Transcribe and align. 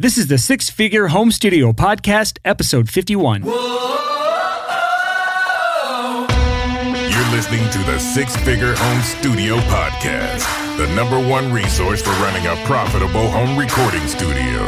This 0.00 0.16
is 0.16 0.28
the 0.28 0.38
Six 0.38 0.70
Figure 0.70 1.08
Home 1.08 1.32
Studio 1.32 1.72
Podcast, 1.72 2.38
episode 2.44 2.88
51. 2.88 3.42
You're 3.42 3.56
listening 7.32 7.68
to 7.70 7.78
the 7.78 7.98
Six 7.98 8.36
Figure 8.36 8.76
Home 8.76 9.02
Studio 9.02 9.56
Podcast, 9.56 10.46
the 10.76 10.86
number 10.94 11.18
one 11.18 11.52
resource 11.52 12.00
for 12.00 12.10
running 12.22 12.46
a 12.46 12.54
profitable 12.64 13.28
home 13.28 13.58
recording 13.58 14.06
studio. 14.06 14.62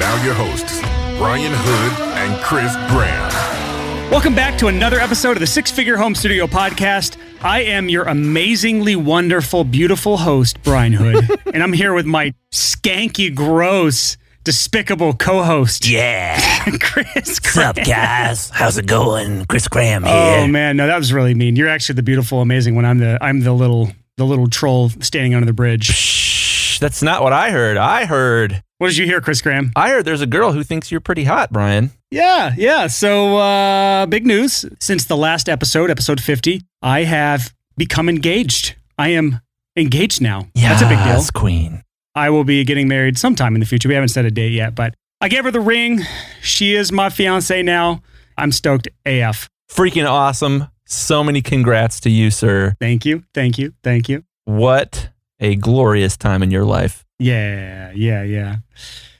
Now, 0.00 0.20
your 0.24 0.34
hosts, 0.34 0.80
Brian 1.16 1.52
Hood 1.54 1.92
and 2.18 2.42
Chris 2.42 2.74
Graham. 2.90 4.10
Welcome 4.10 4.34
back 4.34 4.58
to 4.58 4.66
another 4.66 4.98
episode 4.98 5.36
of 5.36 5.40
the 5.40 5.46
Six 5.46 5.70
Figure 5.70 5.96
Home 5.96 6.16
Studio 6.16 6.48
Podcast. 6.48 7.16
I 7.40 7.60
am 7.60 7.88
your 7.88 8.02
amazingly 8.06 8.96
wonderful, 8.96 9.62
beautiful 9.62 10.16
host, 10.16 10.60
Brian 10.64 10.92
Hood, 10.92 11.40
and 11.54 11.62
I'm 11.62 11.72
here 11.72 11.94
with 11.94 12.06
my 12.06 12.34
skanky, 12.50 13.32
gross, 13.32 14.16
despicable 14.46 15.12
co-host, 15.12 15.86
Yeah. 15.88 16.38
Chris. 16.80 17.12
What's 17.14 17.56
up, 17.58 17.74
guys? 17.76 18.48
How's 18.50 18.78
it 18.78 18.86
going? 18.86 19.44
Chris 19.46 19.66
Graham 19.66 20.04
here. 20.04 20.12
Oh 20.14 20.46
man, 20.46 20.76
no, 20.76 20.86
that 20.86 20.96
was 20.96 21.12
really 21.12 21.34
mean. 21.34 21.56
You're 21.56 21.68
actually 21.68 21.96
the 21.96 22.04
beautiful, 22.04 22.40
amazing 22.40 22.76
one. 22.76 22.84
I'm 22.84 22.98
the 22.98 23.18
I'm 23.20 23.40
the 23.40 23.52
little 23.52 23.90
the 24.16 24.24
little 24.24 24.48
troll 24.48 24.88
standing 25.00 25.34
under 25.34 25.46
the 25.46 25.52
bridge. 25.52 25.86
Shh, 25.86 26.78
that's 26.78 27.02
not 27.02 27.22
what 27.24 27.32
I 27.32 27.50
heard. 27.50 27.76
I 27.76 28.04
heard 28.06 28.62
What 28.78 28.86
did 28.88 28.96
you 28.98 29.04
hear, 29.04 29.20
Chris 29.20 29.42
Graham? 29.42 29.72
I 29.74 29.90
heard 29.90 30.04
there's 30.04 30.20
a 30.22 30.26
girl 30.26 30.52
who 30.52 30.62
thinks 30.62 30.92
you're 30.92 31.00
pretty 31.00 31.24
hot, 31.24 31.52
Brian. 31.52 31.90
Yeah, 32.12 32.54
yeah. 32.56 32.86
So 32.86 33.36
uh 33.38 34.06
big 34.06 34.26
news. 34.26 34.64
Since 34.80 35.06
the 35.06 35.16
last 35.16 35.48
episode, 35.48 35.90
episode 35.90 36.20
50, 36.20 36.62
I 36.82 37.02
have 37.02 37.52
become 37.76 38.08
engaged. 38.08 38.76
I 38.96 39.08
am 39.08 39.40
engaged 39.76 40.22
now. 40.22 40.46
Yeah, 40.54 40.68
That's 40.70 40.82
a 40.82 40.88
big 40.88 41.02
deal. 41.04 41.22
Queen. 41.34 41.82
I 42.16 42.30
will 42.30 42.44
be 42.44 42.64
getting 42.64 42.88
married 42.88 43.18
sometime 43.18 43.54
in 43.54 43.60
the 43.60 43.66
future. 43.66 43.88
We 43.88 43.94
haven't 43.94 44.08
set 44.08 44.24
a 44.24 44.30
date 44.30 44.52
yet, 44.52 44.74
but 44.74 44.94
I 45.20 45.28
gave 45.28 45.44
her 45.44 45.50
the 45.50 45.60
ring. 45.60 46.00
She 46.40 46.74
is 46.74 46.90
my 46.90 47.10
fiance 47.10 47.62
now. 47.62 48.00
I'm 48.38 48.52
stoked 48.52 48.88
AF. 49.04 49.50
Freaking 49.70 50.08
awesome. 50.08 50.68
So 50.86 51.22
many 51.22 51.42
congrats 51.42 52.00
to 52.00 52.10
you, 52.10 52.30
sir. 52.30 52.74
Thank 52.80 53.04
you. 53.04 53.24
Thank 53.34 53.58
you. 53.58 53.74
Thank 53.84 54.08
you. 54.08 54.24
What 54.46 55.10
a 55.40 55.56
glorious 55.56 56.16
time 56.16 56.42
in 56.42 56.50
your 56.50 56.64
life. 56.64 57.04
Yeah, 57.18 57.92
yeah, 57.94 58.22
yeah. 58.22 58.56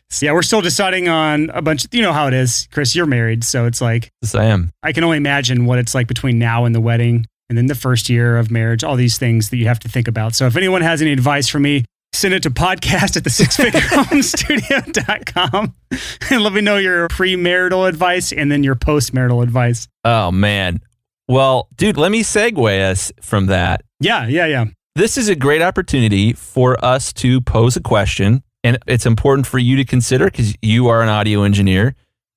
So, 0.08 0.24
yeah, 0.24 0.32
we're 0.32 0.42
still 0.42 0.62
deciding 0.62 1.08
on 1.08 1.50
a 1.50 1.60
bunch. 1.60 1.86
You 1.92 2.00
know 2.00 2.14
how 2.14 2.28
it 2.28 2.34
is, 2.34 2.66
Chris. 2.72 2.94
You're 2.94 3.04
married, 3.04 3.44
so 3.44 3.66
it's 3.66 3.82
like 3.82 4.10
Yes, 4.22 4.34
I 4.34 4.44
am. 4.44 4.70
I 4.82 4.92
can 4.92 5.04
only 5.04 5.18
imagine 5.18 5.66
what 5.66 5.78
it's 5.78 5.94
like 5.94 6.06
between 6.06 6.38
now 6.38 6.64
and 6.64 6.74
the 6.74 6.80
wedding, 6.80 7.26
and 7.50 7.58
then 7.58 7.66
the 7.66 7.74
first 7.74 8.08
year 8.08 8.38
of 8.38 8.50
marriage. 8.50 8.84
All 8.84 8.96
these 8.96 9.18
things 9.18 9.50
that 9.50 9.56
you 9.58 9.66
have 9.66 9.80
to 9.80 9.88
think 9.88 10.08
about. 10.08 10.34
So, 10.34 10.46
if 10.46 10.56
anyone 10.56 10.80
has 10.80 11.02
any 11.02 11.12
advice 11.12 11.48
for 11.48 11.58
me, 11.58 11.84
send 12.16 12.34
it 12.34 12.42
to 12.44 12.50
podcast 12.50 13.16
at 13.16 13.24
the 13.24 13.30
sixfigurehomestudio.com 13.30 15.74
and 16.30 16.42
let 16.42 16.52
me 16.52 16.60
know 16.60 16.76
your 16.76 17.08
premarital 17.08 17.88
advice 17.88 18.32
and 18.32 18.50
then 18.50 18.64
your 18.64 18.74
postmarital 18.74 19.42
advice. 19.42 19.88
Oh, 20.04 20.30
man. 20.30 20.80
Well, 21.28 21.68
dude, 21.76 21.96
let 21.96 22.10
me 22.10 22.22
segue 22.22 22.90
us 22.90 23.12
from 23.20 23.46
that. 23.46 23.82
Yeah, 24.00 24.26
yeah, 24.26 24.46
yeah. 24.46 24.66
This 24.94 25.18
is 25.18 25.28
a 25.28 25.36
great 25.36 25.60
opportunity 25.60 26.32
for 26.32 26.82
us 26.84 27.12
to 27.14 27.40
pose 27.42 27.76
a 27.76 27.80
question, 27.80 28.42
and 28.64 28.78
it's 28.86 29.04
important 29.04 29.46
for 29.46 29.58
you 29.58 29.76
to 29.76 29.84
consider 29.84 30.26
because 30.26 30.54
you 30.62 30.88
are 30.88 31.02
an 31.02 31.08
audio 31.08 31.42
engineer. 31.42 31.94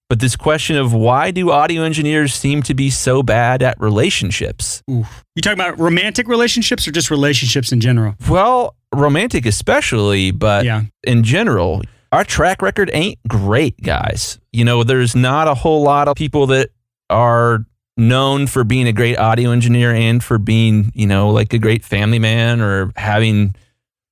But 0.09 0.19
this 0.19 0.36
question 0.36 0.75
of 0.75 0.91
why 0.91 1.30
do 1.30 1.52
audio 1.52 1.83
engineers 1.83 2.33
seem 2.33 2.64
to 2.64 2.73
be 2.73 2.89
so 2.89 3.21
bad 3.21 3.61
at 3.61 3.80
relationships? 3.80 4.81
You 4.88 5.05
talking 5.41 5.59
about 5.59 5.80
romantic 5.80 6.27
relationships 6.27 6.88
or 6.88 6.91
just 6.91 7.11
relationships 7.11 7.71
in 7.71 7.80
general? 7.80 8.16
Well, 8.27 8.75
romantic 8.94 9.45
especially, 9.45 10.32
but 10.32 10.66
Yeah. 10.66 10.84
in 11.04 11.23
general, 11.23 11.82
our 12.12 12.23
track 12.23 12.62
record 12.62 12.90
ain't 12.94 13.20
great, 13.28 13.82
guys. 13.82 14.40
You 14.52 14.66
know, 14.66 14.84
there's 14.84 15.16
not 15.16 15.48
a 15.48 15.54
whole 15.54 15.84
lot 15.84 16.08
of 16.08 16.16
people 16.16 16.48
that 16.48 16.70
are 17.10 17.66
known 17.98 18.48
for 18.48 18.64
being 18.64 18.88
a 18.88 18.94
great 18.94 19.17
audio 19.17 19.52
engineer 19.52 19.94
and 19.94 20.23
for 20.23 20.38
being, 20.38 20.92
you 20.95 21.05
know, 21.05 21.30
like 21.30 21.54
a 21.54 21.60
great 21.60 21.83
family 21.83 22.20
man 22.20 22.61
or 22.61 22.92
having 22.95 23.54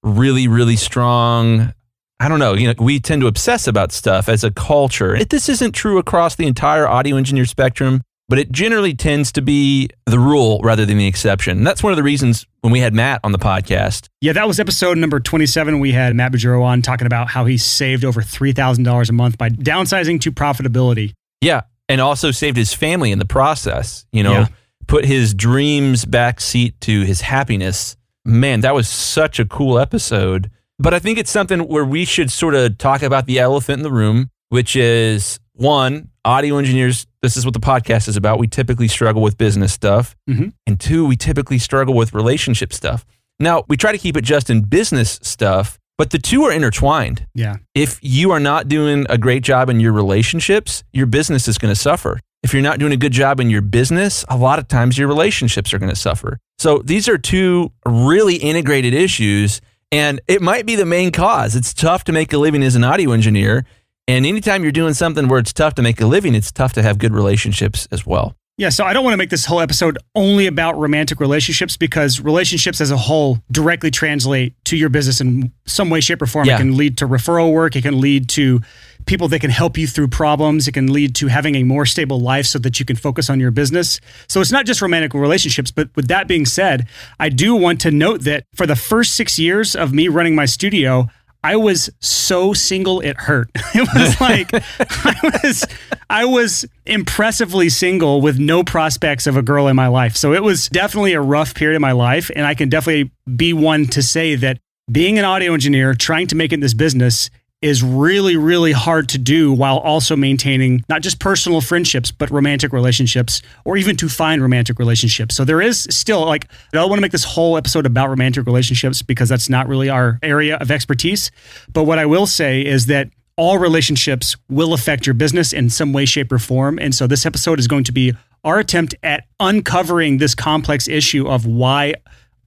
really, 0.04 0.48
really 0.48 0.76
strong. 0.76 1.74
I 2.20 2.28
don't 2.28 2.40
know. 2.40 2.54
You 2.54 2.68
know, 2.68 2.74
we 2.80 3.00
tend 3.00 3.22
to 3.22 3.28
obsess 3.28 3.68
about 3.68 3.92
stuff 3.92 4.28
as 4.28 4.44
a 4.44 4.52
culture. 4.52 5.16
It, 5.16 5.30
this 5.30 5.48
isn't 5.50 5.74
true 5.74 5.98
across 6.00 6.36
the 6.36 6.48
entire 6.48 6.88
audio 6.88 7.16
engineer 7.16 7.46
spectrum, 7.46 8.02
but 8.30 8.38
it 8.40 8.52
generally 8.52 8.94
tends 8.94 9.32
to 9.34 9.42
be 9.42 9.90
the 10.06 10.20
rule 10.20 10.60
rather 10.64 10.86
than 10.86 10.98
the 10.98 11.08
exception. 11.08 11.58
And 11.60 11.66
that's 11.68 11.82
one 11.82 11.94
of 11.94 11.98
the 11.98 12.04
reasons 12.04 12.46
when 12.62 12.72
we 12.74 12.80
had 12.80 12.94
Matt 12.94 13.22
on 13.24 13.32
the 13.32 13.40
podcast, 13.40 14.10
Yeah, 14.22 14.34
that 14.34 14.48
was 14.48 14.60
episode 14.60 14.98
number 14.98 15.20
27. 15.20 15.80
We 15.80 15.92
had 15.94 16.16
Matt 16.16 16.32
Bajuro 16.34 16.62
on 16.64 16.82
talking 16.82 17.08
about 17.08 17.30
how 17.30 17.46
he 17.46 17.58
saved 17.58 18.04
over 18.04 18.22
$3,000 18.22 19.10
a 19.10 19.14
month 19.14 19.38
by 19.38 19.50
downsizing 19.50 20.20
to 20.22 20.32
profitability. 20.32 21.14
Yeah, 21.42 21.62
and 21.88 22.02
also 22.02 22.32
saved 22.32 22.58
his 22.58 22.74
family 22.74 23.12
in 23.12 23.20
the 23.20 23.26
process. 23.26 24.06
You 24.12 24.24
know, 24.24 24.32
Yeah. 24.32 24.48
put 24.88 25.06
his 25.06 25.34
dreams 25.34 26.06
backseat 26.06 26.74
to 26.82 27.02
his 27.04 27.22
happiness. 27.22 27.96
Man, 28.26 28.60
that 28.62 28.74
was 28.76 28.90
such 28.90 29.40
a 29.40 29.46
cool 29.46 29.80
episode. 29.80 30.50
But 30.80 30.94
I 30.94 31.00
think 31.00 31.18
it's 31.18 31.32
something 31.32 31.62
where 31.62 31.86
we 31.86 32.04
should 32.06 32.32
sort 32.32 32.56
of 32.56 32.78
talk 32.78 33.02
about 33.02 33.26
the 33.26 33.40
elephant 33.40 33.80
in 33.80 33.84
the 33.84 33.92
room, 33.92 34.30
which 34.50 34.76
is 34.76 35.40
one, 35.54 36.10
audio 36.26 36.58
engineers. 36.58 37.08
This 37.28 37.38
is 37.38 37.46
what 37.46 37.54
the 37.54 37.60
podcast 37.60 38.08
is 38.08 38.16
about. 38.16 38.40
We 38.40 38.48
typically 38.48 38.88
struggle 38.88 39.22
with 39.22 39.38
business 39.38 39.74
stuff. 39.74 40.16
Mhm. 40.30 40.54
And 40.66 40.80
two, 40.80 41.06
we 41.06 41.16
typically 41.18 41.58
struggle 41.60 41.94
with 41.94 42.14
relationship 42.14 42.72
stuff. 42.72 43.06
Now, 43.40 43.64
we 43.68 43.76
try 43.76 43.92
to 43.92 43.98
keep 43.98 44.16
it 44.16 44.22
just 44.24 44.50
in 44.50 44.62
business 44.62 45.20
stuff, 45.22 45.78
but 45.98 46.12
the 46.12 46.20
two 46.20 46.44
are 46.44 46.52
intertwined 46.54 47.26
Yeah. 47.36 47.58
if 47.76 48.00
you 48.02 48.32
are 48.32 48.40
not 48.40 48.70
doing 48.70 49.06
a 49.10 49.18
great 49.18 49.44
job 49.44 49.70
in 49.70 49.80
your 49.82 49.92
relationships, 49.92 50.84
your 50.94 51.06
business 51.06 51.48
is 51.50 51.58
going 51.58 51.72
to 51.74 51.80
suffer. 51.80 52.20
If 52.44 52.54
you're 52.54 52.64
not 52.64 52.80
doing 52.80 52.94
a 52.94 52.98
good 52.98 53.12
job 53.12 53.40
in 53.42 53.50
your 53.50 53.62
business, 53.62 54.24
a 54.30 54.38
lot 54.38 54.58
of 54.58 54.68
times 54.70 54.98
your 54.98 55.08
relationships 55.10 55.74
are 55.74 55.80
going 55.80 55.90
to 55.90 55.96
suffer. 55.98 56.38
So 56.58 56.82
these 56.86 57.10
are 57.10 57.18
two 57.18 57.72
really 57.86 58.36
integrated 58.36 58.94
issues, 58.94 59.60
and 59.92 60.22
it 60.28 60.42
might 60.42 60.66
be 60.66 60.76
the 60.76 60.86
main 60.86 61.12
cause. 61.12 61.56
It's 61.56 61.74
tough 61.74 62.06
to 62.06 62.12
make 62.14 62.32
a 62.32 62.38
living 62.38 62.64
as 62.64 62.76
an 62.76 62.84
audio 62.86 63.12
engineer. 63.12 63.66
And 64.08 64.26
anytime 64.26 64.64
you're 64.64 64.72
doing 64.72 64.94
something 64.94 65.28
where 65.28 65.40
it's 65.40 65.52
tough 65.52 65.76
to 65.76 65.82
make 65.82 66.00
a 66.00 66.06
living, 66.06 66.34
it's 66.34 66.52
tough 66.52 66.74
to 66.74 66.84
have 66.84 66.98
good 66.98 67.14
relationships 67.14 67.88
as 67.92 68.06
well. 68.06 68.36
Yeah, 68.60 68.70
so 68.70 68.86
I 68.86 68.94
don't 68.94 69.04
want 69.04 69.14
to 69.14 69.18
make 69.18 69.30
this 69.30 69.46
whole 69.46 69.60
episode 69.60 70.00
only 70.16 70.48
about 70.48 70.80
romantic 70.80 71.20
relationships 71.20 71.78
because 71.78 72.20
relationships 72.20 72.82
as 72.82 72.90
a 72.90 72.98
whole 72.98 73.38
directly 73.52 73.92
translate 73.92 74.56
to 74.66 74.76
your 74.76 74.90
business 74.90 75.22
in 75.22 75.52
some 75.68 75.92
way, 75.92 76.02
shape, 76.02 76.24
or 76.24 76.26
form. 76.26 76.48
Yeah. 76.48 76.56
It 76.56 76.60
can 76.60 76.76
lead 76.76 76.98
to 76.98 77.08
referral 77.08 77.54
work. 77.54 77.76
It 77.76 77.84
can 77.84 78.02
lead 78.02 78.30
to 78.30 78.62
people 79.06 79.28
that 79.28 79.42
can 79.42 79.52
help 79.52 79.78
you 79.78 79.86
through 79.86 80.08
problems. 80.08 80.68
It 80.68 80.72
can 80.72 80.92
lead 80.92 81.14
to 81.16 81.28
having 81.28 81.54
a 81.54 81.64
more 81.64 81.86
stable 81.86 82.20
life 82.20 82.48
so 82.48 82.58
that 82.58 82.80
you 82.80 82.86
can 82.86 82.96
focus 82.96 83.30
on 83.30 83.40
your 83.40 83.52
business. 83.52 84.00
So 84.28 84.42
it's 84.42 84.52
not 84.52 84.66
just 84.66 84.82
romantic 84.82 85.14
relationships. 85.14 85.70
But 85.70 85.90
with 85.96 86.08
that 86.08 86.28
being 86.28 86.48
said, 86.48 86.88
I 87.20 87.30
do 87.30 87.54
want 87.54 87.80
to 87.82 87.92
note 87.92 88.22
that 88.22 88.46
for 88.56 88.66
the 88.66 88.76
first 88.76 89.14
six 89.14 89.38
years 89.38 89.76
of 89.76 89.94
me 89.94 90.08
running 90.08 90.34
my 90.34 90.46
studio, 90.46 91.10
I 91.48 91.56
was 91.56 91.90
so 92.02 92.52
single 92.52 93.00
it 93.00 93.16
hurt. 93.16 93.50
It 93.74 93.88
was 93.94 94.20
like 94.20 94.50
I 94.54 95.16
was 95.24 95.66
I 96.10 96.26
was 96.26 96.66
impressively 96.86 97.70
single 97.70 98.20
with 98.20 98.38
no 98.38 98.66
prospects 98.66 99.28
of 99.28 99.38
a 99.38 99.42
girl 99.42 99.68
in 99.68 99.76
my 99.78 99.88
life. 99.88 100.18
So 100.18 100.34
it 100.34 100.44
was 100.44 100.68
definitely 100.68 101.14
a 101.14 101.22
rough 101.22 101.56
period 101.56 101.78
in 101.78 101.82
my 101.82 101.94
life 101.94 102.30
and 102.36 102.46
I 102.46 102.54
can 102.54 102.68
definitely 102.68 103.12
be 103.34 103.54
one 103.54 103.86
to 103.88 104.04
say 104.04 104.36
that 104.36 104.60
being 104.92 105.18
an 105.18 105.24
audio 105.24 105.54
engineer 105.54 105.94
trying 105.94 106.28
to 106.28 106.36
make 106.36 106.52
it 106.52 106.56
in 106.56 106.60
this 106.60 106.74
business 106.74 107.30
is 107.62 107.82
really 107.82 108.38
really 108.38 108.72
hard 108.72 109.10
to 109.10 109.18
do 109.18 109.52
while 109.52 109.78
also 109.80 110.16
maintaining 110.16 110.84
not 110.90 111.02
just 111.02 111.20
personal 111.20 111.60
friendships 111.60 112.12
but 112.12 112.30
romantic 112.30 112.72
relationships 112.72 113.42
or 113.66 113.78
even 113.78 113.96
to 113.96 114.08
find 114.08 114.42
romantic 114.42 114.78
relationships. 114.78 115.36
So 115.36 115.44
there 115.44 115.62
is 115.62 115.88
still 115.90 116.24
like 116.26 116.46
I 116.52 116.78
don't 116.78 116.90
want 116.90 117.00
to 117.00 117.02
make 117.02 117.12
this 117.12 117.24
whole 117.24 117.58
episode 117.58 117.86
about 117.86 118.10
romantic 118.10 118.46
relationships 118.46 119.02
because 119.02 119.30
that's 119.30 119.50
not 119.50 119.68
really 119.68 119.90
our 119.90 120.20
area 120.22 120.58
of 120.58 120.70
expertise. 120.70 121.32
But 121.74 121.86
what 121.86 121.98
I 121.98 122.06
will 122.06 122.28
say 122.28 122.62
is 122.62 122.86
that 122.88 123.10
all 123.38 123.60
relationships 123.60 124.36
will 124.50 124.74
affect 124.74 125.06
your 125.06 125.14
business 125.14 125.54
in 125.54 125.70
some 125.70 125.94
way, 125.94 126.06
shape, 126.06 126.32
or 126.32 126.40
form. 126.40 126.80
And 126.80 126.94
so 126.94 127.06
this 127.06 127.26
episode 127.26 127.60
is 127.60 127.68
going 127.68 127.84
to 127.86 127.92
be 127.92 128.14
our 128.44 128.60
attempt 128.60 128.96
at 129.04 129.26
uncovering 129.40 130.18
this 130.18 130.34
complex 130.34 130.88
issue 130.88 131.28
of 131.28 131.46
why 131.46 131.94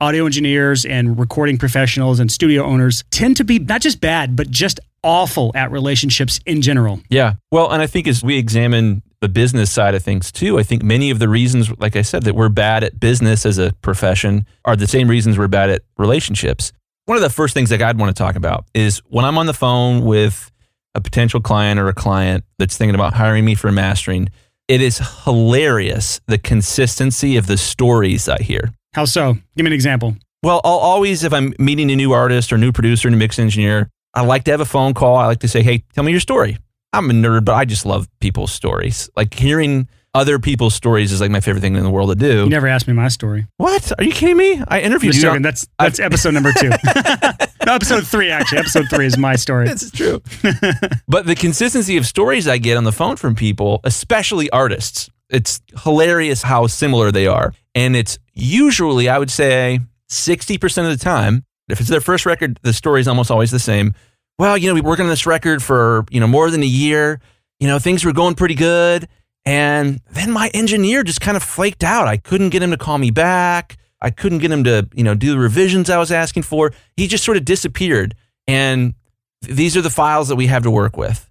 audio 0.00 0.24
engineers 0.24 0.84
and 0.84 1.18
recording 1.18 1.58
professionals 1.58 2.20
and 2.20 2.32
studio 2.32 2.64
owners 2.64 3.04
tend 3.10 3.36
to 3.36 3.44
be 3.44 3.58
not 3.58 3.80
just 3.80 4.00
bad, 4.00 4.34
but 4.34 4.50
just 4.50 4.80
awful 5.02 5.52
at 5.54 5.70
relationships 5.70 6.40
in 6.46 6.62
general. 6.62 7.00
Yeah. 7.10 7.34
Well, 7.50 7.70
and 7.70 7.82
I 7.82 7.86
think 7.86 8.06
as 8.06 8.22
we 8.22 8.38
examine 8.38 9.02
the 9.20 9.28
business 9.28 9.70
side 9.70 9.94
of 9.94 10.02
things 10.02 10.32
too, 10.32 10.58
I 10.58 10.62
think 10.62 10.82
many 10.82 11.10
of 11.10 11.18
the 11.18 11.28
reasons, 11.28 11.70
like 11.78 11.96
I 11.96 12.02
said, 12.02 12.22
that 12.24 12.34
we're 12.34 12.48
bad 12.48 12.84
at 12.84 12.98
business 12.98 13.44
as 13.44 13.58
a 13.58 13.72
profession 13.82 14.46
are 14.64 14.76
the 14.76 14.86
same 14.86 15.08
reasons 15.08 15.38
we're 15.38 15.48
bad 15.48 15.70
at 15.70 15.82
relationships. 15.98 16.72
One 17.04 17.16
of 17.16 17.22
the 17.22 17.30
first 17.30 17.54
things 17.54 17.70
that 17.70 17.82
I'd 17.82 17.98
want 17.98 18.14
to 18.14 18.22
talk 18.22 18.36
about 18.36 18.66
is 18.72 18.98
when 19.08 19.24
I'm 19.24 19.36
on 19.36 19.46
the 19.46 19.54
phone 19.54 20.04
with 20.04 20.50
a 20.94 21.00
potential 21.00 21.40
client 21.40 21.78
or 21.78 21.88
a 21.88 21.94
client 21.94 22.44
that's 22.58 22.76
thinking 22.76 22.94
about 22.94 23.14
hiring 23.14 23.44
me 23.44 23.54
for 23.54 23.70
mastering, 23.70 24.28
it 24.68 24.80
is 24.80 24.98
hilarious 25.24 26.20
the 26.26 26.38
consistency 26.38 27.36
of 27.36 27.46
the 27.46 27.56
stories 27.56 28.28
I 28.28 28.40
hear. 28.42 28.70
How 28.92 29.04
so? 29.04 29.34
Give 29.56 29.64
me 29.64 29.68
an 29.68 29.72
example. 29.72 30.16
Well, 30.42 30.60
I'll 30.64 30.72
always, 30.72 31.22
if 31.22 31.32
I'm 31.32 31.54
meeting 31.58 31.90
a 31.90 31.96
new 31.96 32.12
artist 32.12 32.52
or 32.52 32.58
new 32.58 32.72
producer, 32.72 33.08
new 33.10 33.16
mix 33.16 33.38
engineer, 33.38 33.88
I 34.14 34.22
like 34.22 34.44
to 34.44 34.50
have 34.50 34.60
a 34.60 34.64
phone 34.64 34.94
call. 34.94 35.16
I 35.16 35.26
like 35.26 35.40
to 35.40 35.48
say, 35.48 35.62
hey, 35.62 35.84
tell 35.94 36.02
me 36.02 36.10
your 36.10 36.20
story. 36.20 36.58
I'm 36.92 37.08
a 37.08 37.12
nerd, 37.12 37.44
but 37.44 37.54
I 37.54 37.64
just 37.64 37.86
love 37.86 38.08
people's 38.20 38.50
stories. 38.50 39.08
Like 39.14 39.32
hearing 39.32 39.88
other 40.12 40.40
people's 40.40 40.74
stories 40.74 41.12
is 41.12 41.20
like 41.20 41.30
my 41.30 41.38
favorite 41.38 41.60
thing 41.60 41.76
in 41.76 41.84
the 41.84 41.90
world 41.90 42.10
to 42.10 42.16
do. 42.16 42.42
You 42.44 42.48
never 42.48 42.66
asked 42.66 42.88
me 42.88 42.94
my 42.94 43.06
story. 43.06 43.46
what? 43.58 43.92
Are 43.96 44.02
you 44.02 44.10
kidding 44.10 44.36
me? 44.36 44.60
I 44.66 44.80
interviewed 44.80 45.14
you. 45.14 45.22
joking. 45.22 45.42
That's 45.42 45.68
that's 45.78 46.00
episode 46.00 46.34
number 46.34 46.50
two. 46.52 46.70
no, 47.66 47.74
episode 47.74 48.04
three 48.08 48.30
actually. 48.30 48.58
Episode 48.58 48.86
three 48.90 49.06
is 49.06 49.16
my 49.16 49.36
story. 49.36 49.68
This 49.68 49.84
is 49.84 49.92
true. 49.92 50.20
but 51.06 51.26
the 51.26 51.36
consistency 51.36 51.96
of 51.96 52.06
stories 52.06 52.48
I 52.48 52.58
get 52.58 52.76
on 52.76 52.82
the 52.82 52.92
phone 52.92 53.14
from 53.14 53.36
people, 53.36 53.80
especially 53.84 54.50
artists, 54.50 55.08
it's 55.28 55.60
hilarious 55.84 56.42
how 56.42 56.66
similar 56.66 57.12
they 57.12 57.28
are. 57.28 57.54
And 57.74 57.94
it's 57.96 58.18
usually, 58.32 59.08
I 59.08 59.18
would 59.18 59.30
say, 59.30 59.80
60% 60.10 60.90
of 60.90 60.98
the 60.98 61.02
time, 61.02 61.44
if 61.68 61.80
it's 61.80 61.88
their 61.88 62.00
first 62.00 62.26
record, 62.26 62.58
the 62.62 62.72
story 62.72 63.00
is 63.00 63.08
almost 63.08 63.30
always 63.30 63.50
the 63.50 63.58
same. 63.58 63.94
Well, 64.38 64.56
you 64.56 64.68
know, 64.68 64.74
we 64.74 64.80
worked 64.80 65.00
on 65.00 65.08
this 65.08 65.26
record 65.26 65.62
for, 65.62 66.04
you 66.10 66.18
know, 66.18 66.26
more 66.26 66.50
than 66.50 66.62
a 66.62 66.66
year. 66.66 67.20
You 67.60 67.68
know, 67.68 67.78
things 67.78 68.04
were 68.04 68.12
going 68.12 68.34
pretty 68.34 68.54
good. 68.54 69.06
And 69.44 70.00
then 70.10 70.30
my 70.32 70.50
engineer 70.52 71.02
just 71.02 71.20
kind 71.20 71.36
of 71.36 71.42
flaked 71.42 71.84
out. 71.84 72.08
I 72.08 72.16
couldn't 72.16 72.50
get 72.50 72.62
him 72.62 72.70
to 72.70 72.76
call 72.76 72.98
me 72.98 73.10
back. 73.10 73.76
I 74.00 74.10
couldn't 74.10 74.38
get 74.38 74.50
him 74.50 74.64
to, 74.64 74.88
you 74.94 75.04
know, 75.04 75.14
do 75.14 75.32
the 75.32 75.38
revisions 75.38 75.90
I 75.90 75.98
was 75.98 76.10
asking 76.10 76.44
for. 76.44 76.72
He 76.96 77.06
just 77.06 77.24
sort 77.24 77.36
of 77.36 77.44
disappeared. 77.44 78.14
And 78.46 78.94
these 79.42 79.76
are 79.76 79.82
the 79.82 79.90
files 79.90 80.28
that 80.28 80.36
we 80.36 80.46
have 80.46 80.62
to 80.64 80.70
work 80.70 80.96
with. 80.96 81.30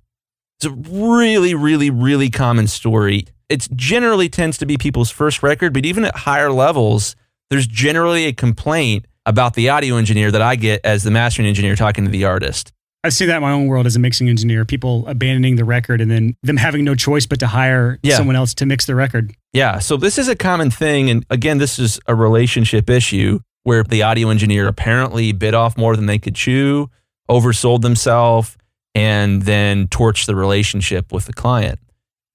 It's 0.57 0.65
a 0.65 0.71
really, 0.71 1.55
really, 1.55 1.89
really 1.89 2.29
common 2.29 2.67
story. 2.67 3.25
It 3.49 3.67
generally 3.75 4.29
tends 4.29 4.57
to 4.59 4.65
be 4.65 4.77
people's 4.77 5.09
first 5.09 5.41
record, 5.41 5.73
but 5.73 5.85
even 5.85 6.05
at 6.05 6.15
higher 6.15 6.51
levels, 6.51 7.15
there's 7.49 7.65
generally 7.67 8.25
a 8.25 8.33
complaint 8.33 9.05
about 9.25 9.55
the 9.55 9.69
audio 9.69 9.95
engineer 9.97 10.31
that 10.31 10.41
I 10.41 10.55
get 10.55 10.81
as 10.83 11.03
the 11.03 11.11
mastering 11.11 11.47
engineer 11.47 11.75
talking 11.75 12.05
to 12.05 12.11
the 12.11 12.25
artist. 12.25 12.71
I 13.03 13.09
see 13.09 13.25
that 13.27 13.37
in 13.37 13.41
my 13.41 13.51
own 13.51 13.67
world 13.67 13.85
as 13.85 13.95
a 13.95 13.99
mixing 13.99 14.27
engineer. 14.27 14.65
People 14.65 15.07
abandoning 15.07 15.55
the 15.55 15.63
record 15.63 16.01
and 16.01 16.11
then 16.11 16.35
them 16.43 16.57
having 16.57 16.83
no 16.83 16.95
choice 16.95 17.25
but 17.25 17.39
to 17.39 17.47
hire 17.47 17.97
Yeah. 18.03 18.17
someone 18.17 18.35
else 18.35 18.53
to 18.55 18.65
mix 18.65 18.85
the 18.85 18.93
record. 18.95 19.33
Yeah, 19.53 19.79
so 19.79 19.95
this 19.97 20.17
is 20.17 20.27
a 20.27 20.35
common 20.35 20.69
thing. 20.69 21.09
And 21.09 21.25
again, 21.29 21.59
this 21.59 21.79
is 21.79 21.99
a 22.07 22.13
relationship 22.15 22.89
issue 22.89 23.39
where 23.63 23.83
the 23.83 24.03
audio 24.03 24.29
engineer 24.29 24.67
apparently 24.67 25.31
bit 25.31 25.53
off 25.53 25.77
more 25.77 25.95
than 25.95 26.07
they 26.07 26.19
could 26.19 26.35
chew, 26.35 26.89
oversold 27.31 27.81
themselves, 27.81 28.57
and 28.93 29.43
then 29.43 29.87
torched 29.87 30.25
the 30.25 30.35
relationship 30.35 31.11
with 31.13 31.25
the 31.25 31.33
client. 31.33 31.79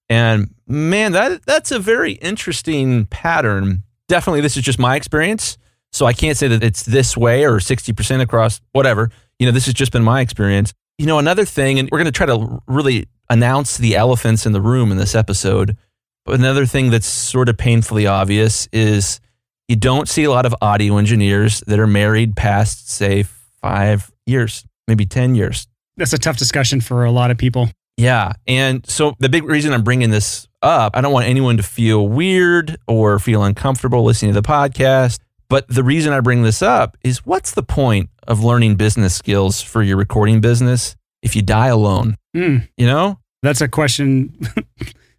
And 0.09 0.55
man, 0.67 1.13
that 1.13 1.45
that's 1.47 1.71
a 1.71 1.79
very 1.79 2.13
interesting 2.13 3.07
pattern. 3.07 3.83
Definitely, 4.09 4.41
this 4.41 4.57
is 4.57 4.63
just 4.63 4.79
my 4.79 4.97
experience. 4.97 5.59
So 5.93 6.07
I 6.07 6.13
can't 6.13 6.37
say 6.37 6.49
that 6.49 6.65
it's 6.65 6.83
this 6.83 7.17
way 7.17 7.45
or 7.45 7.59
60% 7.59 8.21
across 8.21 8.61
whatever. 8.73 9.11
You 9.39 9.47
know, 9.47 9.53
this 9.53 9.67
has 9.67 9.75
just 9.75 9.93
been 9.93 10.03
my 10.03 10.21
experience. 10.21 10.75
You 10.99 11.07
know, 11.07 11.21
another 11.21 11.45
thing, 11.45 11.79
and 11.79 11.89
we're 11.91 11.99
going 11.99 12.07
to 12.07 12.13
try 12.13 12.27
to 12.27 12.61
really 12.67 13.07
announce 13.31 13.79
the 13.79 13.95
elephants 13.95 14.45
in 14.45 14.53
the 14.53 14.61
room 14.61 14.91
in 14.91 14.99
this 14.99 15.15
episode. 15.15 15.77
But 16.25 16.35
another 16.39 16.67
thing 16.67 16.91
that's 16.91 17.07
sort 17.07 17.49
of 17.49 17.57
painfully 17.57 18.07
obvious 18.09 18.69
is 18.73 19.21
you 19.69 19.77
don't 19.77 20.09
see 20.09 20.25
a 20.25 20.31
lot 20.31 20.47
of 20.47 20.55
audio 20.61 20.97
engineers 20.97 21.63
that 21.67 21.79
are 21.79 21.87
married 21.87 22.35
past, 22.35 22.91
say, 22.91 23.25
five 23.63 24.11
years, 24.27 24.65
maybe 24.89 25.07
10 25.07 25.35
years. 25.35 25.69
That's 25.97 26.13
a 26.13 26.19
tough 26.19 26.37
discussion 26.37 26.81
for 26.81 27.05
a 27.05 27.11
lot 27.11 27.31
of 27.31 27.39
people. 27.39 27.69
Yeah. 27.97 28.33
And 28.47 28.85
so 28.89 29.15
the 29.21 29.29
big 29.29 29.45
reason 29.45 29.73
I'm 29.73 29.83
bringing 29.85 30.11
this 30.11 30.49
up, 30.63 30.97
I 30.97 31.01
don't 31.01 31.13
want 31.13 31.27
anyone 31.27 31.57
to 31.59 31.63
feel 31.63 32.09
weird 32.09 32.77
or 32.89 33.19
feel 33.19 33.45
uncomfortable 33.45 34.03
listening 34.03 34.35
to 34.35 34.41
the 34.41 34.47
podcast. 34.47 35.21
But 35.49 35.69
the 35.69 35.85
reason 35.85 36.13
I 36.13 36.21
bring 36.21 36.43
this 36.43 36.63
up 36.63 36.97
is 37.05 37.25
what's 37.27 37.53
the 37.53 37.63
point 37.63 38.11
of 38.27 38.43
learning 38.43 38.77
business 38.77 39.15
skills 39.15 39.61
for 39.61 39.83
your 39.83 39.97
recording 39.97 40.41
business 40.41 40.97
if 41.23 41.37
you 41.37 41.43
die 41.43 41.69
alone? 41.69 42.17
Mm, 42.35 42.69
You 42.77 42.87
know? 42.87 43.19
that's 43.43 43.61
a 43.61 43.69
question 43.69 44.35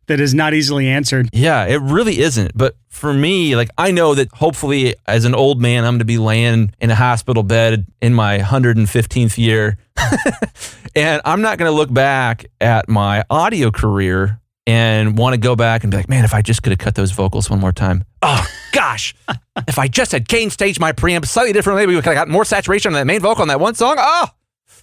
that 0.07 0.19
is 0.19 0.33
not 0.33 0.53
easily 0.53 0.87
answered. 0.87 1.29
Yeah, 1.33 1.65
it 1.65 1.81
really 1.81 2.19
isn't. 2.19 2.51
But 2.55 2.75
for 2.89 3.13
me, 3.13 3.55
like 3.55 3.69
I 3.77 3.91
know 3.91 4.15
that 4.15 4.31
hopefully 4.31 4.95
as 5.07 5.25
an 5.25 5.35
old 5.35 5.61
man, 5.61 5.83
I'm 5.83 5.93
going 5.93 5.99
to 5.99 6.05
be 6.05 6.17
laying 6.17 6.73
in 6.79 6.89
a 6.89 6.95
hospital 6.95 7.43
bed 7.43 7.85
in 8.01 8.13
my 8.13 8.39
115th 8.39 9.37
year. 9.37 9.77
and 10.95 11.21
I'm 11.25 11.41
not 11.41 11.57
going 11.57 11.71
to 11.71 11.75
look 11.75 11.93
back 11.93 12.45
at 12.61 12.87
my 12.87 13.23
audio 13.29 13.71
career 13.71 14.39
and 14.67 15.17
want 15.17 15.33
to 15.33 15.37
go 15.37 15.55
back 15.55 15.83
and 15.83 15.91
be 15.91 15.97
like, 15.97 16.09
man, 16.09 16.25
if 16.25 16.33
I 16.33 16.41
just 16.41 16.63
could 16.63 16.71
have 16.71 16.79
cut 16.79 16.95
those 16.95 17.11
vocals 17.11 17.49
one 17.49 17.59
more 17.59 17.71
time. 17.71 18.03
Oh, 18.21 18.45
gosh. 18.71 19.13
if 19.67 19.77
I 19.77 19.87
just 19.87 20.11
had 20.11 20.27
gain 20.27 20.49
stage 20.49 20.79
my 20.79 20.91
preamp 20.91 21.25
slightly 21.27 21.53
differently, 21.53 21.85
we 21.85 21.95
could 21.95 22.05
have 22.05 22.15
got 22.15 22.29
more 22.29 22.45
saturation 22.45 22.89
on 22.89 22.93
that 22.93 23.05
main 23.05 23.21
vocal 23.21 23.43
on 23.43 23.47
that 23.49 23.59
one 23.59 23.75
song. 23.75 23.95
Oh, 23.99 24.27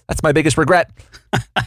that's 0.07 0.23
my 0.23 0.31
biggest 0.31 0.57
regret. 0.57 0.91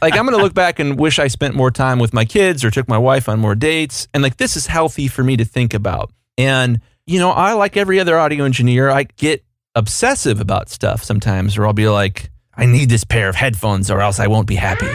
like 0.03 0.17
I'm 0.17 0.27
going 0.27 0.37
to 0.37 0.43
look 0.43 0.55
back 0.67 0.79
and 0.79 0.99
wish 0.99 1.19
I 1.19 1.29
spent 1.29 1.55
more 1.55 1.71
time 1.71 1.99
with 1.99 2.13
my 2.13 2.25
kids 2.25 2.65
or 2.65 2.71
took 2.71 2.89
my 2.89 2.99
wife 2.99 3.29
on 3.29 3.39
more 3.39 3.55
dates. 3.55 4.09
And 4.15 4.23
like 4.23 4.37
this 4.37 4.57
is 4.57 4.67
healthy 4.67 5.09
for 5.09 5.23
me 5.25 5.37
to 5.37 5.45
think 5.45 5.75
about. 5.75 6.11
And 6.39 6.81
you 7.07 7.19
know, 7.19 7.31
I 7.31 7.53
like 7.53 7.77
every 7.77 8.01
other 8.01 8.19
audio 8.19 8.45
engineer, 8.45 8.91
I 8.91 9.05
get 9.05 9.45
obsessive 9.75 10.41
about 10.41 10.69
stuff 10.69 11.05
sometimes 11.05 11.57
or 11.57 11.67
I'll 11.67 11.73
be 11.73 11.89
like 11.89 12.31
I 12.55 12.67
need 12.67 12.89
this 12.89 13.05
pair 13.05 13.29
of 13.29 13.37
headphones 13.37 13.91
or 13.91 14.01
else 14.01 14.19
I 14.19 14.27
won't 14.27 14.47
be 14.47 14.57
happy. 14.57 14.91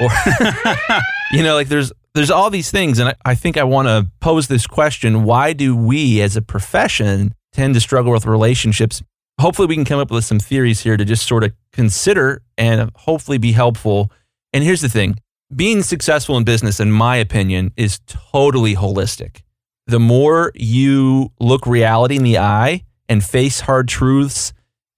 Or 0.00 0.10
you 1.32 1.42
know, 1.42 1.54
like 1.54 1.68
there's 1.68 1.92
there's 2.14 2.30
all 2.30 2.50
these 2.50 2.70
things 2.70 2.98
and 2.98 3.10
I, 3.10 3.14
I 3.24 3.34
think 3.34 3.56
I 3.56 3.64
want 3.64 3.88
to 3.88 4.10
pose 4.20 4.48
this 4.48 4.66
question, 4.66 5.24
why 5.24 5.52
do 5.52 5.76
we 5.76 6.20
as 6.20 6.36
a 6.36 6.42
profession 6.42 7.34
tend 7.52 7.74
to 7.74 7.80
struggle 7.80 8.12
with 8.12 8.26
relationships 8.26 9.02
hopefully 9.40 9.66
we 9.68 9.74
can 9.74 9.84
come 9.84 10.00
up 10.00 10.10
with 10.10 10.24
some 10.24 10.38
theories 10.38 10.80
here 10.80 10.96
to 10.96 11.04
just 11.04 11.26
sort 11.26 11.44
of 11.44 11.52
consider 11.72 12.42
and 12.56 12.90
hopefully 12.96 13.38
be 13.38 13.52
helpful. 13.52 14.10
And 14.52 14.64
here's 14.64 14.80
the 14.80 14.88
thing 14.88 15.18
being 15.54 15.82
successful 15.82 16.36
in 16.36 16.44
business, 16.44 16.80
in 16.80 16.90
my 16.90 17.16
opinion, 17.16 17.72
is 17.76 18.00
totally 18.06 18.74
holistic. 18.74 19.42
The 19.86 20.00
more 20.00 20.52
you 20.54 21.32
look 21.40 21.66
reality 21.66 22.16
in 22.16 22.22
the 22.22 22.38
eye 22.38 22.84
and 23.08 23.24
face 23.24 23.60
hard 23.60 23.88
truths 23.88 24.52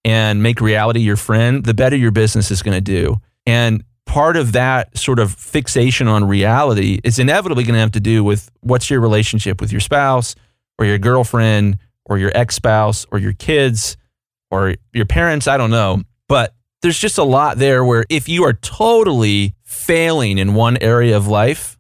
and 0.04 0.42
make 0.42 0.60
reality 0.60 1.00
your 1.00 1.16
friend, 1.16 1.62
the 1.62 1.74
better 1.74 1.94
your 1.94 2.10
business 2.10 2.50
is 2.50 2.62
going 2.62 2.76
to 2.76 2.80
do. 2.80 3.20
And 3.46 3.84
part 4.06 4.36
of 4.36 4.52
that 4.52 4.98
sort 4.98 5.20
of 5.20 5.32
fixation 5.32 6.08
on 6.08 6.26
reality 6.26 6.98
is 7.04 7.20
inevitably 7.20 7.62
going 7.62 7.74
to 7.74 7.80
have 7.80 7.92
to 7.92 8.00
do 8.00 8.24
with 8.24 8.50
what's 8.60 8.90
your 8.90 9.00
relationship 9.00 9.60
with 9.60 9.70
your 9.70 9.80
spouse 9.80 10.34
or 10.78 10.86
your 10.86 10.98
girlfriend 10.98 11.78
or 12.06 12.18
your 12.18 12.32
ex 12.34 12.56
spouse 12.56 13.06
or 13.12 13.20
your 13.20 13.34
kids 13.34 13.96
or 14.50 14.74
your 14.92 15.06
parents, 15.06 15.46
I 15.46 15.56
don't 15.56 15.70
know. 15.70 16.02
But 16.28 16.54
there's 16.82 16.98
just 16.98 17.18
a 17.18 17.24
lot 17.24 17.58
there 17.58 17.84
where 17.84 18.04
if 18.08 18.28
you 18.28 18.44
are 18.44 18.52
totally 18.52 19.54
failing 19.64 20.38
in 20.38 20.54
one 20.54 20.76
area 20.80 21.16
of 21.16 21.26
life, 21.26 21.78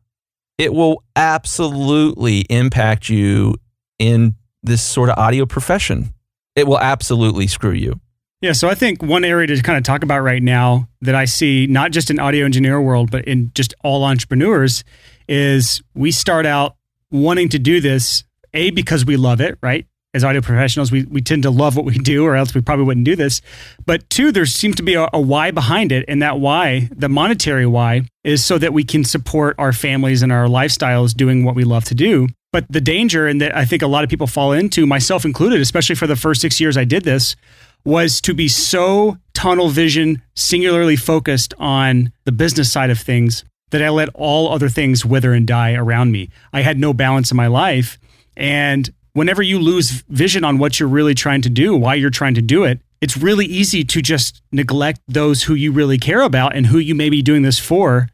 it 0.58 0.74
will 0.74 1.02
absolutely 1.16 2.40
impact 2.50 3.08
you 3.08 3.56
in 3.98 4.34
this 4.62 4.82
sort 4.82 5.08
of 5.08 5.18
audio 5.18 5.46
profession. 5.46 6.12
It 6.54 6.66
will 6.66 6.78
absolutely 6.78 7.46
screw 7.46 7.72
you. 7.72 8.00
Yeah, 8.42 8.52
so 8.52 8.68
I 8.68 8.74
think 8.74 9.02
one 9.02 9.24
area 9.24 9.46
to 9.46 9.62
kind 9.62 9.76
of 9.76 9.84
talk 9.84 10.02
about 10.02 10.20
right 10.20 10.42
now 10.42 10.88
that 11.02 11.14
I 11.14 11.26
see, 11.26 11.66
not 11.66 11.92
just 11.92 12.10
in 12.10 12.18
audio 12.18 12.44
engineer 12.44 12.80
world, 12.80 13.10
but 13.10 13.24
in 13.26 13.52
just 13.54 13.74
all 13.84 14.02
entrepreneurs, 14.04 14.82
is 15.28 15.82
we 15.94 16.10
start 16.10 16.46
out 16.46 16.76
wanting 17.10 17.50
to 17.50 17.58
do 17.58 17.80
this, 17.80 18.24
A, 18.54 18.70
because 18.70 19.04
we 19.04 19.16
love 19.16 19.40
it, 19.40 19.58
right? 19.62 19.86
As 20.12 20.24
audio 20.24 20.40
professionals, 20.40 20.90
we, 20.90 21.04
we 21.04 21.20
tend 21.20 21.44
to 21.44 21.50
love 21.50 21.76
what 21.76 21.84
we 21.84 21.96
do, 21.96 22.24
or 22.24 22.34
else 22.34 22.52
we 22.52 22.60
probably 22.60 22.84
wouldn't 22.84 23.04
do 23.04 23.14
this. 23.14 23.40
But 23.86 24.10
two, 24.10 24.32
there 24.32 24.44
seems 24.44 24.74
to 24.76 24.82
be 24.82 24.94
a, 24.94 25.08
a 25.12 25.20
why 25.20 25.52
behind 25.52 25.92
it. 25.92 26.04
And 26.08 26.20
that 26.20 26.40
why, 26.40 26.88
the 26.90 27.08
monetary 27.08 27.64
why, 27.64 28.02
is 28.24 28.44
so 28.44 28.58
that 28.58 28.72
we 28.72 28.82
can 28.82 29.04
support 29.04 29.54
our 29.56 29.72
families 29.72 30.22
and 30.22 30.32
our 30.32 30.46
lifestyles 30.46 31.14
doing 31.14 31.44
what 31.44 31.54
we 31.54 31.62
love 31.62 31.84
to 31.84 31.94
do. 31.94 32.26
But 32.52 32.66
the 32.68 32.80
danger, 32.80 33.28
and 33.28 33.40
that 33.40 33.56
I 33.56 33.64
think 33.64 33.82
a 33.82 33.86
lot 33.86 34.02
of 34.02 34.10
people 34.10 34.26
fall 34.26 34.50
into, 34.50 34.84
myself 34.84 35.24
included, 35.24 35.60
especially 35.60 35.94
for 35.94 36.08
the 36.08 36.16
first 36.16 36.40
six 36.40 36.60
years 36.60 36.76
I 36.76 36.84
did 36.84 37.04
this, 37.04 37.36
was 37.84 38.20
to 38.22 38.34
be 38.34 38.48
so 38.48 39.16
tunnel 39.32 39.68
vision, 39.68 40.22
singularly 40.34 40.96
focused 40.96 41.54
on 41.60 42.12
the 42.24 42.32
business 42.32 42.72
side 42.72 42.90
of 42.90 42.98
things 42.98 43.44
that 43.70 43.80
I 43.80 43.88
let 43.90 44.08
all 44.14 44.52
other 44.52 44.68
things 44.68 45.06
wither 45.06 45.32
and 45.32 45.46
die 45.46 45.74
around 45.74 46.10
me. 46.10 46.30
I 46.52 46.62
had 46.62 46.80
no 46.80 46.92
balance 46.92 47.30
in 47.30 47.36
my 47.36 47.46
life. 47.46 47.96
And 48.36 48.92
whenever 49.12 49.42
you 49.42 49.58
lose 49.58 50.02
vision 50.08 50.44
on 50.44 50.58
what 50.58 50.78
you're 50.78 50.88
really 50.88 51.14
trying 51.14 51.42
to 51.42 51.50
do, 51.50 51.76
why 51.76 51.94
you're 51.94 52.10
trying 52.10 52.34
to 52.34 52.42
do 52.42 52.64
it, 52.64 52.80
it's 53.00 53.16
really 53.16 53.46
easy 53.46 53.84
to 53.84 54.02
just 54.02 54.42
neglect 54.52 55.00
those 55.08 55.44
who 55.44 55.54
you 55.54 55.72
really 55.72 55.98
care 55.98 56.20
about 56.22 56.54
and 56.54 56.66
who 56.66 56.78
you 56.78 56.94
may 56.94 57.08
be 57.08 57.22
doing 57.22 57.42
this 57.42 57.58
for 57.58 58.08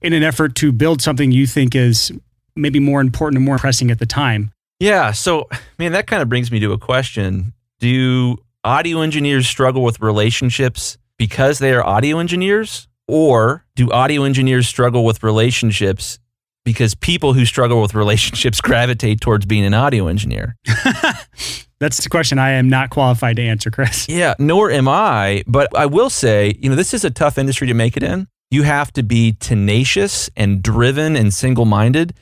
in 0.00 0.12
an 0.12 0.22
effort 0.22 0.54
to 0.56 0.70
build 0.70 1.02
something 1.02 1.32
you 1.32 1.46
think 1.46 1.74
is 1.74 2.12
maybe 2.54 2.78
more 2.78 3.00
important 3.00 3.36
and 3.36 3.44
more 3.44 3.58
pressing 3.58 3.90
at 3.90 3.98
the 3.98 4.06
time. 4.06 4.52
Yeah. 4.78 5.10
So, 5.10 5.48
man, 5.78 5.92
that 5.92 6.06
kind 6.06 6.22
of 6.22 6.28
brings 6.28 6.52
me 6.52 6.60
to 6.60 6.72
a 6.72 6.78
question. 6.78 7.52
Do 7.80 8.38
audio 8.62 9.00
engineers 9.00 9.48
struggle 9.48 9.82
with 9.82 10.00
relationships 10.00 10.98
because 11.16 11.58
they 11.58 11.72
are 11.72 11.84
audio 11.84 12.18
engineers? 12.18 12.86
Or 13.08 13.64
do 13.74 13.90
audio 13.90 14.24
engineers 14.24 14.68
struggle 14.68 15.04
with 15.04 15.22
relationships 15.22 16.18
because 16.68 16.94
people 16.94 17.32
who 17.32 17.46
struggle 17.46 17.80
with 17.80 17.94
relationships 17.94 18.60
gravitate 18.70 19.22
towards 19.22 19.46
being 19.46 19.64
an 19.64 19.72
audio 19.72 20.06
engineer? 20.06 20.54
That's 21.80 22.02
the 22.02 22.10
question 22.10 22.38
I 22.38 22.50
am 22.50 22.68
not 22.68 22.90
qualified 22.90 23.36
to 23.36 23.42
answer, 23.42 23.70
Chris. 23.70 24.06
Yeah, 24.10 24.34
nor 24.38 24.70
am 24.70 24.86
I. 24.86 25.44
But 25.46 25.74
I 25.74 25.86
will 25.86 26.10
say, 26.10 26.54
you 26.60 26.68
know, 26.68 26.76
this 26.76 26.92
is 26.92 27.06
a 27.06 27.10
tough 27.10 27.38
industry 27.38 27.68
to 27.68 27.74
make 27.74 27.96
it 27.96 28.02
in. 28.02 28.28
You 28.50 28.64
have 28.64 28.92
to 28.92 29.02
be 29.02 29.32
tenacious 29.32 30.28
and 30.36 30.62
driven 30.62 31.16
and 31.16 31.32
single 31.32 31.64
minded. 31.64 32.12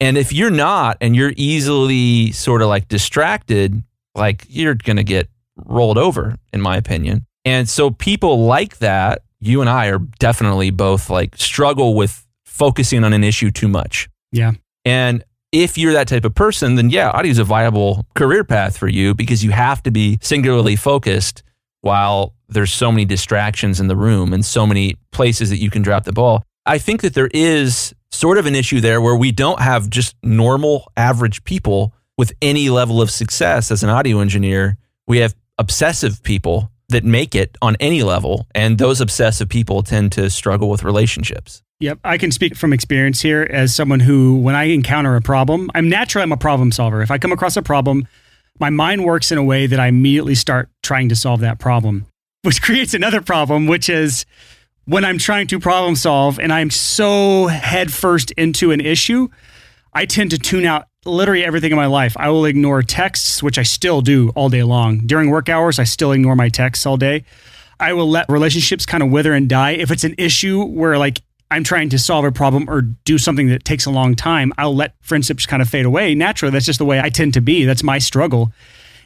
And 0.00 0.18
if 0.18 0.32
you're 0.32 0.50
not 0.50 0.96
and 1.00 1.14
you're 1.14 1.34
easily 1.36 2.32
sort 2.32 2.60
of 2.60 2.66
like 2.66 2.88
distracted, 2.88 3.84
like 4.16 4.46
you're 4.48 4.74
going 4.74 4.96
to 4.96 5.04
get 5.04 5.28
rolled 5.64 5.98
over, 5.98 6.36
in 6.52 6.60
my 6.60 6.76
opinion. 6.76 7.26
And 7.44 7.68
so 7.68 7.90
people 7.90 8.44
like 8.46 8.78
that, 8.78 9.22
you 9.38 9.60
and 9.60 9.70
I 9.70 9.86
are 9.90 10.00
definitely 10.18 10.70
both 10.70 11.08
like 11.08 11.36
struggle 11.36 11.94
with 11.94 12.26
focusing 12.52 13.02
on 13.02 13.12
an 13.12 13.24
issue 13.24 13.50
too 13.50 13.68
much. 13.68 14.08
Yeah. 14.30 14.52
And 14.84 15.24
if 15.52 15.78
you're 15.78 15.92
that 15.94 16.08
type 16.08 16.24
of 16.24 16.34
person, 16.34 16.74
then 16.74 16.90
yeah, 16.90 17.10
audio 17.10 17.30
is 17.30 17.38
a 17.38 17.44
viable 17.44 18.06
career 18.14 18.44
path 18.44 18.76
for 18.76 18.88
you 18.88 19.14
because 19.14 19.42
you 19.42 19.50
have 19.50 19.82
to 19.84 19.90
be 19.90 20.18
singularly 20.22 20.76
focused 20.76 21.42
while 21.80 22.34
there's 22.48 22.72
so 22.72 22.92
many 22.92 23.04
distractions 23.04 23.80
in 23.80 23.88
the 23.88 23.96
room 23.96 24.32
and 24.32 24.44
so 24.44 24.66
many 24.66 24.96
places 25.10 25.50
that 25.50 25.58
you 25.58 25.70
can 25.70 25.82
drop 25.82 26.04
the 26.04 26.12
ball. 26.12 26.44
I 26.66 26.78
think 26.78 27.02
that 27.02 27.14
there 27.14 27.30
is 27.32 27.94
sort 28.10 28.38
of 28.38 28.46
an 28.46 28.54
issue 28.54 28.80
there 28.80 29.00
where 29.00 29.16
we 29.16 29.32
don't 29.32 29.60
have 29.60 29.90
just 29.90 30.14
normal 30.22 30.90
average 30.96 31.42
people 31.44 31.94
with 32.18 32.32
any 32.42 32.68
level 32.68 33.00
of 33.00 33.10
success 33.10 33.70
as 33.70 33.82
an 33.82 33.88
audio 33.88 34.20
engineer. 34.20 34.76
We 35.06 35.18
have 35.18 35.34
obsessive 35.58 36.22
people 36.22 36.70
that 36.92 37.04
make 37.04 37.34
it 37.34 37.58
on 37.60 37.76
any 37.80 38.02
level, 38.02 38.46
and 38.54 38.78
those 38.78 39.00
obsessive 39.00 39.48
people 39.48 39.82
tend 39.82 40.12
to 40.12 40.30
struggle 40.30 40.70
with 40.70 40.84
relationships. 40.84 41.62
Yep, 41.80 41.98
I 42.04 42.16
can 42.16 42.30
speak 42.30 42.54
from 42.54 42.72
experience 42.72 43.20
here 43.20 43.42
as 43.50 43.74
someone 43.74 44.00
who, 44.00 44.36
when 44.36 44.54
I 44.54 44.64
encounter 44.64 45.16
a 45.16 45.20
problem, 45.20 45.68
I'm 45.74 45.88
naturally 45.88 46.22
I'm 46.22 46.30
a 46.30 46.36
problem 46.36 46.70
solver. 46.70 47.02
If 47.02 47.10
I 47.10 47.18
come 47.18 47.32
across 47.32 47.56
a 47.56 47.62
problem, 47.62 48.06
my 48.60 48.70
mind 48.70 49.04
works 49.04 49.32
in 49.32 49.38
a 49.38 49.42
way 49.42 49.66
that 49.66 49.80
I 49.80 49.88
immediately 49.88 50.36
start 50.36 50.68
trying 50.84 51.08
to 51.08 51.16
solve 51.16 51.40
that 51.40 51.58
problem, 51.58 52.06
which 52.42 52.62
creates 52.62 52.94
another 52.94 53.20
problem, 53.20 53.66
which 53.66 53.88
is 53.88 54.24
when 54.84 55.04
I'm 55.04 55.18
trying 55.18 55.48
to 55.48 55.58
problem 55.58 55.96
solve 55.96 56.38
and 56.38 56.52
I'm 56.52 56.70
so 56.70 57.48
headfirst 57.48 58.30
into 58.32 58.70
an 58.70 58.80
issue, 58.80 59.28
I 59.92 60.06
tend 60.06 60.30
to 60.30 60.38
tune 60.38 60.64
out 60.64 60.86
literally 61.04 61.44
everything 61.44 61.72
in 61.72 61.76
my 61.76 61.86
life. 61.86 62.16
I 62.18 62.30
will 62.30 62.44
ignore 62.44 62.82
texts, 62.82 63.42
which 63.42 63.58
I 63.58 63.62
still 63.62 64.00
do 64.00 64.30
all 64.30 64.48
day 64.48 64.62
long. 64.62 65.06
During 65.06 65.30
work 65.30 65.48
hours, 65.48 65.78
I 65.78 65.84
still 65.84 66.12
ignore 66.12 66.36
my 66.36 66.48
texts 66.48 66.86
all 66.86 66.96
day. 66.96 67.24
I 67.80 67.92
will 67.92 68.08
let 68.08 68.28
relationships 68.28 68.86
kind 68.86 69.02
of 69.02 69.10
wither 69.10 69.32
and 69.32 69.48
die. 69.48 69.72
If 69.72 69.90
it's 69.90 70.04
an 70.04 70.14
issue 70.16 70.64
where 70.64 70.96
like 70.98 71.20
I'm 71.50 71.64
trying 71.64 71.90
to 71.90 71.98
solve 71.98 72.24
a 72.24 72.32
problem 72.32 72.70
or 72.70 72.80
do 72.80 73.18
something 73.18 73.48
that 73.48 73.64
takes 73.64 73.84
a 73.84 73.90
long 73.90 74.14
time, 74.14 74.52
I'll 74.56 74.74
let 74.74 74.94
friendships 75.02 75.44
kind 75.44 75.60
of 75.60 75.68
fade 75.68 75.84
away. 75.84 76.14
Naturally, 76.14 76.52
that's 76.52 76.64
just 76.64 76.78
the 76.78 76.84
way 76.84 77.00
I 77.00 77.10
tend 77.10 77.34
to 77.34 77.40
be. 77.40 77.64
That's 77.64 77.82
my 77.82 77.98
struggle. 77.98 78.52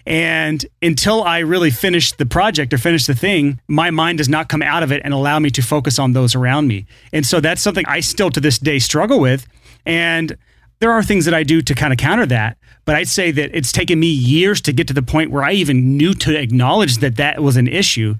And 0.07 0.65
until 0.81 1.25
I 1.25 1.41
really 1.41 1.71
finish 1.71 2.13
the 2.13 2.27
project 2.27 2.73
or 2.73 2.79
finish 2.79 3.07
the 3.07 3.15
thing, 3.15 3.61
my 3.67 3.91
mind 3.91 4.19
does 4.19 4.29
not 4.29 4.49
come 4.49 4.63
out 4.63 4.85
of 4.85 4.93
it 4.93 5.03
and 5.05 5.13
allow 5.13 5.41
me 5.41 5.51
to 5.51 5.63
focus 5.63 5.99
on 5.99 6.13
those 6.13 6.37
around 6.37 6.69
me. 6.69 6.87
And 7.13 7.27
so 7.27 7.41
that's 7.41 7.61
something 7.61 7.85
I 7.89 7.99
still 7.99 8.31
to 8.31 8.41
this 8.41 8.59
day 8.59 8.79
struggle 8.79 9.19
with. 9.19 9.49
And 9.85 10.37
there 10.79 10.93
are 10.93 11.03
things 11.03 11.25
that 11.25 11.35
I 11.35 11.43
do 11.43 11.63
to 11.63 11.75
kind 11.75 11.93
of 11.93 11.99
counter 11.99 12.27
that, 12.27 12.59
but 12.85 12.97
I'd 12.97 13.09
say 13.09 13.31
that 13.31 13.51
it's 13.55 13.73
taken 13.73 13.99
me 13.99 14.09
years 14.09 14.61
to 14.63 14.73
get 14.73 14.87
to 14.89 14.95
the 14.95 15.03
point 15.03 15.31
where 15.31 15.43
I 15.43 15.53
even 15.53 15.97
knew 15.97 16.15
to 16.15 16.39
acknowledge 16.39 16.99
that 16.99 17.17
that 17.17 17.43
was 17.43 17.57
an 17.57 17.69
issue. 17.69 18.17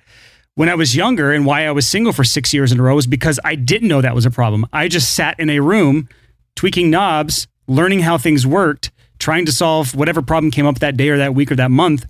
When 0.55 0.69
I 0.69 0.75
was 0.75 0.97
younger 0.97 1.33
and 1.33 1.45
why 1.45 1.67
I 1.67 1.71
was 1.71 1.87
single 1.87 2.13
for 2.13 2.25
six 2.25 2.55
years 2.55 2.73
in 2.73 2.81
a 2.81 2.83
row 2.83 2.95
was 2.95 3.07
because 3.07 3.39
I 3.45 3.57
didn't 3.57 3.89
know 3.89 4.01
that 4.01 4.15
was 4.15 4.25
a 4.25 4.31
problem. 4.31 4.67
I 4.73 4.89
just 4.89 5.13
sat 5.13 5.39
in 5.39 5.51
a 5.51 5.61
room 5.61 6.09
tweaking 6.55 6.91
knobs, 6.91 7.47
learning 7.67 8.01
how 8.01 8.17
things 8.17 8.47
worked, 8.47 8.91
trying 9.19 9.45
to 9.47 9.53
solve 9.53 9.95
whatever 9.95 10.23
problem 10.23 10.51
came 10.51 10.67
up 10.67 10.79
that 10.79 10.97
day 10.97 11.11
or 11.11 11.19
that 11.19 11.35
week 11.35 11.53
or 11.53 11.57
that 11.57 11.71
month. 11.71 12.07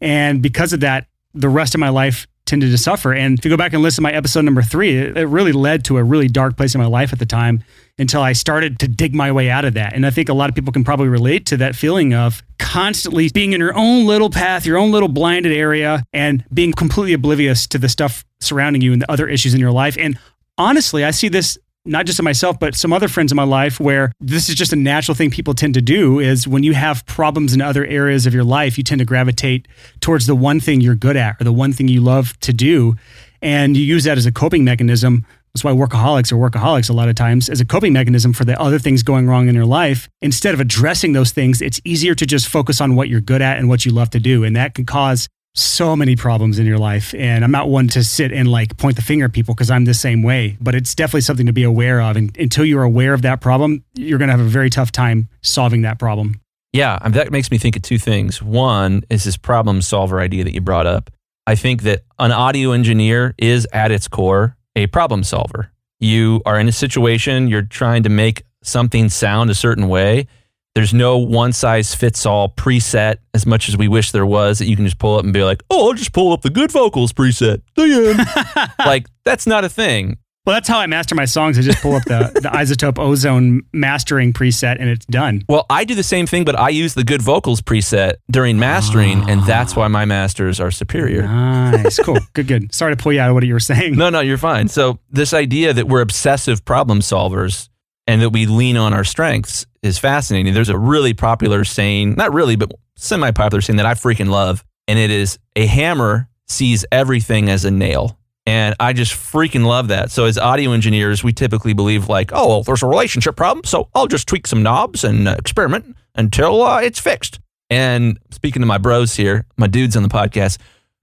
And 0.00 0.40
because 0.40 0.72
of 0.72 0.80
that, 0.80 1.06
the 1.34 1.48
rest 1.48 1.74
of 1.74 1.80
my 1.80 1.90
life 1.90 2.26
tended 2.50 2.70
to 2.70 2.78
suffer. 2.78 3.14
And 3.14 3.38
if 3.38 3.44
you 3.44 3.50
go 3.50 3.56
back 3.56 3.72
and 3.72 3.82
listen 3.82 4.02
to 4.02 4.10
my 4.10 4.12
episode 4.12 4.44
number 4.44 4.60
three, 4.60 4.96
it, 4.96 5.16
it 5.16 5.26
really 5.26 5.52
led 5.52 5.84
to 5.86 5.96
a 5.96 6.04
really 6.04 6.28
dark 6.28 6.56
place 6.56 6.74
in 6.74 6.80
my 6.80 6.86
life 6.86 7.12
at 7.12 7.18
the 7.18 7.26
time 7.26 7.64
until 7.98 8.22
I 8.22 8.32
started 8.32 8.78
to 8.80 8.88
dig 8.88 9.14
my 9.14 9.30
way 9.30 9.48
out 9.48 9.64
of 9.64 9.74
that. 9.74 9.94
And 9.94 10.04
I 10.04 10.10
think 10.10 10.28
a 10.28 10.34
lot 10.34 10.48
of 10.48 10.54
people 10.54 10.72
can 10.72 10.84
probably 10.84 11.08
relate 11.08 11.46
to 11.46 11.56
that 11.58 11.76
feeling 11.76 12.12
of 12.12 12.42
constantly 12.58 13.28
being 13.28 13.52
in 13.52 13.60
your 13.60 13.76
own 13.76 14.06
little 14.06 14.30
path, 14.30 14.66
your 14.66 14.78
own 14.78 14.90
little 14.90 15.08
blinded 15.08 15.52
area, 15.52 16.04
and 16.12 16.44
being 16.52 16.72
completely 16.72 17.12
oblivious 17.12 17.66
to 17.68 17.78
the 17.78 17.88
stuff 17.88 18.24
surrounding 18.40 18.82
you 18.82 18.92
and 18.92 19.00
the 19.00 19.10
other 19.10 19.28
issues 19.28 19.54
in 19.54 19.60
your 19.60 19.72
life. 19.72 19.96
And 19.98 20.18
honestly, 20.58 21.04
I 21.04 21.12
see 21.12 21.28
this 21.28 21.56
not 21.84 22.06
just 22.06 22.18
in 22.18 22.24
myself, 22.24 22.58
but 22.60 22.74
some 22.74 22.92
other 22.92 23.08
friends 23.08 23.32
in 23.32 23.36
my 23.36 23.44
life 23.44 23.80
where 23.80 24.12
this 24.20 24.48
is 24.48 24.54
just 24.54 24.72
a 24.72 24.76
natural 24.76 25.14
thing 25.14 25.30
people 25.30 25.54
tend 25.54 25.74
to 25.74 25.82
do 25.82 26.18
is 26.18 26.46
when 26.46 26.62
you 26.62 26.74
have 26.74 27.06
problems 27.06 27.54
in 27.54 27.60
other 27.60 27.84
areas 27.86 28.26
of 28.26 28.34
your 28.34 28.44
life, 28.44 28.76
you 28.76 28.84
tend 28.84 28.98
to 28.98 29.04
gravitate 29.04 29.66
towards 30.00 30.26
the 30.26 30.34
one 30.34 30.60
thing 30.60 30.80
you're 30.80 30.94
good 30.94 31.16
at 31.16 31.40
or 31.40 31.44
the 31.44 31.52
one 31.52 31.72
thing 31.72 31.88
you 31.88 32.00
love 32.00 32.38
to 32.40 32.52
do. 32.52 32.96
And 33.40 33.76
you 33.76 33.82
use 33.82 34.04
that 34.04 34.18
as 34.18 34.26
a 34.26 34.32
coping 34.32 34.64
mechanism. 34.64 35.24
That's 35.54 35.64
why 35.64 35.72
workaholics 35.72 36.30
are 36.30 36.36
workaholics 36.36 36.90
a 36.90 36.92
lot 36.92 37.08
of 37.08 37.14
times 37.14 37.48
as 37.48 37.60
a 37.60 37.64
coping 37.64 37.92
mechanism 37.92 38.32
for 38.32 38.44
the 38.44 38.60
other 38.60 38.78
things 38.78 39.02
going 39.02 39.26
wrong 39.26 39.48
in 39.48 39.54
your 39.54 39.64
life. 39.64 40.08
Instead 40.20 40.54
of 40.54 40.60
addressing 40.60 41.12
those 41.12 41.32
things, 41.32 41.62
it's 41.62 41.80
easier 41.84 42.14
to 42.14 42.26
just 42.26 42.46
focus 42.46 42.80
on 42.80 42.94
what 42.94 43.08
you're 43.08 43.20
good 43.20 43.42
at 43.42 43.56
and 43.58 43.68
what 43.68 43.84
you 43.84 43.90
love 43.90 44.10
to 44.10 44.20
do. 44.20 44.44
And 44.44 44.54
that 44.54 44.74
can 44.74 44.84
cause 44.84 45.28
so 45.54 45.96
many 45.96 46.16
problems 46.16 46.58
in 46.58 46.66
your 46.66 46.78
life. 46.78 47.14
And 47.14 47.44
I'm 47.44 47.50
not 47.50 47.68
one 47.68 47.88
to 47.88 48.04
sit 48.04 48.32
and 48.32 48.50
like 48.50 48.76
point 48.76 48.96
the 48.96 49.02
finger 49.02 49.26
at 49.26 49.32
people 49.32 49.54
because 49.54 49.70
I'm 49.70 49.84
the 49.84 49.94
same 49.94 50.22
way, 50.22 50.56
but 50.60 50.74
it's 50.74 50.94
definitely 50.94 51.22
something 51.22 51.46
to 51.46 51.52
be 51.52 51.64
aware 51.64 52.00
of. 52.00 52.16
And 52.16 52.36
until 52.36 52.64
you're 52.64 52.82
aware 52.82 53.14
of 53.14 53.22
that 53.22 53.40
problem, 53.40 53.84
you're 53.94 54.18
going 54.18 54.28
to 54.28 54.36
have 54.36 54.44
a 54.44 54.48
very 54.48 54.70
tough 54.70 54.92
time 54.92 55.28
solving 55.42 55.82
that 55.82 55.98
problem. 55.98 56.40
Yeah, 56.72 56.98
that 57.08 57.32
makes 57.32 57.50
me 57.50 57.58
think 57.58 57.76
of 57.76 57.82
two 57.82 57.98
things. 57.98 58.40
One 58.40 59.02
is 59.10 59.24
this 59.24 59.36
problem 59.36 59.82
solver 59.82 60.20
idea 60.20 60.44
that 60.44 60.54
you 60.54 60.60
brought 60.60 60.86
up. 60.86 61.10
I 61.46 61.56
think 61.56 61.82
that 61.82 62.04
an 62.18 62.30
audio 62.30 62.70
engineer 62.70 63.34
is 63.36 63.66
at 63.72 63.90
its 63.90 64.06
core 64.06 64.56
a 64.76 64.86
problem 64.86 65.24
solver. 65.24 65.72
You 65.98 66.42
are 66.46 66.60
in 66.60 66.68
a 66.68 66.72
situation, 66.72 67.48
you're 67.48 67.62
trying 67.62 68.04
to 68.04 68.08
make 68.08 68.44
something 68.62 69.08
sound 69.08 69.50
a 69.50 69.54
certain 69.54 69.88
way 69.88 70.28
there's 70.74 70.94
no 70.94 71.18
one 71.18 71.52
size 71.52 71.94
fits 71.94 72.24
all 72.24 72.48
preset 72.48 73.16
as 73.34 73.44
much 73.46 73.68
as 73.68 73.76
we 73.76 73.88
wish 73.88 74.12
there 74.12 74.26
was 74.26 74.58
that 74.58 74.66
you 74.66 74.76
can 74.76 74.84
just 74.84 74.98
pull 74.98 75.16
up 75.16 75.24
and 75.24 75.32
be 75.32 75.42
like, 75.42 75.62
oh, 75.70 75.88
I'll 75.88 75.94
just 75.94 76.12
pull 76.12 76.32
up 76.32 76.42
the 76.42 76.50
good 76.50 76.70
vocals 76.70 77.12
preset. 77.12 77.62
like, 78.78 79.06
that's 79.24 79.46
not 79.46 79.64
a 79.64 79.68
thing. 79.68 80.18
Well, 80.46 80.56
that's 80.56 80.68
how 80.68 80.78
I 80.78 80.86
master 80.86 81.14
my 81.14 81.26
songs. 81.26 81.58
I 81.58 81.62
just 81.62 81.82
pull 81.82 81.94
up 81.94 82.04
the, 82.04 82.30
the 82.34 82.48
iZotope 82.52 82.98
ozone 82.98 83.62
mastering 83.72 84.32
preset 84.32 84.80
and 84.80 84.88
it's 84.88 85.04
done. 85.06 85.44
Well, 85.48 85.66
I 85.68 85.84
do 85.84 85.94
the 85.94 86.02
same 86.02 86.26
thing, 86.26 86.44
but 86.44 86.58
I 86.58 86.70
use 86.70 86.94
the 86.94 87.04
good 87.04 87.20
vocals 87.20 87.60
preset 87.60 88.14
during 88.30 88.58
mastering, 88.58 89.28
and 89.28 89.42
ah. 89.42 89.44
that's 89.46 89.76
why 89.76 89.86
my 89.88 90.06
masters 90.06 90.58
are 90.58 90.70
superior. 90.70 91.22
Nice. 91.22 91.98
Cool. 91.98 92.18
good, 92.32 92.46
good. 92.46 92.74
Sorry 92.74 92.96
to 92.96 93.00
pull 93.00 93.12
you 93.12 93.20
out 93.20 93.28
of 93.28 93.34
what 93.34 93.44
you 93.44 93.52
were 93.52 93.60
saying. 93.60 93.96
No, 93.96 94.08
no, 94.08 94.20
you're 94.20 94.38
fine. 94.38 94.68
So, 94.68 94.98
this 95.10 95.34
idea 95.34 95.72
that 95.74 95.88
we're 95.88 96.00
obsessive 96.00 96.64
problem 96.64 97.00
solvers 97.00 97.69
and 98.10 98.20
that 98.22 98.30
we 98.30 98.44
lean 98.44 98.76
on 98.76 98.92
our 98.92 99.04
strengths 99.04 99.66
is 99.84 99.96
fascinating. 99.96 100.52
There's 100.52 100.68
a 100.68 100.76
really 100.76 101.14
popular 101.14 101.62
saying, 101.62 102.16
not 102.16 102.34
really, 102.34 102.56
but 102.56 102.72
semi 102.96 103.30
popular 103.30 103.60
saying 103.60 103.76
that 103.76 103.86
I 103.86 103.94
freaking 103.94 104.28
love. 104.28 104.64
And 104.88 104.98
it 104.98 105.12
is 105.12 105.38
a 105.54 105.64
hammer 105.64 106.28
sees 106.48 106.84
everything 106.90 107.48
as 107.48 107.64
a 107.64 107.70
nail. 107.70 108.18
And 108.46 108.74
I 108.80 108.94
just 108.94 109.12
freaking 109.12 109.64
love 109.64 109.86
that. 109.88 110.10
So, 110.10 110.24
as 110.24 110.38
audio 110.38 110.72
engineers, 110.72 111.22
we 111.22 111.32
typically 111.32 111.72
believe, 111.72 112.08
like, 112.08 112.32
oh, 112.34 112.48
well, 112.48 112.62
there's 112.64 112.82
a 112.82 112.88
relationship 112.88 113.36
problem. 113.36 113.64
So 113.64 113.88
I'll 113.94 114.08
just 114.08 114.26
tweak 114.26 114.48
some 114.48 114.64
knobs 114.64 115.04
and 115.04 115.28
uh, 115.28 115.36
experiment 115.38 115.94
until 116.16 116.62
uh, 116.62 116.80
it's 116.80 116.98
fixed. 116.98 117.38
And 117.68 118.18
speaking 118.32 118.60
to 118.62 118.66
my 118.66 118.78
bros 118.78 119.14
here, 119.14 119.46
my 119.56 119.68
dudes 119.68 119.96
on 119.96 120.02
the 120.02 120.08
podcast, 120.08 120.58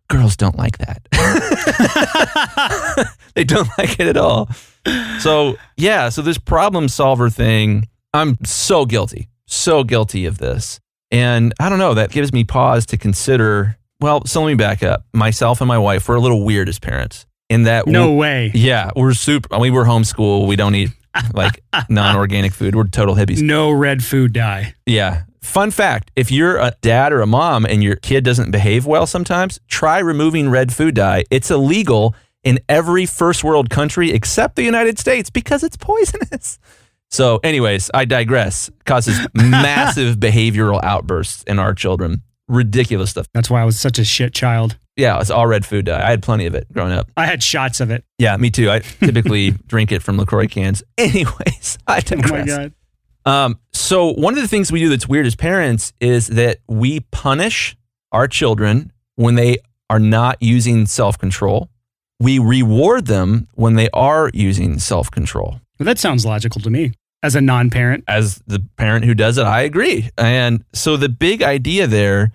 girls 0.10 0.36
don't 0.36 0.58
like 0.58 0.78
that. 0.80 1.08
they 3.36 3.46
don't 3.46 3.70
like 3.78 3.98
it 3.98 4.08
at 4.08 4.18
all. 4.18 4.50
So, 5.20 5.58
yeah, 5.76 6.10
so 6.10 6.22
this 6.22 6.38
problem 6.38 6.88
solver 6.88 7.30
thing, 7.30 7.88
I'm 8.14 8.38
so 8.44 8.86
guilty, 8.86 9.30
so 9.46 9.84
guilty 9.84 10.26
of 10.26 10.38
this. 10.38 10.80
And 11.12 11.54
I 11.60 11.70
don't 11.70 11.80
know, 11.80 11.94
that 11.94 12.12
gives 12.12 12.34
me 12.34 12.44
pause 12.44 12.86
to 12.88 12.98
consider. 12.98 13.78
Well, 14.00 14.26
so 14.26 14.42
let 14.42 14.48
me 14.48 14.56
back 14.56 14.84
up. 14.84 15.06
Myself 15.14 15.62
and 15.62 15.68
my 15.68 15.78
wife, 15.78 16.08
we're 16.08 16.16
a 16.16 16.20
little 16.20 16.44
weird 16.44 16.70
as 16.70 16.80
parents 16.80 17.26
in 17.50 17.64
that. 17.64 17.88
No 17.88 18.14
way. 18.14 18.52
Yeah, 18.54 18.92
we're 18.96 19.14
super. 19.14 19.58
We 19.58 19.70
were 19.70 19.86
homeschool. 19.86 20.48
We 20.48 20.56
don't 20.56 20.76
eat 20.76 20.92
like 21.34 21.64
non 21.90 22.16
organic 22.16 22.54
food. 22.54 22.76
We're 22.76 22.86
total 22.86 23.16
hippies. 23.16 23.42
No 23.42 23.72
red 23.72 24.04
food 24.04 24.34
dye. 24.34 24.74
Yeah. 24.86 25.24
Fun 25.42 25.72
fact 25.72 26.12
if 26.16 26.30
you're 26.30 26.58
a 26.58 26.74
dad 26.82 27.14
or 27.14 27.22
a 27.22 27.28
mom 27.28 27.66
and 27.66 27.82
your 27.82 27.96
kid 27.96 28.26
doesn't 28.26 28.52
behave 28.52 28.86
well 28.86 29.08
sometimes, 29.08 29.60
try 29.70 30.00
removing 30.00 30.50
red 30.50 30.74
food 30.74 30.96
dye. 30.96 31.24
It's 31.32 31.50
illegal 31.50 32.16
in 32.48 32.60
every 32.70 33.06
first 33.06 33.44
world 33.44 33.70
country 33.70 34.12
except 34.12 34.56
the 34.56 34.64
United 34.64 34.98
States 34.98 35.30
because 35.30 35.64
it's 35.64 35.76
poisonous. 35.76 36.60
So, 37.10 37.42
anyways, 37.44 37.92
I 37.94 38.06
digress. 38.06 38.70
Causes 38.86 39.20
massive 39.34 40.16
behavioral 40.16 40.82
outbursts 40.82 41.44
in 41.44 41.60
our 41.60 41.74
children. 41.74 42.22
Ridiculous 42.48 43.10
stuff. 43.10 43.28
That's 43.34 43.50
why 43.50 43.62
I 43.62 43.66
was 43.66 43.78
such 43.78 44.00
a 44.00 44.06
shit 44.06 44.34
child. 44.34 44.78
Yeah, 44.96 45.20
it's 45.20 45.30
all 45.30 45.46
red 45.46 45.66
food 45.66 45.86
dye. 45.88 46.08
I 46.08 46.10
had 46.10 46.24
plenty 46.24 46.46
of 46.46 46.56
it 46.56 46.72
growing 46.72 46.94
up. 46.94 47.12
I 47.18 47.26
had 47.26 47.44
shots 47.44 47.82
of 47.82 47.92
it. 47.92 48.06
Yeah, 48.18 48.38
me 48.38 48.50
too. 48.50 48.72
I 48.72 48.80
typically 49.02 49.52
drink 49.52 49.92
it 49.92 50.02
from 50.02 50.18
LaCroix 50.18 50.48
cans. 50.48 50.84
Anyways, 50.98 51.78
I 51.86 52.00
digress. 52.00 52.32
Oh 52.32 52.38
my 52.38 52.46
God. 52.46 52.74
Um, 53.26 53.60
so 53.74 54.14
one 54.14 54.36
of 54.36 54.42
the 54.42 54.48
things 54.48 54.72
we 54.72 54.80
do 54.80 54.88
that's 54.88 55.08
weird 55.08 55.26
as 55.26 55.36
parents 55.36 55.92
is 56.00 56.28
that 56.28 56.60
we 56.70 57.02
punish 57.12 57.76
our 58.14 58.26
children 58.30 58.94
when 59.16 59.36
they 59.36 59.58
are 59.90 60.00
not 60.00 60.38
using 60.42 60.86
self 60.86 61.18
control. 61.18 61.70
We 62.20 62.40
reward 62.40 63.06
them 63.06 63.48
when 63.54 63.76
they 63.76 63.90
are 63.94 64.32
using 64.34 64.80
self 64.80 65.12
control. 65.12 65.60
That 65.80 66.00
sounds 66.00 66.26
logical 66.26 66.62
to 66.62 66.70
me 66.70 66.94
as 67.24 67.36
a 67.36 67.42
non 67.42 67.70
parent. 67.70 68.04
As 68.08 68.42
the 68.48 68.64
parent 68.78 69.06
who 69.06 69.14
does 69.14 69.38
it, 69.38 69.46
I 69.46 69.62
agree. 69.62 70.10
And 70.18 70.64
so 70.74 70.98
the 70.98 71.10
big 71.10 71.44
idea 71.44 71.88
there 71.88 72.32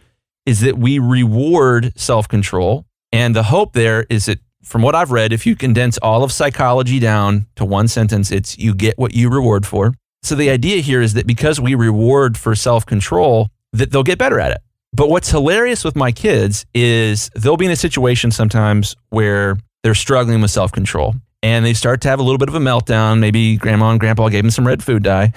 is 0.47 0.61
that 0.61 0.79
we 0.79 0.99
reward 0.99 1.99
self 1.99 2.29
control. 2.29 2.87
And 3.13 3.37
the 3.37 3.43
hope 3.43 3.75
there 3.75 4.07
is 4.09 4.27
that, 4.27 4.39
from 4.63 4.81
what 4.81 4.95
I've 4.95 5.11
read, 5.11 5.33
if 5.33 5.45
you 5.45 5.57
condense 5.57 5.99
all 5.99 6.23
of 6.23 6.33
psychology 6.33 6.99
down 6.99 7.47
to 7.57 7.65
one 7.65 7.89
sentence, 7.89 8.31
it's 8.31 8.57
you 8.59 8.75
get 8.75 8.97
what 8.97 9.13
you 9.13 9.29
reward 9.29 9.67
for. 9.67 9.93
So 10.23 10.35
the 10.35 10.51
idea 10.51 10.79
here 10.79 11.03
is 11.03 11.15
that 11.15 11.27
because 11.27 11.61
we 11.61 11.75
reward 11.75 12.39
for 12.39 12.55
self 12.55 12.87
control, 12.87 13.51
that 13.73 13.91
they'll 13.91 14.03
get 14.03 14.19
better 14.19 14.39
at 14.39 14.53
it. 14.53 14.59
But 14.95 15.09
what's 15.09 15.31
hilarious 15.31 15.85
with 15.85 15.97
my 15.97 16.13
kids 16.13 16.67
is 16.75 17.31
they'll 17.35 17.57
be 17.57 17.65
in 17.65 17.71
a 17.71 17.77
situation 17.77 18.31
sometimes 18.31 18.95
where 19.09 19.57
they're 19.83 19.95
struggling 19.95 20.41
with 20.41 20.51
self 20.51 20.73
control 20.73 21.15
and 21.43 21.65
they 21.65 21.75
start 21.75 22.01
to 22.03 22.09
have 22.09 22.21
a 22.21 22.23
little 22.23 22.39
bit 22.39 22.49
of 22.49 22.55
a 22.55 22.61
meltdown. 22.61 23.19
Maybe 23.19 23.57
grandma 23.57 23.91
and 23.91 24.01
grandpa 24.01 24.29
gave 24.29 24.45
them 24.45 24.51
some 24.51 24.67
red 24.67 24.83
food 24.83 25.03
dye. 25.03 25.33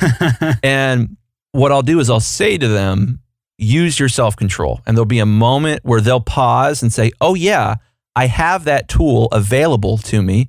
and 0.62 1.16
what 1.52 1.72
I'll 1.72 1.82
do 1.82 1.98
is 1.98 2.08
I'll 2.08 2.20
say 2.20 2.56
to 2.56 2.68
them, 2.68 3.20
use 3.58 3.98
your 3.98 4.08
self 4.08 4.36
control. 4.36 4.80
And 4.86 4.96
there'll 4.96 5.06
be 5.06 5.18
a 5.18 5.26
moment 5.26 5.84
where 5.84 6.00
they'll 6.00 6.20
pause 6.20 6.82
and 6.82 6.92
say, 6.92 7.10
oh, 7.20 7.34
yeah, 7.34 7.76
I 8.14 8.26
have 8.26 8.64
that 8.64 8.88
tool 8.88 9.26
available 9.32 9.98
to 9.98 10.22
me, 10.22 10.48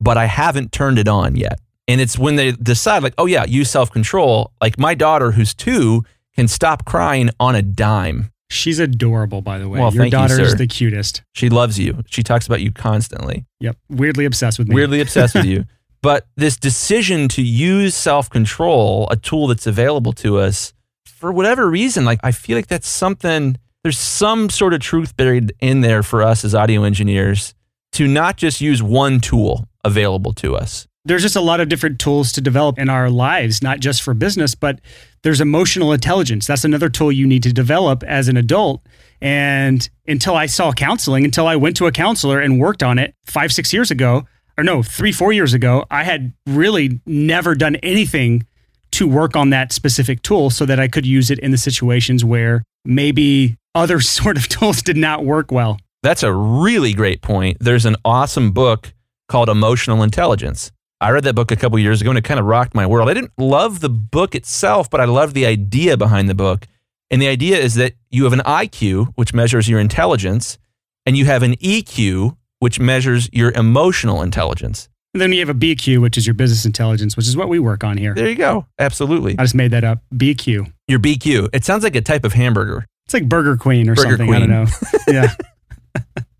but 0.00 0.16
I 0.16 0.26
haven't 0.26 0.72
turned 0.72 0.98
it 0.98 1.08
on 1.08 1.36
yet. 1.36 1.60
And 1.88 2.00
it's 2.00 2.18
when 2.18 2.36
they 2.36 2.52
decide, 2.52 3.02
like, 3.02 3.14
oh, 3.18 3.26
yeah, 3.26 3.44
use 3.44 3.70
self 3.70 3.90
control. 3.90 4.52
Like 4.60 4.78
my 4.78 4.94
daughter, 4.94 5.32
who's 5.32 5.54
two, 5.54 6.04
can 6.34 6.48
stop 6.48 6.84
crying 6.84 7.30
on 7.38 7.54
a 7.54 7.62
dime. 7.62 8.30
She's 8.50 8.80
adorable, 8.80 9.42
by 9.42 9.58
the 9.58 9.68
way. 9.68 9.78
Well, 9.78 9.92
Your 9.94 10.02
thank 10.02 10.12
you, 10.12 10.18
daughter 10.18 10.40
is 10.40 10.50
sir. 10.50 10.56
the 10.56 10.66
cutest. 10.66 11.22
She 11.34 11.48
loves 11.48 11.78
you. 11.78 12.02
She 12.08 12.22
talks 12.22 12.46
about 12.46 12.60
you 12.60 12.72
constantly. 12.72 13.46
Yep. 13.60 13.76
Weirdly 13.88 14.24
obsessed 14.24 14.58
with 14.58 14.68
me. 14.68 14.74
weirdly 14.74 15.00
obsessed 15.00 15.34
with 15.36 15.44
you. 15.46 15.64
But 16.02 16.26
this 16.36 16.56
decision 16.56 17.28
to 17.28 17.42
use 17.42 17.94
self 17.94 18.28
control, 18.28 19.06
a 19.10 19.16
tool 19.16 19.46
that's 19.46 19.66
available 19.66 20.12
to 20.14 20.38
us, 20.38 20.72
for 21.06 21.30
whatever 21.30 21.68
reason, 21.70 22.04
like 22.04 22.18
I 22.24 22.32
feel 22.32 22.56
like 22.56 22.66
that's 22.66 22.88
something, 22.88 23.56
there's 23.84 23.98
some 23.98 24.50
sort 24.50 24.74
of 24.74 24.80
truth 24.80 25.16
buried 25.16 25.52
in 25.60 25.80
there 25.82 26.02
for 26.02 26.22
us 26.22 26.44
as 26.44 26.54
audio 26.54 26.82
engineers 26.82 27.54
to 27.92 28.08
not 28.08 28.36
just 28.36 28.60
use 28.60 28.82
one 28.82 29.20
tool 29.20 29.68
available 29.84 30.32
to 30.34 30.56
us. 30.56 30.86
There's 31.04 31.22
just 31.22 31.36
a 31.36 31.40
lot 31.40 31.60
of 31.60 31.68
different 31.68 31.98
tools 31.98 32.32
to 32.32 32.40
develop 32.40 32.78
in 32.78 32.88
our 32.88 33.10
lives, 33.10 33.62
not 33.62 33.80
just 33.80 34.02
for 34.02 34.12
business, 34.14 34.54
but 34.54 34.80
there's 35.22 35.40
emotional 35.40 35.92
intelligence. 35.92 36.46
That's 36.46 36.64
another 36.64 36.88
tool 36.88 37.12
you 37.12 37.26
need 37.26 37.42
to 37.42 37.52
develop 37.52 38.02
as 38.04 38.28
an 38.28 38.36
adult. 38.36 38.82
And 39.20 39.88
until 40.06 40.34
I 40.34 40.46
saw 40.46 40.72
counseling, 40.72 41.24
until 41.24 41.46
I 41.46 41.56
went 41.56 41.76
to 41.76 41.86
a 41.86 41.92
counselor 41.92 42.40
and 42.40 42.58
worked 42.58 42.82
on 42.82 42.98
it 42.98 43.14
five, 43.26 43.52
six 43.52 43.72
years 43.72 43.90
ago, 43.90 44.26
or 44.56 44.64
no, 44.64 44.82
three, 44.82 45.12
four 45.12 45.32
years 45.32 45.54
ago, 45.54 45.84
I 45.90 46.04
had 46.04 46.32
really 46.46 47.00
never 47.06 47.54
done 47.54 47.76
anything 47.76 48.46
to 48.92 49.06
work 49.06 49.36
on 49.36 49.50
that 49.50 49.72
specific 49.72 50.22
tool 50.22 50.50
so 50.50 50.66
that 50.66 50.80
I 50.80 50.88
could 50.88 51.06
use 51.06 51.30
it 51.30 51.38
in 51.38 51.50
the 51.50 51.58
situations 51.58 52.24
where 52.24 52.64
maybe 52.84 53.56
other 53.74 54.00
sort 54.00 54.36
of 54.36 54.48
tools 54.48 54.82
did 54.82 54.96
not 54.96 55.24
work 55.24 55.52
well. 55.52 55.78
That's 56.02 56.22
a 56.22 56.32
really 56.32 56.94
great 56.94 57.20
point. 57.20 57.58
There's 57.60 57.84
an 57.84 57.96
awesome 58.04 58.52
book 58.52 58.92
called 59.28 59.48
Emotional 59.48 60.02
Intelligence. 60.02 60.72
I 61.00 61.10
read 61.10 61.24
that 61.24 61.34
book 61.34 61.50
a 61.50 61.56
couple 61.56 61.78
years 61.78 62.00
ago 62.00 62.10
and 62.10 62.18
it 62.18 62.24
kind 62.24 62.38
of 62.38 62.46
rocked 62.46 62.74
my 62.74 62.86
world. 62.86 63.08
I 63.08 63.14
didn't 63.14 63.32
love 63.38 63.80
the 63.80 63.88
book 63.88 64.34
itself, 64.34 64.90
but 64.90 65.00
I 65.00 65.06
loved 65.06 65.34
the 65.34 65.46
idea 65.46 65.96
behind 65.96 66.28
the 66.28 66.34
book. 66.34 66.66
And 67.10 67.20
the 67.20 67.28
idea 67.28 67.58
is 67.58 67.74
that 67.76 67.94
you 68.10 68.24
have 68.24 68.32
an 68.32 68.40
IQ, 68.40 69.12
which 69.14 69.32
measures 69.32 69.68
your 69.68 69.80
intelligence, 69.80 70.58
and 71.06 71.16
you 71.16 71.24
have 71.24 71.42
an 71.42 71.56
EQ, 71.56 72.36
which 72.58 72.78
measures 72.78 73.28
your 73.32 73.50
emotional 73.52 74.22
intelligence. 74.22 74.88
And 75.14 75.20
then 75.20 75.32
you 75.32 75.40
have 75.40 75.48
a 75.48 75.54
BQ, 75.54 76.00
which 76.00 76.16
is 76.16 76.26
your 76.26 76.34
business 76.34 76.64
intelligence, 76.64 77.16
which 77.16 77.26
is 77.26 77.36
what 77.36 77.48
we 77.48 77.58
work 77.58 77.82
on 77.82 77.96
here. 77.96 78.14
There 78.14 78.28
you 78.28 78.36
go. 78.36 78.66
Absolutely. 78.78 79.36
I 79.38 79.42
just 79.42 79.56
made 79.56 79.72
that 79.72 79.82
up. 79.82 79.98
BQ. 80.14 80.72
Your 80.86 81.00
BQ. 81.00 81.48
It 81.52 81.64
sounds 81.64 81.82
like 81.82 81.96
a 81.96 82.00
type 82.00 82.24
of 82.24 82.34
hamburger. 82.34 82.86
It's 83.06 83.14
like 83.14 83.28
Burger 83.28 83.56
Queen 83.56 83.88
or 83.88 83.96
Burger 83.96 84.18
something. 84.18 84.32
I 84.32 84.38
don't 84.38 84.50
know. 84.50 84.66
yeah. 85.08 85.34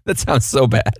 That 0.04 0.18
sounds 0.18 0.46
so 0.46 0.68
bad. 0.68 0.94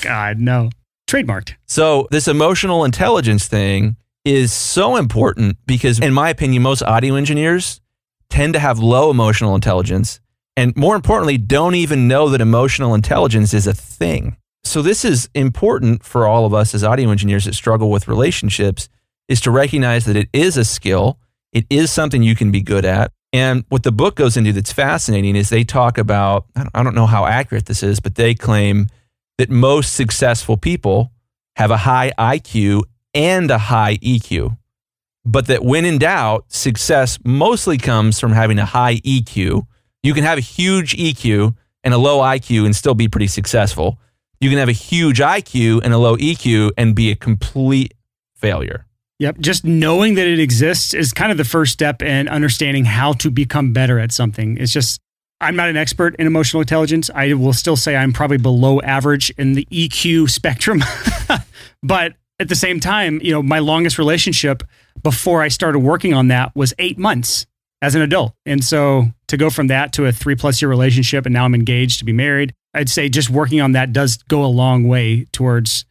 God, 0.00 0.38
no. 0.40 0.70
Trademarked. 1.12 1.56
So, 1.66 2.08
this 2.10 2.26
emotional 2.26 2.84
intelligence 2.84 3.46
thing 3.46 3.96
is 4.24 4.50
so 4.50 4.96
important 4.96 5.58
because, 5.66 5.98
in 5.98 6.14
my 6.14 6.30
opinion, 6.30 6.62
most 6.62 6.82
audio 6.82 7.16
engineers 7.16 7.82
tend 8.30 8.54
to 8.54 8.58
have 8.58 8.78
low 8.78 9.10
emotional 9.10 9.54
intelligence. 9.54 10.20
And 10.56 10.74
more 10.74 10.96
importantly, 10.96 11.36
don't 11.36 11.74
even 11.74 12.08
know 12.08 12.30
that 12.30 12.40
emotional 12.40 12.94
intelligence 12.94 13.52
is 13.52 13.66
a 13.66 13.74
thing. 13.74 14.38
So, 14.64 14.80
this 14.80 15.04
is 15.04 15.28
important 15.34 16.02
for 16.02 16.26
all 16.26 16.46
of 16.46 16.54
us 16.54 16.74
as 16.74 16.82
audio 16.82 17.10
engineers 17.10 17.44
that 17.44 17.54
struggle 17.54 17.90
with 17.90 18.08
relationships 18.08 18.88
is 19.28 19.42
to 19.42 19.50
recognize 19.50 20.06
that 20.06 20.16
it 20.16 20.30
is 20.32 20.56
a 20.56 20.64
skill, 20.64 21.18
it 21.52 21.66
is 21.68 21.92
something 21.92 22.22
you 22.22 22.34
can 22.34 22.50
be 22.50 22.62
good 22.62 22.86
at. 22.86 23.12
And 23.34 23.66
what 23.68 23.82
the 23.82 23.92
book 23.92 24.14
goes 24.14 24.38
into 24.38 24.52
that's 24.54 24.72
fascinating 24.72 25.36
is 25.36 25.50
they 25.50 25.64
talk 25.64 25.98
about, 25.98 26.46
I 26.56 26.82
don't- 26.82 26.94
know 26.94 27.06
how 27.06 27.26
accurate 27.26 27.66
this 27.66 27.82
is, 27.82 28.00
but 28.00 28.14
they 28.14 28.34
claim 28.34 28.86
that 29.38 29.50
most 29.50 29.94
successful 29.94 30.56
people 30.56 31.12
have 31.56 31.70
a 31.70 31.78
high 31.78 32.12
IQ 32.18 32.82
and 33.14 33.50
a 33.50 33.58
high 33.58 33.96
EQ. 33.98 34.56
But 35.24 35.46
that 35.46 35.64
when 35.64 35.84
in 35.84 35.98
doubt, 35.98 36.46
success 36.48 37.18
mostly 37.24 37.78
comes 37.78 38.18
from 38.18 38.32
having 38.32 38.58
a 38.58 38.64
high 38.64 38.96
EQ. 38.96 39.66
You 40.02 40.14
can 40.14 40.24
have 40.24 40.38
a 40.38 40.42
huge 40.42 40.96
EQ 40.96 41.54
and 41.84 41.94
a 41.94 41.98
low 41.98 42.18
IQ 42.18 42.64
and 42.64 42.74
still 42.74 42.94
be 42.94 43.08
pretty 43.08 43.28
successful. 43.28 43.98
You 44.40 44.50
can 44.50 44.58
have 44.58 44.68
a 44.68 44.72
huge 44.72 45.20
IQ 45.20 45.82
and 45.84 45.94
a 45.94 45.98
low 45.98 46.16
EQ 46.16 46.72
and 46.76 46.94
be 46.96 47.10
a 47.10 47.14
complete 47.14 47.94
failure. 48.34 48.86
Yep. 49.20 49.38
Just 49.38 49.64
knowing 49.64 50.14
that 50.14 50.26
it 50.26 50.40
exists 50.40 50.94
is 50.94 51.12
kind 51.12 51.30
of 51.30 51.38
the 51.38 51.44
first 51.44 51.72
step 51.72 52.02
in 52.02 52.26
understanding 52.26 52.84
how 52.84 53.12
to 53.14 53.30
become 53.30 53.72
better 53.72 54.00
at 54.00 54.10
something. 54.10 54.56
It's 54.56 54.72
just, 54.72 55.00
I'm 55.42 55.56
not 55.56 55.68
an 55.68 55.76
expert 55.76 56.14
in 56.16 56.26
emotional 56.26 56.60
intelligence. 56.60 57.10
I 57.14 57.34
will 57.34 57.52
still 57.52 57.76
say 57.76 57.96
I'm 57.96 58.12
probably 58.12 58.38
below 58.38 58.80
average 58.80 59.30
in 59.30 59.54
the 59.54 59.66
EQ 59.70 60.30
spectrum. 60.30 60.82
but 61.82 62.14
at 62.38 62.48
the 62.48 62.54
same 62.54 62.80
time, 62.80 63.20
you 63.22 63.32
know, 63.32 63.42
my 63.42 63.58
longest 63.58 63.98
relationship 63.98 64.62
before 65.02 65.42
I 65.42 65.48
started 65.48 65.80
working 65.80 66.14
on 66.14 66.28
that 66.28 66.54
was 66.54 66.72
eight 66.78 66.98
months 66.98 67.46
as 67.82 67.94
an 67.94 68.02
adult. 68.02 68.34
And 68.46 68.64
so 68.64 69.06
to 69.28 69.36
go 69.36 69.50
from 69.50 69.66
that 69.66 69.92
to 69.94 70.06
a 70.06 70.12
three 70.12 70.36
plus 70.36 70.62
year 70.62 70.68
relationship 70.68 71.26
and 71.26 71.32
now 71.32 71.44
I'm 71.44 71.54
engaged 71.54 71.98
to 71.98 72.04
be 72.04 72.12
married, 72.12 72.54
I'd 72.72 72.88
say 72.88 73.08
just 73.08 73.28
working 73.28 73.60
on 73.60 73.72
that 73.72 73.92
does 73.92 74.18
go 74.28 74.44
a 74.44 74.46
long 74.46 74.86
way 74.86 75.26
towards 75.32 75.84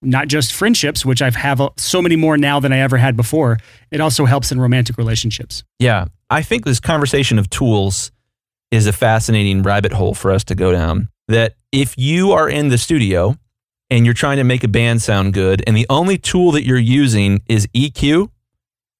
not 0.00 0.28
just 0.28 0.52
friendships, 0.52 1.04
which 1.04 1.22
I've 1.22 1.36
have 1.36 1.60
so 1.76 2.02
many 2.02 2.16
more 2.16 2.36
now 2.36 2.60
than 2.60 2.72
I 2.72 2.78
ever 2.78 2.96
had 2.96 3.16
before. 3.16 3.58
It 3.90 4.00
also 4.00 4.24
helps 4.24 4.52
in 4.52 4.60
romantic 4.60 4.98
relationships. 4.98 5.62
Yeah. 5.78 6.06
I 6.30 6.42
think 6.42 6.64
this 6.64 6.80
conversation 6.80 7.38
of 7.38 7.48
tools 7.50 8.10
is 8.74 8.86
a 8.86 8.92
fascinating 8.92 9.62
rabbit 9.62 9.92
hole 9.92 10.14
for 10.14 10.30
us 10.30 10.44
to 10.44 10.54
go 10.54 10.72
down. 10.72 11.08
That 11.28 11.54
if 11.72 11.96
you 11.96 12.32
are 12.32 12.48
in 12.48 12.68
the 12.68 12.78
studio 12.78 13.36
and 13.90 14.04
you're 14.04 14.14
trying 14.14 14.38
to 14.38 14.44
make 14.44 14.64
a 14.64 14.68
band 14.68 15.02
sound 15.02 15.32
good, 15.32 15.62
and 15.66 15.76
the 15.76 15.86
only 15.88 16.18
tool 16.18 16.52
that 16.52 16.64
you're 16.64 16.78
using 16.78 17.42
is 17.48 17.66
EQ, 17.68 18.30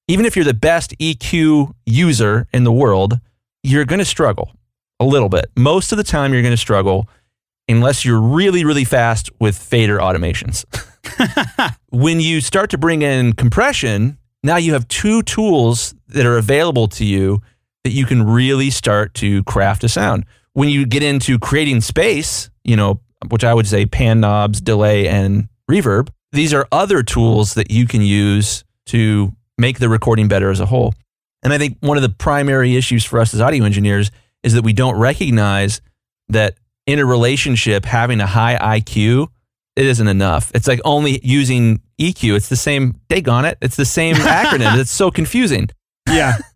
even 0.07 0.25
if 0.25 0.35
you're 0.35 0.45
the 0.45 0.53
best 0.53 0.97
EQ 0.99 1.73
user 1.85 2.47
in 2.53 2.63
the 2.63 2.71
world, 2.71 3.19
you're 3.63 3.85
going 3.85 3.99
to 3.99 4.05
struggle 4.05 4.51
a 4.99 5.05
little 5.05 5.29
bit. 5.29 5.45
Most 5.57 5.91
of 5.91 5.97
the 5.97 6.03
time, 6.03 6.31
you're 6.33 6.41
going 6.41 6.53
to 6.53 6.57
struggle 6.57 7.09
unless 7.67 8.05
you're 8.05 8.21
really, 8.21 8.63
really 8.63 8.83
fast 8.83 9.29
with 9.39 9.57
fader 9.57 9.97
automations. 9.97 10.65
when 11.89 12.19
you 12.19 12.41
start 12.41 12.69
to 12.69 12.77
bring 12.77 13.01
in 13.01 13.33
compression, 13.33 14.17
now 14.43 14.57
you 14.57 14.73
have 14.73 14.87
two 14.87 15.23
tools 15.23 15.95
that 16.09 16.25
are 16.25 16.37
available 16.37 16.87
to 16.89 17.03
you 17.03 17.41
that 17.85 17.91
you 17.91 18.07
can 18.07 18.25
really 18.25 18.71
start 18.71 19.13
to 19.13 19.43
craft 19.43 19.83
a 19.83 19.89
sound. 19.89 20.25
When 20.53 20.69
you 20.69 20.87
get 20.87 21.03
into 21.03 21.37
creating 21.37 21.81
space, 21.81 22.49
you 22.63 22.75
know, 22.75 22.99
which 23.29 23.43
I 23.43 23.53
would 23.53 23.67
say 23.67 23.85
pan 23.85 24.19
knobs, 24.19 24.59
delay, 24.59 25.07
and 25.07 25.49
reverb, 25.69 26.09
these 26.31 26.51
are 26.51 26.67
other 26.71 27.03
tools 27.03 27.53
that 27.53 27.69
you 27.69 27.85
can 27.85 28.01
use 28.01 28.63
to 28.87 29.33
make 29.59 29.77
the 29.77 29.87
recording 29.87 30.27
better 30.27 30.49
as 30.49 30.59
a 30.59 30.65
whole. 30.65 30.95
And 31.43 31.53
I 31.53 31.59
think 31.59 31.77
one 31.81 31.95
of 31.95 32.01
the 32.01 32.09
primary 32.09 32.75
issues 32.75 33.05
for 33.05 33.19
us 33.19 33.35
as 33.35 33.39
audio 33.39 33.63
engineers 33.63 34.09
is 34.41 34.53
that 34.53 34.63
we 34.63 34.73
don't 34.73 34.97
recognize 34.97 35.79
that 36.29 36.55
in 36.87 36.97
a 36.97 37.05
relationship, 37.05 37.85
having 37.85 38.19
a 38.19 38.25
high 38.25 38.79
IQ, 38.79 39.27
it 39.75 39.85
isn't 39.85 40.07
enough. 40.07 40.51
It's 40.55 40.67
like 40.67 40.79
only 40.85 41.19
using 41.23 41.81
EQ. 41.99 42.35
It's 42.35 42.49
the 42.49 42.55
same, 42.55 42.95
daggone 43.09 43.51
it, 43.51 43.59
it's 43.61 43.75
the 43.75 43.85
same 43.85 44.15
acronym. 44.15 44.75
It's 44.79 44.89
so 44.89 45.11
confusing. 45.11 45.69
Yeah. 46.09 46.39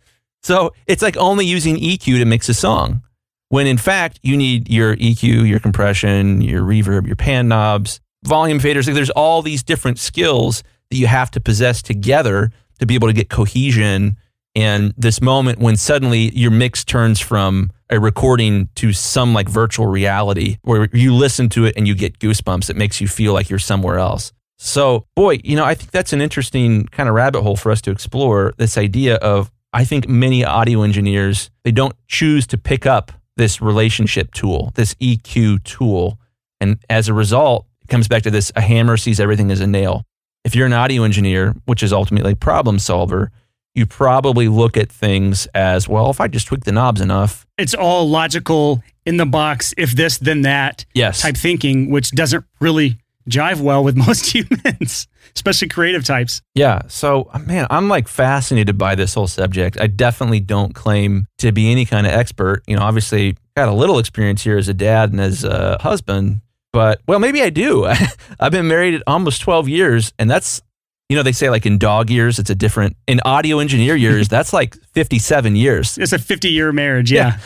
So 0.43 0.73
it's 0.87 1.01
like 1.01 1.17
only 1.17 1.45
using 1.45 1.77
EQ 1.77 2.19
to 2.19 2.25
mix 2.25 2.49
a 2.49 2.53
song, 2.53 3.01
when 3.49 3.67
in 3.67 3.77
fact 3.77 4.19
you 4.23 4.37
need 4.37 4.69
your 4.69 4.95
EQ, 4.95 5.47
your 5.47 5.59
compression, 5.59 6.41
your 6.41 6.63
reverb, 6.63 7.07
your 7.07 7.15
pan 7.15 7.47
knobs, 7.47 7.99
volume 8.23 8.59
faders. 8.59 8.87
Like 8.87 8.95
there's 8.95 9.09
all 9.11 9.41
these 9.41 9.63
different 9.63 9.99
skills 9.99 10.63
that 10.89 10.97
you 10.97 11.07
have 11.07 11.31
to 11.31 11.39
possess 11.39 11.81
together 11.81 12.51
to 12.79 12.85
be 12.85 12.95
able 12.95 13.07
to 13.07 13.13
get 13.13 13.29
cohesion 13.29 14.17
and 14.55 14.93
this 14.97 15.21
moment 15.21 15.59
when 15.59 15.75
suddenly 15.75 16.31
your 16.31 16.51
mix 16.51 16.83
turns 16.83 17.19
from 17.19 17.69
a 17.89 17.99
recording 17.99 18.67
to 18.75 18.93
some 18.93 19.33
like 19.33 19.47
virtual 19.47 19.85
reality 19.85 20.57
where 20.63 20.89
you 20.91 21.13
listen 21.13 21.49
to 21.49 21.65
it 21.65 21.75
and 21.77 21.87
you 21.87 21.95
get 21.95 22.19
goosebumps. 22.19 22.69
It 22.69 22.75
makes 22.75 22.99
you 22.99 23.07
feel 23.07 23.33
like 23.33 23.49
you're 23.49 23.59
somewhere 23.59 23.99
else. 23.99 24.33
So, 24.57 25.05
boy, 25.15 25.39
you 25.43 25.55
know, 25.55 25.63
I 25.63 25.75
think 25.75 25.91
that's 25.91 26.13
an 26.13 26.21
interesting 26.21 26.85
kind 26.87 27.07
of 27.07 27.15
rabbit 27.15 27.41
hole 27.41 27.55
for 27.55 27.71
us 27.71 27.81
to 27.81 27.91
explore 27.91 28.53
this 28.57 28.77
idea 28.77 29.15
of 29.15 29.51
I 29.73 29.85
think 29.85 30.07
many 30.07 30.43
audio 30.43 30.81
engineers 30.81 31.49
they 31.63 31.71
don't 31.71 31.95
choose 32.07 32.47
to 32.47 32.57
pick 32.57 32.85
up 32.85 33.11
this 33.37 33.61
relationship 33.61 34.33
tool, 34.33 34.71
this 34.75 34.95
EQ 34.95 35.63
tool, 35.63 36.19
and 36.59 36.77
as 36.89 37.07
a 37.07 37.13
result, 37.13 37.65
it 37.81 37.87
comes 37.87 38.07
back 38.07 38.23
to 38.23 38.31
this 38.31 38.51
a 38.55 38.61
hammer 38.61 38.97
sees 38.97 39.19
everything 39.19 39.51
as 39.51 39.61
a 39.61 39.67
nail. 39.67 40.03
If 40.43 40.55
you're 40.55 40.65
an 40.65 40.73
audio 40.73 41.03
engineer, 41.03 41.55
which 41.65 41.83
is 41.83 41.93
ultimately 41.93 42.33
a 42.33 42.35
problem 42.35 42.79
solver, 42.79 43.31
you 43.75 43.85
probably 43.85 44.47
look 44.47 44.75
at 44.75 44.91
things 44.91 45.45
as 45.53 45.87
well, 45.87 46.09
if 46.09 46.19
I 46.19 46.27
just 46.27 46.47
tweak 46.47 46.63
the 46.65 46.71
knobs 46.71 46.99
enough. 47.01 47.45
It's 47.57 47.73
all 47.75 48.09
logical 48.09 48.83
in 49.05 49.17
the 49.17 49.25
box, 49.25 49.73
if 49.77 49.91
this, 49.91 50.17
then 50.17 50.41
that 50.41 50.85
Yes. 50.93 51.21
type 51.21 51.37
thinking, 51.37 51.89
which 51.89 52.11
doesn't 52.11 52.43
really 52.59 52.97
jive 53.29 53.61
well 53.61 53.83
with 53.83 53.95
most 54.07 54.33
humans, 54.33 55.07
especially 55.35 55.67
creative 55.67 56.03
types. 56.03 56.41
Yeah. 56.55 56.81
So, 56.87 57.29
uh, 57.33 57.39
man, 57.39 57.67
I'm 57.69 57.87
like 57.87 58.07
fascinated 58.07 58.77
by 58.77 58.95
this 58.95 59.13
whole 59.13 59.27
subject. 59.27 59.79
I 59.79 59.87
definitely 59.87 60.39
don't 60.39 60.73
claim 60.73 61.27
to 61.39 61.51
be 61.51 61.71
any 61.71 61.85
kind 61.85 62.07
of 62.07 62.13
expert. 62.13 62.63
You 62.67 62.75
know, 62.75 62.81
obviously, 62.81 63.37
got 63.55 63.69
a 63.69 63.73
little 63.73 63.99
experience 63.99 64.43
here 64.43 64.57
as 64.57 64.67
a 64.67 64.73
dad 64.73 65.11
and 65.11 65.21
as 65.21 65.43
a 65.43 65.77
husband, 65.81 66.41
but 66.71 67.01
well, 67.07 67.19
maybe 67.19 67.41
I 67.41 67.49
do. 67.49 67.85
I've 68.39 68.51
been 68.51 68.67
married 68.67 69.01
almost 69.07 69.41
12 69.41 69.67
years, 69.69 70.13
and 70.19 70.29
that's, 70.29 70.61
you 71.09 71.17
know, 71.17 71.23
they 71.23 71.31
say 71.31 71.49
like 71.49 71.65
in 71.65 71.77
dog 71.77 72.09
years, 72.09 72.39
it's 72.39 72.49
a 72.49 72.55
different, 72.55 72.95
in 73.07 73.19
audio 73.25 73.59
engineer 73.59 73.95
years, 73.95 74.27
that's 74.29 74.53
like 74.53 74.75
57 74.93 75.55
years. 75.55 75.97
It's 75.97 76.13
a 76.13 76.19
50 76.19 76.49
year 76.49 76.71
marriage. 76.71 77.11
Yeah. 77.11 77.37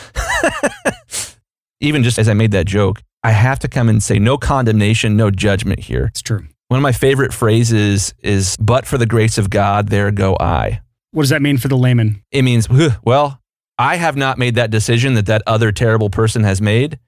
Even 1.80 2.02
just 2.02 2.18
as 2.18 2.28
I 2.28 2.34
made 2.34 2.52
that 2.52 2.66
joke, 2.66 3.02
I 3.24 3.30
have 3.30 3.58
to 3.60 3.68
come 3.68 3.88
and 3.88 4.02
say 4.02 4.18
no 4.18 4.36
condemnation, 4.36 5.16
no 5.16 5.30
judgment 5.30 5.80
here. 5.80 6.04
It's 6.04 6.20
true. 6.20 6.46
One 6.68 6.78
of 6.78 6.82
my 6.82 6.92
favorite 6.92 7.32
phrases 7.32 8.12
is, 8.22 8.56
but 8.58 8.86
for 8.86 8.98
the 8.98 9.06
grace 9.06 9.38
of 9.38 9.48
God, 9.48 9.88
there 9.88 10.10
go 10.10 10.36
I. 10.38 10.82
What 11.12 11.22
does 11.22 11.30
that 11.30 11.40
mean 11.40 11.56
for 11.56 11.68
the 11.68 11.76
layman? 11.76 12.22
it 12.30 12.42
means, 12.42 12.68
well, 13.04 13.40
I 13.78 13.96
have 13.96 14.16
not 14.16 14.36
made 14.36 14.56
that 14.56 14.70
decision 14.70 15.14
that 15.14 15.26
that 15.26 15.42
other 15.46 15.72
terrible 15.72 16.10
person 16.10 16.44
has 16.44 16.60
made, 16.60 16.98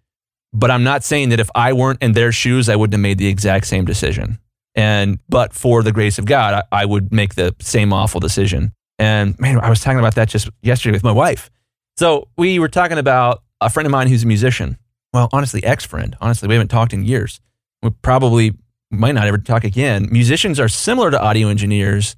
but 0.54 0.70
I'm 0.70 0.84
not 0.84 1.04
saying 1.04 1.28
that 1.28 1.40
if 1.40 1.50
I 1.54 1.74
weren't 1.74 2.02
in 2.02 2.12
their 2.12 2.32
shoes, 2.32 2.70
I 2.70 2.76
wouldn't 2.76 2.94
have 2.94 3.00
made 3.00 3.18
the 3.18 3.28
exact 3.28 3.66
same 3.66 3.84
decision. 3.84 4.38
And, 4.74 5.18
but 5.28 5.52
for 5.52 5.82
the 5.82 5.92
grace 5.92 6.18
of 6.18 6.24
God, 6.24 6.64
I, 6.72 6.82
I 6.82 6.84
would 6.86 7.12
make 7.12 7.34
the 7.34 7.54
same 7.60 7.92
awful 7.92 8.20
decision. 8.20 8.72
And 8.98 9.38
man, 9.38 9.60
I 9.60 9.68
was 9.68 9.80
talking 9.80 9.98
about 9.98 10.14
that 10.14 10.28
just 10.28 10.48
yesterday 10.62 10.94
with 10.94 11.04
my 11.04 11.12
wife. 11.12 11.50
So 11.98 12.28
we 12.38 12.58
were 12.58 12.68
talking 12.68 12.98
about 12.98 13.42
a 13.60 13.68
friend 13.68 13.86
of 13.86 13.90
mine 13.90 14.08
who's 14.08 14.22
a 14.22 14.26
musician. 14.26 14.78
Well, 15.12 15.28
honestly, 15.32 15.64
ex 15.64 15.84
friend. 15.84 16.16
Honestly, 16.20 16.48
we 16.48 16.54
haven't 16.54 16.68
talked 16.68 16.92
in 16.92 17.04
years. 17.04 17.40
We 17.82 17.90
probably 17.90 18.52
might 18.90 19.14
not 19.14 19.26
ever 19.26 19.38
talk 19.38 19.64
again. 19.64 20.08
Musicians 20.10 20.60
are 20.60 20.68
similar 20.68 21.10
to 21.10 21.20
audio 21.20 21.48
engineers 21.48 22.16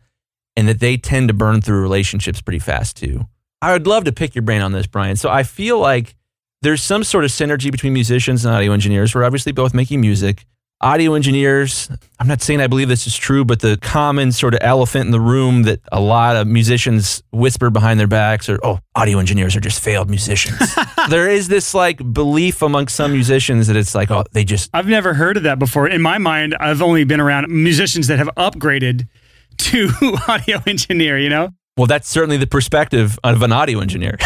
in 0.56 0.66
that 0.66 0.80
they 0.80 0.96
tend 0.96 1.28
to 1.28 1.34
burn 1.34 1.60
through 1.60 1.80
relationships 1.80 2.40
pretty 2.40 2.58
fast 2.58 2.96
too. 2.96 3.26
I 3.62 3.72
would 3.72 3.86
love 3.86 4.04
to 4.04 4.12
pick 4.12 4.34
your 4.34 4.42
brain 4.42 4.60
on 4.62 4.72
this, 4.72 4.86
Brian. 4.86 5.16
So 5.16 5.30
I 5.30 5.42
feel 5.42 5.78
like 5.78 6.14
there's 6.62 6.82
some 6.82 7.04
sort 7.04 7.24
of 7.24 7.30
synergy 7.30 7.70
between 7.70 7.92
musicians 7.92 8.44
and 8.44 8.54
audio 8.54 8.72
engineers. 8.72 9.14
We're 9.14 9.24
obviously 9.24 9.52
both 9.52 9.74
making 9.74 10.00
music. 10.00 10.46
Audio 10.80 11.14
engineers, 11.14 11.90
I'm 12.20 12.28
not 12.28 12.40
saying 12.40 12.60
I 12.60 12.68
believe 12.68 12.86
this 12.86 13.08
is 13.08 13.16
true, 13.16 13.44
but 13.44 13.58
the 13.58 13.78
common 13.82 14.30
sort 14.30 14.54
of 14.54 14.60
elephant 14.62 15.06
in 15.06 15.10
the 15.10 15.18
room 15.18 15.64
that 15.64 15.80
a 15.90 15.98
lot 15.98 16.36
of 16.36 16.46
musicians 16.46 17.20
whisper 17.32 17.68
behind 17.68 17.98
their 17.98 18.06
backs 18.06 18.48
are, 18.48 18.60
oh, 18.62 18.78
audio 18.94 19.18
engineers 19.18 19.56
are 19.56 19.60
just 19.60 19.82
failed 19.82 20.08
musicians. 20.08 20.56
there 21.08 21.28
is 21.28 21.48
this 21.48 21.74
like 21.74 21.98
belief 22.12 22.62
among 22.62 22.86
some 22.86 23.10
musicians 23.10 23.66
that 23.66 23.74
it's 23.74 23.92
like, 23.92 24.12
oh, 24.12 24.22
they 24.30 24.44
just, 24.44 24.70
I've 24.72 24.86
never 24.86 25.14
heard 25.14 25.36
of 25.36 25.42
that 25.42 25.58
before. 25.58 25.88
In 25.88 26.00
my 26.00 26.18
mind, 26.18 26.54
I've 26.60 26.80
only 26.80 27.02
been 27.02 27.18
around 27.18 27.48
musicians 27.48 28.06
that 28.06 28.18
have 28.18 28.30
upgraded 28.36 29.08
to 29.56 29.90
audio 30.28 30.62
engineer, 30.64 31.18
you 31.18 31.28
know? 31.28 31.48
Well, 31.76 31.88
that's 31.88 32.08
certainly 32.08 32.36
the 32.36 32.46
perspective 32.46 33.18
of 33.24 33.42
an 33.42 33.50
audio 33.50 33.80
engineer. 33.80 34.16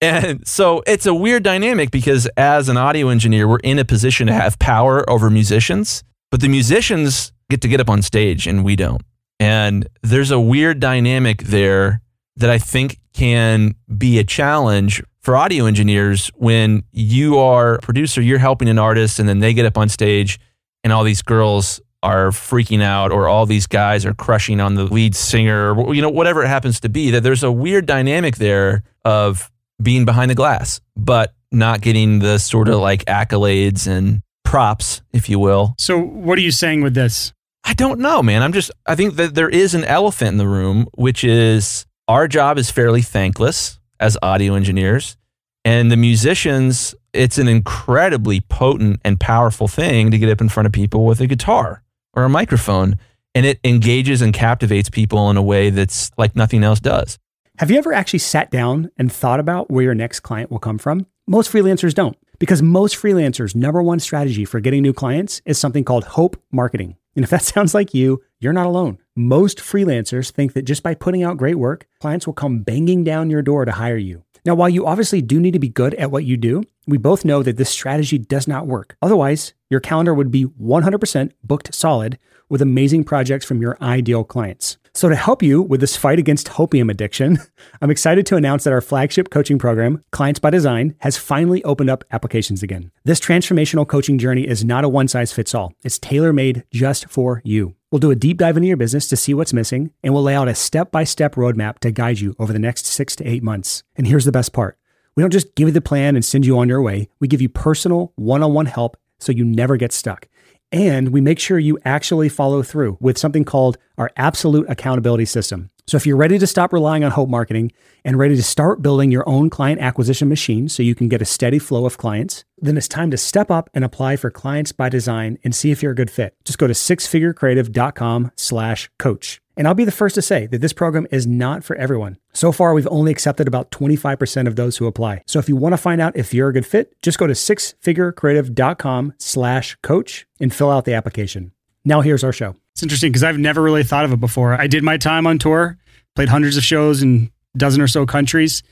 And 0.00 0.46
so 0.46 0.82
it's 0.86 1.06
a 1.06 1.14
weird 1.14 1.42
dynamic 1.42 1.90
because 1.90 2.26
as 2.36 2.68
an 2.68 2.76
audio 2.76 3.08
engineer, 3.08 3.48
we're 3.48 3.58
in 3.58 3.78
a 3.78 3.84
position 3.84 4.26
to 4.26 4.32
have 4.32 4.58
power 4.58 5.08
over 5.08 5.30
musicians, 5.30 6.04
but 6.30 6.40
the 6.40 6.48
musicians 6.48 7.32
get 7.50 7.60
to 7.62 7.68
get 7.68 7.80
up 7.80 7.88
on 7.88 8.02
stage 8.02 8.46
and 8.46 8.64
we 8.64 8.76
don't. 8.76 9.02
And 9.40 9.88
there's 10.02 10.30
a 10.30 10.40
weird 10.40 10.80
dynamic 10.80 11.42
there 11.44 12.00
that 12.36 12.50
I 12.50 12.58
think 12.58 12.98
can 13.12 13.74
be 13.96 14.18
a 14.18 14.24
challenge 14.24 15.02
for 15.20 15.36
audio 15.36 15.64
engineers 15.66 16.30
when 16.34 16.84
you 16.92 17.38
are 17.38 17.76
a 17.76 17.80
producer, 17.80 18.20
you're 18.20 18.38
helping 18.38 18.68
an 18.68 18.78
artist, 18.78 19.18
and 19.18 19.28
then 19.28 19.38
they 19.38 19.54
get 19.54 19.64
up 19.64 19.78
on 19.78 19.88
stage 19.88 20.38
and 20.82 20.92
all 20.92 21.02
these 21.02 21.22
girls 21.22 21.80
are 22.02 22.28
freaking 22.28 22.82
out 22.82 23.10
or 23.10 23.28
all 23.28 23.46
these 23.46 23.66
guys 23.66 24.04
are 24.04 24.12
crushing 24.12 24.60
on 24.60 24.74
the 24.74 24.84
lead 24.84 25.16
singer 25.16 25.74
or 25.74 25.94
you 25.94 26.02
know 26.02 26.10
whatever 26.10 26.44
it 26.44 26.48
happens 26.48 26.78
to 26.78 26.90
be 26.90 27.10
that 27.10 27.22
there's 27.22 27.42
a 27.42 27.50
weird 27.50 27.86
dynamic 27.86 28.36
there 28.36 28.82
of 29.06 29.50
being 29.82 30.04
behind 30.04 30.30
the 30.30 30.34
glass 30.34 30.80
but 30.96 31.34
not 31.50 31.80
getting 31.80 32.18
the 32.18 32.38
sort 32.38 32.68
of 32.68 32.80
like 32.80 33.04
accolades 33.04 33.86
and 33.86 34.22
props 34.44 35.02
if 35.12 35.28
you 35.28 35.38
will 35.38 35.74
So, 35.78 35.98
what 35.98 36.38
are 36.38 36.42
you 36.42 36.50
saying 36.50 36.82
with 36.82 36.94
this? 36.94 37.32
I 37.64 37.72
don't 37.72 37.98
know, 37.98 38.22
man. 38.22 38.42
I'm 38.42 38.52
just, 38.52 38.70
I 38.86 38.94
think 38.94 39.16
that 39.16 39.34
there 39.34 39.48
is 39.48 39.74
an 39.74 39.84
elephant 39.84 40.32
in 40.32 40.36
the 40.36 40.46
room, 40.46 40.86
which 40.94 41.24
is 41.24 41.86
our 42.06 42.28
job 42.28 42.58
is 42.58 42.70
fairly 42.70 43.00
thankless 43.00 43.80
as 43.98 44.18
audio 44.22 44.54
engineers. 44.54 45.16
And 45.64 45.90
the 45.90 45.96
musicians, 45.96 46.94
it's 47.14 47.38
an 47.38 47.48
incredibly 47.48 48.42
potent 48.42 49.00
and 49.02 49.18
powerful 49.18 49.66
thing 49.66 50.10
to 50.10 50.18
get 50.18 50.28
up 50.28 50.42
in 50.42 50.50
front 50.50 50.66
of 50.66 50.72
people 50.72 51.06
with 51.06 51.20
a 51.20 51.26
guitar 51.26 51.82
or 52.12 52.24
a 52.24 52.28
microphone. 52.28 52.98
And 53.34 53.46
it 53.46 53.60
engages 53.64 54.20
and 54.20 54.34
captivates 54.34 54.90
people 54.90 55.30
in 55.30 55.38
a 55.38 55.42
way 55.42 55.70
that's 55.70 56.10
like 56.18 56.36
nothing 56.36 56.62
else 56.62 56.80
does. 56.80 57.18
Have 57.58 57.70
you 57.70 57.78
ever 57.78 57.92
actually 57.92 58.18
sat 58.18 58.50
down 58.50 58.90
and 58.98 59.12
thought 59.12 59.38
about 59.38 59.70
where 59.70 59.84
your 59.84 59.94
next 59.94 60.20
client 60.20 60.50
will 60.50 60.58
come 60.58 60.76
from? 60.76 61.06
Most 61.28 61.52
freelancers 61.52 61.94
don't, 61.94 62.16
because 62.40 62.62
most 62.62 62.96
freelancers' 62.96 63.54
number 63.54 63.80
one 63.80 64.00
strategy 64.00 64.44
for 64.44 64.58
getting 64.58 64.82
new 64.82 64.92
clients 64.92 65.40
is 65.46 65.56
something 65.56 65.84
called 65.84 66.02
hope 66.02 66.36
marketing. 66.50 66.96
And 67.14 67.22
if 67.22 67.30
that 67.30 67.42
sounds 67.44 67.72
like 67.72 67.94
you, 67.94 68.20
you're 68.40 68.52
not 68.52 68.66
alone. 68.66 68.98
Most 69.14 69.58
freelancers 69.58 70.32
think 70.32 70.54
that 70.54 70.64
just 70.64 70.82
by 70.82 70.96
putting 70.96 71.22
out 71.22 71.36
great 71.36 71.54
work, 71.54 71.86
clients 72.00 72.26
will 72.26 72.34
come 72.34 72.64
banging 72.64 73.04
down 73.04 73.30
your 73.30 73.40
door 73.40 73.64
to 73.64 73.70
hire 73.70 73.96
you. 73.96 74.24
Now, 74.44 74.56
while 74.56 74.68
you 74.68 74.84
obviously 74.84 75.22
do 75.22 75.38
need 75.38 75.52
to 75.52 75.60
be 75.60 75.68
good 75.68 75.94
at 75.94 76.10
what 76.10 76.24
you 76.24 76.36
do, 76.36 76.64
we 76.88 76.98
both 76.98 77.24
know 77.24 77.44
that 77.44 77.56
this 77.56 77.70
strategy 77.70 78.18
does 78.18 78.48
not 78.48 78.66
work. 78.66 78.96
Otherwise, 79.00 79.54
your 79.70 79.78
calendar 79.78 80.12
would 80.12 80.32
be 80.32 80.44
100% 80.44 81.30
booked 81.44 81.72
solid 81.72 82.18
with 82.48 82.60
amazing 82.60 83.04
projects 83.04 83.46
from 83.46 83.62
your 83.62 83.78
ideal 83.80 84.24
clients. 84.24 84.76
So, 84.96 85.08
to 85.08 85.16
help 85.16 85.42
you 85.42 85.60
with 85.60 85.80
this 85.80 85.96
fight 85.96 86.20
against 86.20 86.46
hopium 86.46 86.88
addiction, 86.88 87.38
I'm 87.82 87.90
excited 87.90 88.26
to 88.26 88.36
announce 88.36 88.62
that 88.62 88.72
our 88.72 88.80
flagship 88.80 89.28
coaching 89.28 89.58
program, 89.58 90.04
Clients 90.12 90.38
by 90.38 90.50
Design, 90.50 90.94
has 91.00 91.16
finally 91.16 91.64
opened 91.64 91.90
up 91.90 92.04
applications 92.12 92.62
again. 92.62 92.92
This 93.04 93.18
transformational 93.18 93.88
coaching 93.88 94.18
journey 94.18 94.46
is 94.46 94.64
not 94.64 94.84
a 94.84 94.88
one 94.88 95.08
size 95.08 95.32
fits 95.32 95.52
all, 95.52 95.72
it's 95.82 95.98
tailor 95.98 96.32
made 96.32 96.62
just 96.72 97.10
for 97.10 97.42
you. 97.44 97.74
We'll 97.90 97.98
do 97.98 98.12
a 98.12 98.16
deep 98.16 98.38
dive 98.38 98.56
into 98.56 98.68
your 98.68 98.76
business 98.76 99.08
to 99.08 99.16
see 99.16 99.34
what's 99.34 99.52
missing, 99.52 99.90
and 100.04 100.14
we'll 100.14 100.22
lay 100.22 100.36
out 100.36 100.46
a 100.46 100.54
step 100.54 100.92
by 100.92 101.02
step 101.02 101.34
roadmap 101.34 101.80
to 101.80 101.90
guide 101.90 102.20
you 102.20 102.36
over 102.38 102.52
the 102.52 102.60
next 102.60 102.86
six 102.86 103.16
to 103.16 103.24
eight 103.24 103.42
months. 103.42 103.82
And 103.96 104.06
here's 104.06 104.26
the 104.26 104.32
best 104.32 104.52
part 104.52 104.78
we 105.16 105.24
don't 105.24 105.32
just 105.32 105.56
give 105.56 105.66
you 105.66 105.72
the 105.72 105.80
plan 105.80 106.14
and 106.14 106.24
send 106.24 106.46
you 106.46 106.56
on 106.56 106.68
your 106.68 106.82
way, 106.82 107.08
we 107.18 107.26
give 107.26 107.42
you 107.42 107.48
personal 107.48 108.12
one 108.14 108.44
on 108.44 108.54
one 108.54 108.66
help 108.66 108.96
so 109.18 109.32
you 109.32 109.44
never 109.44 109.76
get 109.76 109.92
stuck. 109.92 110.28
And 110.74 111.10
we 111.10 111.20
make 111.20 111.38
sure 111.38 111.56
you 111.56 111.78
actually 111.84 112.28
follow 112.28 112.64
through 112.64 112.98
with 113.00 113.16
something 113.16 113.44
called 113.44 113.78
our 113.96 114.10
absolute 114.16 114.68
accountability 114.68 115.24
system. 115.24 115.70
So 115.86 115.96
if 115.96 116.04
you're 116.04 116.16
ready 116.16 116.36
to 116.36 116.48
stop 116.48 116.72
relying 116.72 117.04
on 117.04 117.12
hope 117.12 117.28
marketing 117.28 117.70
and 118.04 118.18
ready 118.18 118.34
to 118.34 118.42
start 118.42 118.82
building 118.82 119.12
your 119.12 119.26
own 119.28 119.50
client 119.50 119.80
acquisition 119.80 120.28
machine 120.28 120.68
so 120.68 120.82
you 120.82 120.96
can 120.96 121.08
get 121.08 121.22
a 121.22 121.26
steady 121.26 121.60
flow 121.60 121.86
of 121.86 121.96
clients, 121.96 122.44
then 122.58 122.76
it's 122.76 122.88
time 122.88 123.12
to 123.12 123.16
step 123.16 123.52
up 123.52 123.70
and 123.72 123.84
apply 123.84 124.16
for 124.16 124.32
clients 124.32 124.72
by 124.72 124.88
design 124.88 125.38
and 125.44 125.54
see 125.54 125.70
if 125.70 125.80
you're 125.80 125.92
a 125.92 125.94
good 125.94 126.10
fit. 126.10 126.34
Just 126.44 126.58
go 126.58 126.66
to 126.66 126.74
sixfigurecreative.com 126.74 128.32
slash 128.34 128.90
coach. 128.98 129.40
And 129.56 129.68
I'll 129.68 129.74
be 129.74 129.84
the 129.84 129.92
first 129.92 130.14
to 130.16 130.22
say 130.22 130.46
that 130.46 130.60
this 130.60 130.72
program 130.72 131.06
is 131.10 131.26
not 131.26 131.62
for 131.62 131.76
everyone. 131.76 132.18
So 132.32 132.50
far, 132.50 132.74
we've 132.74 132.88
only 132.88 133.12
accepted 133.12 133.46
about 133.46 133.70
25% 133.70 134.48
of 134.48 134.56
those 134.56 134.76
who 134.76 134.86
apply. 134.86 135.22
So 135.26 135.38
if 135.38 135.48
you 135.48 135.54
want 135.54 135.74
to 135.74 135.76
find 135.76 136.00
out 136.00 136.16
if 136.16 136.34
you're 136.34 136.48
a 136.48 136.52
good 136.52 136.66
fit, 136.66 137.00
just 137.02 137.18
go 137.18 137.26
to 137.26 137.34
sixfigurecreative.com 137.34 139.14
slash 139.18 139.76
coach 139.82 140.26
and 140.40 140.52
fill 140.52 140.70
out 140.70 140.84
the 140.84 140.94
application. 140.94 141.52
Now 141.84 142.00
here's 142.00 142.24
our 142.24 142.32
show. 142.32 142.56
It's 142.72 142.82
interesting 142.82 143.12
because 143.12 143.22
I've 143.22 143.38
never 143.38 143.62
really 143.62 143.84
thought 143.84 144.04
of 144.04 144.12
it 144.12 144.18
before. 144.18 144.54
I 144.54 144.66
did 144.66 144.82
my 144.82 144.96
time 144.96 145.26
on 145.26 145.38
tour, 145.38 145.78
played 146.16 146.28
hundreds 146.28 146.56
of 146.56 146.64
shows 146.64 147.02
in 147.02 147.30
dozen 147.56 147.80
or 147.80 147.86
so 147.86 148.04
countries, 148.04 148.64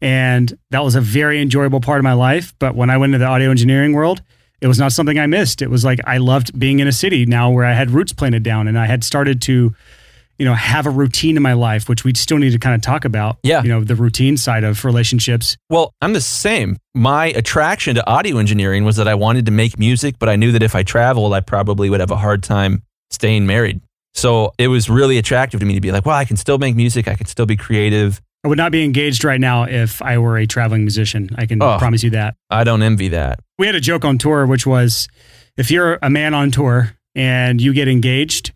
and 0.00 0.58
that 0.70 0.82
was 0.82 0.96
a 0.96 1.00
very 1.00 1.40
enjoyable 1.40 1.80
part 1.80 1.98
of 1.98 2.04
my 2.04 2.14
life. 2.14 2.52
But 2.58 2.74
when 2.74 2.90
I 2.90 2.96
went 2.96 3.14
into 3.14 3.24
the 3.24 3.30
audio 3.30 3.50
engineering 3.50 3.92
world, 3.92 4.22
it 4.60 4.66
was 4.66 4.78
not 4.78 4.92
something 4.92 5.18
I 5.18 5.26
missed. 5.26 5.62
It 5.62 5.70
was 5.70 5.84
like 5.84 6.00
I 6.04 6.16
loved 6.16 6.58
being 6.58 6.80
in 6.80 6.88
a 6.88 6.92
city 6.92 7.26
now 7.26 7.50
where 7.50 7.64
I 7.64 7.74
had 7.74 7.90
roots 7.90 8.12
planted 8.12 8.42
down 8.42 8.66
and 8.66 8.78
I 8.78 8.86
had 8.86 9.04
started 9.04 9.40
to 9.42 9.74
you 10.38 10.44
know, 10.44 10.54
have 10.54 10.86
a 10.86 10.90
routine 10.90 11.36
in 11.36 11.42
my 11.42 11.52
life, 11.52 11.88
which 11.88 12.04
we 12.04 12.12
still 12.14 12.38
need 12.38 12.50
to 12.52 12.58
kind 12.58 12.74
of 12.74 12.82
talk 12.82 13.04
about. 13.04 13.38
Yeah. 13.42 13.62
You 13.62 13.68
know, 13.68 13.84
the 13.84 13.94
routine 13.94 14.36
side 14.36 14.64
of 14.64 14.84
relationships. 14.84 15.56
Well, 15.70 15.92
I'm 16.02 16.12
the 16.12 16.20
same. 16.20 16.76
My 16.94 17.26
attraction 17.26 17.94
to 17.96 18.06
audio 18.08 18.38
engineering 18.38 18.84
was 18.84 18.96
that 18.96 19.06
I 19.08 19.14
wanted 19.14 19.46
to 19.46 19.52
make 19.52 19.78
music, 19.78 20.16
but 20.18 20.28
I 20.28 20.36
knew 20.36 20.52
that 20.52 20.62
if 20.62 20.74
I 20.74 20.82
traveled, 20.82 21.32
I 21.34 21.40
probably 21.40 21.90
would 21.90 22.00
have 22.00 22.10
a 22.10 22.16
hard 22.16 22.42
time 22.42 22.82
staying 23.10 23.46
married. 23.46 23.80
So 24.14 24.52
it 24.58 24.68
was 24.68 24.88
really 24.88 25.18
attractive 25.18 25.60
to 25.60 25.66
me 25.66 25.74
to 25.74 25.80
be 25.80 25.90
like, 25.92 26.06
well, 26.06 26.16
I 26.16 26.24
can 26.24 26.36
still 26.36 26.58
make 26.58 26.76
music. 26.76 27.08
I 27.08 27.14
can 27.14 27.26
still 27.26 27.46
be 27.46 27.56
creative. 27.56 28.20
I 28.44 28.48
would 28.48 28.58
not 28.58 28.70
be 28.72 28.84
engaged 28.84 29.24
right 29.24 29.40
now 29.40 29.64
if 29.64 30.02
I 30.02 30.18
were 30.18 30.36
a 30.36 30.46
traveling 30.46 30.82
musician. 30.82 31.30
I 31.36 31.46
can 31.46 31.62
Oh. 31.62 31.78
promise 31.78 32.02
you 32.02 32.10
that. 32.10 32.34
I 32.50 32.62
don't 32.62 32.82
envy 32.82 33.08
that. 33.08 33.40
We 33.58 33.66
had 33.66 33.74
a 33.74 33.80
joke 33.80 34.04
on 34.04 34.18
tour, 34.18 34.46
which 34.46 34.66
was 34.66 35.08
if 35.56 35.70
you're 35.70 35.98
a 36.02 36.10
man 36.10 36.34
on 36.34 36.50
tour 36.50 36.92
and 37.16 37.60
you 37.60 37.72
get 37.72 37.88
engaged, 37.88 38.52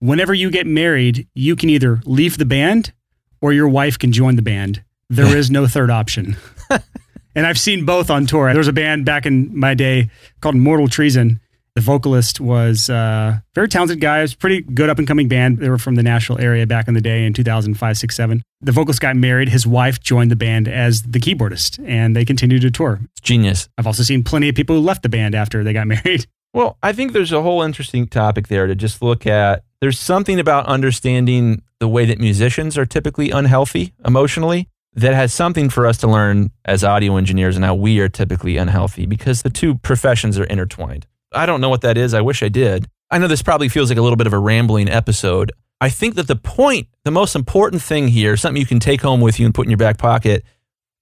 whenever 0.00 0.34
you 0.34 0.50
get 0.50 0.66
married, 0.66 1.28
you 1.34 1.56
can 1.56 1.70
either 1.70 2.00
leave 2.04 2.38
the 2.38 2.44
band 2.44 2.92
or 3.40 3.52
your 3.52 3.68
wife 3.68 3.98
can 3.98 4.12
join 4.12 4.36
the 4.36 4.42
band. 4.42 4.82
There 5.08 5.36
is 5.36 5.50
no 5.50 5.66
third 5.66 5.90
option. 5.90 6.36
and 7.34 7.46
I've 7.46 7.58
seen 7.58 7.84
both 7.84 8.10
on 8.10 8.26
tour. 8.26 8.48
There 8.48 8.58
was 8.58 8.68
a 8.68 8.72
band 8.72 9.04
back 9.04 9.26
in 9.26 9.56
my 9.56 9.74
day 9.74 10.10
called 10.40 10.56
Mortal 10.56 10.88
Treason. 10.88 11.40
The 11.76 11.82
vocalist 11.82 12.40
was 12.40 12.88
a 12.88 13.44
very 13.54 13.68
talented 13.68 14.00
guy. 14.00 14.20
It 14.20 14.22
was 14.22 14.32
a 14.32 14.36
pretty 14.38 14.62
good 14.62 14.88
up 14.88 14.98
and 14.98 15.06
coming 15.06 15.28
band. 15.28 15.58
They 15.58 15.68
were 15.68 15.76
from 15.76 15.94
the 15.94 16.02
Nashville 16.02 16.40
area 16.40 16.66
back 16.66 16.88
in 16.88 16.94
the 16.94 17.02
day 17.02 17.26
in 17.26 17.34
2005, 17.34 17.98
6, 17.98 18.16
7. 18.16 18.42
The 18.62 18.72
vocalist 18.72 19.00
got 19.02 19.14
married. 19.14 19.50
His 19.50 19.66
wife 19.66 20.00
joined 20.00 20.30
the 20.30 20.36
band 20.36 20.68
as 20.68 21.02
the 21.02 21.20
keyboardist, 21.20 21.78
and 21.86 22.16
they 22.16 22.24
continued 22.24 22.62
to 22.62 22.70
tour. 22.70 23.00
It's 23.12 23.20
genius. 23.20 23.68
I've 23.76 23.86
also 23.86 24.02
seen 24.02 24.24
plenty 24.24 24.48
of 24.48 24.54
people 24.54 24.74
who 24.74 24.80
left 24.80 25.02
the 25.02 25.10
band 25.10 25.34
after 25.34 25.62
they 25.62 25.74
got 25.74 25.86
married. 25.86 26.26
Well, 26.56 26.78
I 26.82 26.94
think 26.94 27.12
there's 27.12 27.32
a 27.32 27.42
whole 27.42 27.60
interesting 27.60 28.06
topic 28.06 28.48
there 28.48 28.66
to 28.66 28.74
just 28.74 29.02
look 29.02 29.26
at. 29.26 29.62
There's 29.82 30.00
something 30.00 30.40
about 30.40 30.64
understanding 30.64 31.60
the 31.80 31.86
way 31.86 32.06
that 32.06 32.18
musicians 32.18 32.78
are 32.78 32.86
typically 32.86 33.30
unhealthy 33.30 33.92
emotionally 34.06 34.66
that 34.94 35.12
has 35.12 35.34
something 35.34 35.68
for 35.68 35.86
us 35.86 35.98
to 35.98 36.06
learn 36.06 36.50
as 36.64 36.82
audio 36.82 37.18
engineers 37.18 37.56
and 37.56 37.64
how 37.66 37.74
we 37.74 38.00
are 38.00 38.08
typically 38.08 38.56
unhealthy 38.56 39.04
because 39.04 39.42
the 39.42 39.50
two 39.50 39.74
professions 39.74 40.38
are 40.38 40.44
intertwined. 40.44 41.06
I 41.30 41.44
don't 41.44 41.60
know 41.60 41.68
what 41.68 41.82
that 41.82 41.98
is. 41.98 42.14
I 42.14 42.22
wish 42.22 42.42
I 42.42 42.48
did. 42.48 42.86
I 43.10 43.18
know 43.18 43.28
this 43.28 43.42
probably 43.42 43.68
feels 43.68 43.90
like 43.90 43.98
a 43.98 44.02
little 44.02 44.16
bit 44.16 44.26
of 44.26 44.32
a 44.32 44.38
rambling 44.38 44.88
episode. 44.88 45.52
I 45.82 45.90
think 45.90 46.14
that 46.14 46.26
the 46.26 46.36
point, 46.36 46.88
the 47.04 47.10
most 47.10 47.36
important 47.36 47.82
thing 47.82 48.08
here, 48.08 48.34
something 48.38 48.58
you 48.58 48.66
can 48.66 48.80
take 48.80 49.02
home 49.02 49.20
with 49.20 49.38
you 49.38 49.44
and 49.44 49.54
put 49.54 49.66
in 49.66 49.70
your 49.70 49.76
back 49.76 49.98
pocket, 49.98 50.42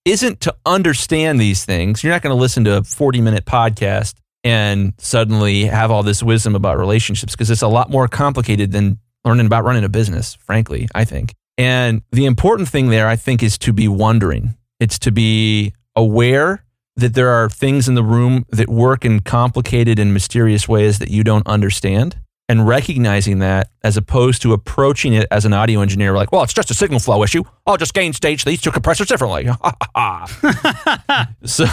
isn't 0.04 0.40
to 0.40 0.56
understand 0.66 1.38
these 1.38 1.64
things. 1.64 2.02
You're 2.02 2.12
not 2.12 2.22
going 2.22 2.34
to 2.34 2.40
listen 2.40 2.64
to 2.64 2.78
a 2.78 2.82
40 2.82 3.20
minute 3.20 3.44
podcast 3.44 4.14
and 4.44 4.92
suddenly 4.98 5.64
have 5.64 5.90
all 5.90 6.02
this 6.02 6.22
wisdom 6.22 6.54
about 6.54 6.78
relationships 6.78 7.32
because 7.32 7.50
it's 7.50 7.62
a 7.62 7.68
lot 7.68 7.90
more 7.90 8.06
complicated 8.06 8.70
than 8.72 8.98
learning 9.24 9.46
about 9.46 9.64
running 9.64 9.84
a 9.84 9.88
business, 9.88 10.34
frankly, 10.34 10.86
I 10.94 11.04
think. 11.04 11.34
And 11.56 12.02
the 12.12 12.26
important 12.26 12.68
thing 12.68 12.90
there, 12.90 13.08
I 13.08 13.16
think, 13.16 13.42
is 13.42 13.56
to 13.58 13.72
be 13.72 13.88
wondering. 13.88 14.56
It's 14.80 14.98
to 15.00 15.10
be 15.10 15.72
aware 15.96 16.64
that 16.96 17.14
there 17.14 17.30
are 17.30 17.48
things 17.48 17.88
in 17.88 17.94
the 17.94 18.02
room 18.02 18.44
that 18.50 18.68
work 18.68 19.04
in 19.04 19.20
complicated 19.20 19.98
and 19.98 20.12
mysterious 20.12 20.68
ways 20.68 20.98
that 20.98 21.10
you 21.10 21.24
don't 21.24 21.46
understand. 21.46 22.18
And 22.46 22.68
recognizing 22.68 23.38
that 23.38 23.70
as 23.82 23.96
opposed 23.96 24.42
to 24.42 24.52
approaching 24.52 25.14
it 25.14 25.26
as 25.30 25.46
an 25.46 25.54
audio 25.54 25.80
engineer, 25.80 26.12
like, 26.12 26.30
well, 26.30 26.42
it's 26.42 26.52
just 26.52 26.70
a 26.70 26.74
signal 26.74 27.00
flow 27.00 27.22
issue. 27.22 27.42
I'll 27.66 27.78
just 27.78 27.94
gain 27.94 28.12
stage 28.12 28.44
these 28.44 28.60
two 28.60 28.70
compressors 28.70 29.06
differently. 29.06 29.46
so, 31.44 31.64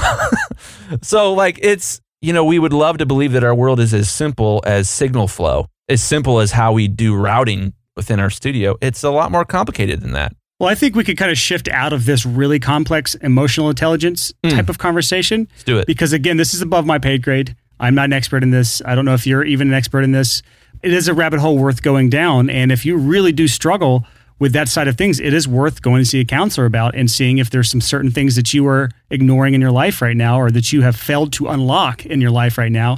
so 1.02 1.34
like 1.34 1.60
it's 1.62 2.00
you 2.22 2.34
know 2.34 2.46
we 2.46 2.60
would 2.60 2.74
love 2.74 2.98
to 3.00 3.06
believe 3.06 3.32
that 3.34 3.44
our 3.44 3.56
world 3.56 3.80
is 3.80 3.94
as 3.94 4.10
simple 4.10 4.62
as 4.66 4.90
signal 4.90 5.28
flow, 5.28 5.68
as 5.90 6.02
simple 6.04 6.40
as 6.40 6.52
how 6.52 6.72
we 6.72 6.88
do 6.88 7.16
routing 7.16 7.74
within 7.96 8.20
our 8.20 8.30
studio. 8.30 8.78
It's 8.82 9.04
a 9.04 9.10
lot 9.10 9.32
more 9.32 9.44
complicated 9.44 10.02
than 10.02 10.14
that. 10.14 10.34
Well, 10.60 10.70
I 10.70 10.76
think 10.76 10.96
we 10.96 11.04
could 11.04 11.18
kind 11.18 11.32
of 11.32 11.40
shift 11.40 11.68
out 11.70 11.92
of 11.92 12.06
this 12.06 12.24
really 12.24 12.60
complex 12.60 13.16
emotional 13.16 13.70
intelligence 13.70 14.32
hmm. 14.44 14.52
type 14.52 14.70
of 14.70 14.78
conversation 14.78 15.48
Let's 15.50 15.64
do 15.64 15.80
it. 15.80 15.88
because, 15.88 16.14
again, 16.14 16.38
this 16.38 16.54
is 16.54 16.62
above 16.62 16.86
my 16.86 17.00
paid 17.00 17.24
grade. 17.24 17.56
I'm 17.80 17.96
not 17.96 18.06
an 18.06 18.14
expert 18.14 18.44
in 18.44 18.52
this. 18.52 18.80
I 18.86 18.94
don't 18.94 19.06
know 19.06 19.16
if 19.16 19.26
you're 19.26 19.44
even 19.44 19.70
an 19.70 19.74
expert 19.74 20.04
in 20.04 20.12
this. 20.12 20.44
It 20.84 20.94
is 20.94 21.08
a 21.08 21.16
rabbit 21.16 21.40
hole 21.40 21.58
worth 21.58 21.82
going 21.82 22.12
down. 22.12 22.52
And 22.52 22.72
if 22.72 22.86
you 22.86 22.96
really 22.96 23.32
do 23.32 23.48
struggle 23.48 24.06
with 24.42 24.54
that 24.54 24.68
side 24.68 24.88
of 24.88 24.98
things, 24.98 25.20
it 25.20 25.36
is 25.36 25.48
worth 25.48 25.84
going 25.84 26.02
to 26.02 26.06
see 26.06 26.20
a 26.20 26.26
counselor 26.26 26.66
about 26.66 26.96
and 26.96 27.12
seeing 27.12 27.38
if 27.38 27.52
there's 27.52 27.70
some 27.70 27.80
certain 27.80 28.10
things 28.10 28.36
that 28.36 28.56
you 28.56 28.68
are 28.68 28.90
ignoring 29.12 29.54
in 29.54 29.62
your 29.62 29.72
life 29.72 30.02
right 30.02 30.18
now 30.18 30.42
or 30.42 30.50
that 30.50 30.74
you 30.74 30.82
have 30.82 30.96
failed 30.96 31.32
to 31.32 31.48
unlock 31.48 32.08
in 32.08 32.20
your 32.20 32.32
life 32.32 32.58
right 32.58 32.72
now 32.72 32.98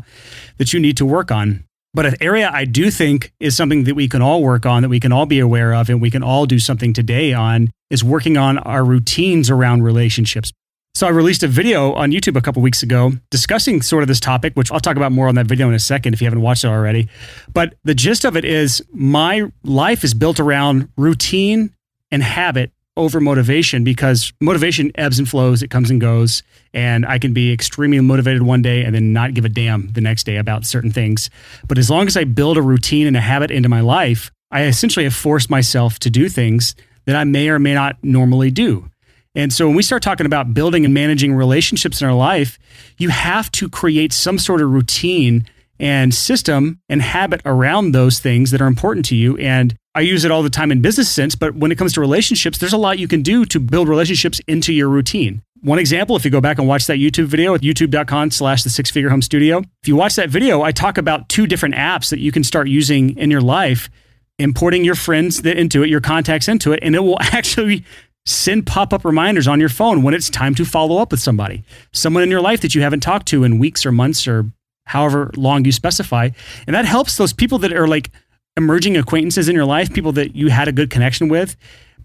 that 0.58 0.72
you 0.72 0.80
need 0.80 0.96
to 0.96 1.06
work 1.06 1.32
on. 1.32 1.66
But 1.94 2.06
an 2.06 2.16
area 2.22 2.50
I 2.52 2.64
do 2.64 2.90
think 2.90 3.34
is 3.42 3.58
something 3.58 3.84
that 3.84 3.94
we 3.94 4.08
can 4.08 4.22
all 4.22 4.42
work 4.42 4.66
on, 4.66 4.84
that 4.84 4.90
we 4.90 5.02
can 5.02 5.12
all 5.12 5.26
be 5.26 5.40
aware 5.40 5.74
of, 5.74 5.90
and 5.90 6.02
we 6.02 6.10
can 6.10 6.24
all 6.24 6.46
do 6.46 6.60
something 6.60 6.94
today 6.94 7.34
on 7.34 7.70
is 7.90 8.06
working 8.06 8.38
on 8.38 8.58
our 8.60 8.86
routines 8.86 9.50
around 9.50 9.84
relationships. 9.84 10.54
So 10.96 11.08
I 11.08 11.10
released 11.10 11.42
a 11.42 11.48
video 11.48 11.92
on 11.94 12.12
YouTube 12.12 12.38
a 12.38 12.42
couple 12.42 12.62
weeks 12.62 12.84
ago 12.84 13.14
discussing 13.32 13.82
sort 13.82 14.04
of 14.04 14.08
this 14.08 14.20
topic, 14.20 14.54
which 14.54 14.72
I'll 14.72 14.80
talk 14.80 14.96
about 14.96 15.12
more 15.12 15.28
on 15.28 15.34
that 15.36 15.48
video 15.48 15.68
in 15.68 15.74
a 15.74 15.80
second 15.80 16.14
if 16.14 16.22
you 16.22 16.26
haven't 16.26 16.42
watched 16.42 16.64
it 16.64 16.68
already. 16.68 17.10
But 17.52 17.74
the 17.84 17.96
gist 17.96 18.26
of 18.26 18.38
it 18.38 18.46
is 18.46 18.80
my 18.94 19.52
life 19.64 20.04
is 20.04 20.14
built 20.14 20.40
around 20.40 20.90
routine 20.96 21.74
and 22.12 22.22
habit 22.22 22.72
over 22.96 23.20
motivation 23.20 23.84
because 23.84 24.34
motivation 24.40 24.92
ebbs 24.94 25.18
and 25.18 25.28
flows, 25.28 25.64
it 25.64 25.72
comes 25.72 25.90
and 25.90 26.00
goes. 26.00 26.44
And 26.76 27.08
I 27.08 27.18
can 27.18 27.34
be 27.34 27.52
extremely 27.52 28.00
motivated 28.00 28.44
one 28.44 28.62
day 28.62 28.84
and 28.84 28.94
then 28.94 29.14
not 29.14 29.34
give 29.34 29.46
a 29.46 29.50
damn 29.50 29.88
the 29.94 30.02
next 30.02 30.26
day 30.26 30.38
about 30.38 30.64
certain 30.64 30.92
things. 30.92 31.32
But 31.68 31.80
as 31.80 31.90
long 31.90 32.06
as 32.06 32.16
I 32.16 32.24
build 32.24 32.56
a 32.56 32.62
routine 32.62 33.08
and 33.08 33.18
a 33.18 33.22
habit 33.22 33.50
into 33.50 33.68
my 33.68 33.82
life, 33.82 34.30
I 34.52 34.66
essentially 34.66 35.06
have 35.06 35.16
forced 35.16 35.50
myself 35.50 35.98
to 36.00 36.12
do 36.12 36.30
things 36.30 36.76
that 37.06 37.16
I 37.16 37.24
may 37.24 37.50
or 37.50 37.58
may 37.58 37.74
not 37.74 37.98
normally 38.04 38.52
do. 38.52 38.92
And 39.36 39.52
so 39.52 39.66
when 39.66 39.76
we 39.76 39.84
start 39.84 40.04
talking 40.04 40.26
about 40.26 40.54
building 40.54 40.86
and 40.86 40.94
managing 40.94 41.34
relationships 41.34 42.02
in 42.02 42.08
our 42.08 42.14
life, 42.14 42.60
you 42.98 43.10
have 43.10 43.52
to 43.54 43.70
create 43.70 44.14
some 44.14 44.38
sort 44.38 44.62
of 44.62 44.70
routine 44.70 45.48
and 45.80 46.14
system 46.14 46.80
and 46.88 47.02
habit 47.02 47.42
around 47.46 47.92
those 47.92 48.20
things 48.20 48.52
that 48.52 48.62
are 48.62 48.68
important 48.68 49.06
to 49.08 49.16
you. 49.16 49.38
And 49.38 49.76
I 49.96 50.02
use 50.02 50.24
it 50.24 50.32
all 50.32 50.44
the 50.44 50.50
time 50.50 50.72
in 50.72 50.82
business 50.82 51.12
sense, 51.12 51.36
but 51.36 51.56
when 51.56 51.72
it 51.72 51.78
comes 51.78 51.94
to 51.94 52.02
relationships, 52.02 52.58
there's 52.58 52.74
a 52.74 52.78
lot 52.78 53.00
you 53.00 53.08
can 53.08 53.22
do 53.22 53.46
to 53.46 53.60
build 53.60 53.90
relationships 53.90 54.40
into 54.48 54.72
your 54.72 54.90
routine. 54.90 55.42
One 55.62 55.80
example, 55.80 56.16
if 56.16 56.26
you 56.26 56.32
go 56.32 56.42
back 56.42 56.60
and 56.60 56.68
watch 56.68 56.88
that 56.88 56.98
YouTube 56.98 57.26
video 57.26 57.56
at 57.56 57.62
youtube.com 57.62 58.32
slash 58.32 58.64
the 58.64 58.70
six 58.70 58.92
figure 58.92 59.10
home 59.10 59.22
studio, 59.22 59.60
if 59.82 59.88
you 59.88 59.96
watch 59.96 60.16
that 60.16 60.30
video, 60.30 60.62
I 60.62 60.72
talk 60.72 60.98
about 60.98 61.30
two 61.30 61.48
different 61.48 61.76
apps 61.76 62.10
that 62.10 62.20
you 62.20 62.32
can 62.32 62.44
start 62.44 62.68
using 62.68 63.18
in 63.18 63.32
your 63.32 63.42
life, 63.42 63.90
importing 64.38 64.84
your 64.84 64.96
friends 64.96 65.40
into 65.40 65.84
it, 65.84 65.90
your 65.90 66.02
contacts 66.02 66.48
into 66.48 66.74
it, 66.74 66.80
and 66.82 66.96
it 66.96 67.00
will 67.00 67.20
actually 67.22 67.86
send 68.26 68.66
pop 68.66 68.94
up 68.94 69.04
reminders 69.04 69.48
on 69.48 69.60
your 69.60 69.70
phone 69.70 70.04
when 70.04 70.14
it's 70.14 70.30
time 70.30 70.56
to 70.56 70.66
follow 70.66 70.98
up 70.98 71.12
with 71.12 71.20
somebody, 71.20 71.64
someone 71.92 72.24
in 72.24 72.30
your 72.30 72.42
life 72.42 72.62
that 72.62 72.74
you 72.74 72.82
haven't 72.82 73.02
talked 73.02 73.28
to 73.28 73.44
in 73.44 73.60
weeks 73.60 73.86
or 73.86 73.92
months 73.92 74.28
or 74.28 74.46
however 74.86 75.32
long 75.36 75.66
you 75.66 75.72
specify. 75.72 76.30
And 76.68 76.76
that 76.76 76.86
helps 76.86 77.18
those 77.18 77.34
people 77.34 77.58
that 77.60 77.74
are 77.74 77.88
like 77.88 78.12
emerging 78.56 78.98
acquaintances 78.98 79.50
in 79.50 79.56
your 79.56 79.66
life, 79.66 79.94
people 79.94 80.12
that 80.14 80.36
you 80.36 80.50
had 80.50 80.68
a 80.68 80.72
good 80.72 80.90
connection 80.90 81.28
with, 81.28 81.56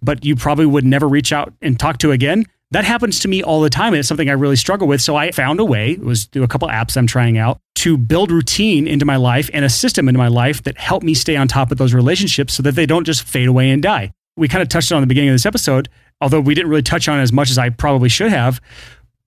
but 0.02 0.24
you 0.24 0.36
probably 0.36 0.66
would 0.66 0.84
never 0.84 1.08
reach 1.08 1.32
out 1.32 1.52
and 1.60 1.78
talk 1.78 1.98
to 1.98 2.12
again. 2.12 2.44
That 2.70 2.84
happens 2.84 3.20
to 3.20 3.28
me 3.28 3.42
all 3.42 3.60
the 3.60 3.70
time. 3.70 3.94
And 3.94 4.00
it's 4.00 4.08
something 4.08 4.28
I 4.28 4.34
really 4.34 4.56
struggle 4.56 4.86
with. 4.88 5.00
So 5.00 5.16
I 5.16 5.30
found 5.30 5.58
a 5.60 5.64
way, 5.64 5.92
it 5.92 6.00
was 6.00 6.24
through 6.24 6.42
a 6.42 6.48
couple 6.48 6.68
apps 6.68 6.96
I'm 6.96 7.06
trying 7.06 7.38
out, 7.38 7.60
to 7.76 7.96
build 7.96 8.30
routine 8.30 8.86
into 8.86 9.06
my 9.06 9.16
life 9.16 9.48
and 9.52 9.64
a 9.64 9.70
system 9.70 10.08
into 10.08 10.18
my 10.18 10.28
life 10.28 10.62
that 10.64 10.78
help 10.78 11.02
me 11.02 11.14
stay 11.14 11.36
on 11.36 11.48
top 11.48 11.70
of 11.70 11.78
those 11.78 11.94
relationships 11.94 12.54
so 12.54 12.62
that 12.62 12.74
they 12.74 12.86
don't 12.86 13.04
just 13.04 13.22
fade 13.22 13.48
away 13.48 13.70
and 13.70 13.82
die. 13.82 14.12
We 14.36 14.48
kind 14.48 14.62
of 14.62 14.68
touched 14.68 14.92
on 14.92 15.00
the 15.00 15.06
beginning 15.06 15.30
of 15.30 15.34
this 15.34 15.46
episode, 15.46 15.88
although 16.20 16.40
we 16.40 16.54
didn't 16.54 16.70
really 16.70 16.82
touch 16.82 17.08
on 17.08 17.18
it 17.18 17.22
as 17.22 17.32
much 17.32 17.50
as 17.50 17.58
I 17.58 17.70
probably 17.70 18.08
should 18.08 18.30
have, 18.30 18.60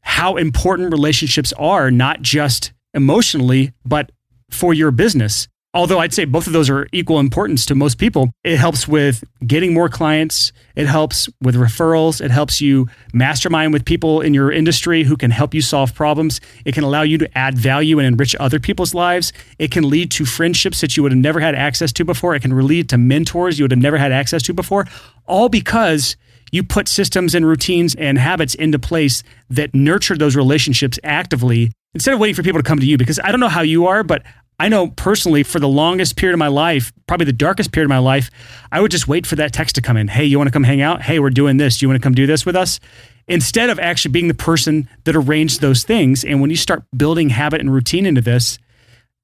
how 0.01 0.35
important 0.37 0.91
relationships 0.91 1.53
are, 1.53 1.91
not 1.91 2.21
just 2.21 2.73
emotionally, 2.93 3.73
but 3.85 4.11
for 4.49 4.73
your 4.73 4.91
business. 4.91 5.47
Although 5.73 5.99
I'd 5.99 6.13
say 6.13 6.25
both 6.25 6.47
of 6.47 6.53
those 6.53 6.69
are 6.69 6.85
equal 6.91 7.19
importance 7.19 7.65
to 7.67 7.75
most 7.75 7.97
people, 7.97 8.33
it 8.43 8.57
helps 8.57 8.89
with 8.89 9.23
getting 9.47 9.73
more 9.73 9.87
clients. 9.87 10.51
It 10.75 10.85
helps 10.85 11.29
with 11.41 11.55
referrals. 11.55 12.19
It 12.19 12.29
helps 12.29 12.59
you 12.59 12.89
mastermind 13.13 13.71
with 13.71 13.85
people 13.85 14.19
in 14.19 14.33
your 14.33 14.51
industry 14.51 15.03
who 15.03 15.15
can 15.15 15.31
help 15.31 15.53
you 15.53 15.61
solve 15.61 15.95
problems. 15.95 16.41
It 16.65 16.73
can 16.73 16.83
allow 16.83 17.03
you 17.03 17.17
to 17.19 17.37
add 17.37 17.57
value 17.57 17.99
and 17.99 18.05
enrich 18.05 18.35
other 18.35 18.59
people's 18.59 18.93
lives. 18.93 19.31
It 19.59 19.71
can 19.71 19.89
lead 19.89 20.11
to 20.11 20.25
friendships 20.25 20.81
that 20.81 20.97
you 20.97 21.03
would 21.03 21.13
have 21.13 21.19
never 21.19 21.39
had 21.39 21.55
access 21.55 21.93
to 21.93 22.03
before. 22.03 22.35
It 22.35 22.41
can 22.41 22.67
lead 22.67 22.89
to 22.89 22.97
mentors 22.97 23.57
you 23.57 23.63
would 23.63 23.71
have 23.71 23.79
never 23.79 23.97
had 23.97 24.11
access 24.11 24.43
to 24.43 24.53
before, 24.53 24.87
all 25.25 25.47
because 25.47 26.17
you 26.51 26.63
put 26.63 26.89
systems 26.89 27.33
and 27.33 27.45
routines 27.45 27.95
and 27.95 28.17
habits 28.17 28.55
into 28.55 28.77
place 28.77 29.23
that 29.49 29.73
nurture 29.73 30.17
those 30.17 30.35
relationships 30.35 30.99
actively 31.01 31.71
instead 31.93 32.13
of 32.13 32.19
waiting 32.19 32.35
for 32.35 32.43
people 32.43 32.59
to 32.59 32.67
come 32.67 32.79
to 32.79 32.85
you. 32.85 32.97
Because 32.97 33.21
I 33.23 33.31
don't 33.31 33.39
know 33.39 33.47
how 33.47 33.61
you 33.61 33.87
are, 33.87 34.03
but 34.03 34.23
I 34.61 34.69
know 34.69 34.89
personally 34.89 35.41
for 35.41 35.59
the 35.59 35.67
longest 35.67 36.17
period 36.17 36.35
of 36.35 36.37
my 36.37 36.47
life, 36.47 36.93
probably 37.07 37.25
the 37.25 37.33
darkest 37.33 37.71
period 37.71 37.85
of 37.85 37.89
my 37.89 37.97
life, 37.97 38.29
I 38.71 38.79
would 38.79 38.91
just 38.91 39.07
wait 39.07 39.25
for 39.25 39.35
that 39.37 39.53
text 39.53 39.73
to 39.73 39.81
come 39.81 39.97
in. 39.97 40.07
Hey, 40.07 40.25
you 40.25 40.37
want 40.37 40.49
to 40.49 40.51
come 40.51 40.63
hang 40.63 40.81
out? 40.81 41.01
Hey, 41.01 41.17
we're 41.17 41.31
doing 41.31 41.57
this. 41.57 41.81
You 41.81 41.87
want 41.87 41.99
to 41.99 42.03
come 42.03 42.13
do 42.13 42.27
this 42.27 42.45
with 42.45 42.55
us? 42.55 42.79
Instead 43.27 43.71
of 43.71 43.79
actually 43.79 44.11
being 44.11 44.27
the 44.27 44.35
person 44.35 44.87
that 45.05 45.15
arranged 45.15 45.61
those 45.61 45.83
things. 45.83 46.23
And 46.23 46.41
when 46.41 46.51
you 46.51 46.55
start 46.55 46.83
building 46.95 47.29
habit 47.29 47.59
and 47.59 47.73
routine 47.73 48.05
into 48.05 48.21
this, 48.21 48.59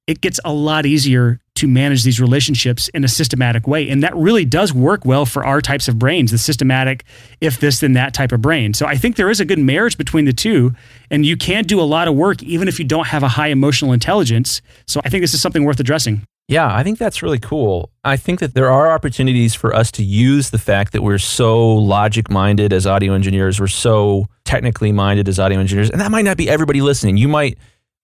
it 0.08 0.22
gets 0.22 0.40
a 0.44 0.52
lot 0.52 0.88
easier 0.88 1.40
to 1.58 1.68
manage 1.68 2.04
these 2.04 2.20
relationships 2.20 2.88
in 2.90 3.04
a 3.04 3.08
systematic 3.08 3.68
way. 3.68 3.90
And 3.90 4.02
that 4.04 4.16
really 4.16 4.46
does 4.46 4.74
work 4.74 5.06
well 5.06 5.26
for 5.26 5.46
our 5.46 5.62
types 5.62 5.88
of 5.88 6.00
brains, 6.00 6.32
the 6.32 6.38
systematic, 6.38 7.04
if 7.42 7.60
this, 7.60 7.80
then 7.80 7.94
that 7.94 8.14
type 8.14 8.32
of 8.32 8.42
brain. 8.42 8.74
So 8.74 8.86
I 8.86 8.96
think 8.96 9.16
there 9.16 9.30
is 9.30 9.40
a 9.40 9.46
good 9.46 9.60
marriage 9.60 9.98
between 9.98 10.26
the 10.26 10.34
two. 10.34 10.74
And 11.12 11.26
you 11.26 11.38
can 11.38 11.64
do 11.66 11.80
a 11.80 11.84
lot 11.84 12.08
of 12.08 12.16
work 12.16 12.42
even 12.44 12.68
if 12.68 12.80
you 12.80 12.86
don't 12.86 13.08
have 13.08 13.24
a 13.24 13.28
high 13.28 13.48
emotional 13.48 13.94
intelligence. 13.94 14.62
So 14.88 15.02
I 15.04 15.10
think 15.10 15.22
this 15.22 15.34
is 15.34 15.42
something 15.42 15.64
worth 15.64 15.80
addressing. 15.80 16.24
Yeah, 16.50 16.74
I 16.74 16.82
think 16.84 16.98
that's 16.98 17.22
really 17.22 17.40
cool. 17.40 17.92
I 18.06 18.16
think 18.16 18.40
that 18.40 18.54
there 18.54 18.72
are 18.72 18.90
opportunities 18.90 19.54
for 19.54 19.76
us 19.76 19.92
to 19.92 20.04
use 20.04 20.50
the 20.50 20.58
fact 20.58 20.94
that 20.94 21.04
we're 21.04 21.18
so 21.18 21.76
logic 21.76 22.30
minded 22.30 22.72
as 22.72 22.88
audio 22.88 23.14
engineers, 23.14 23.60
we're 23.60 23.68
so 23.68 24.28
technically 24.46 24.94
minded 24.94 25.28
as 25.28 25.40
audio 25.40 25.60
engineers, 25.60 25.90
and 25.90 26.00
that 26.00 26.10
might 26.10 26.24
not 26.24 26.38
be 26.38 26.50
everybody 26.50 26.80
listening. 26.80 27.18
You 27.18 27.28
might 27.28 27.58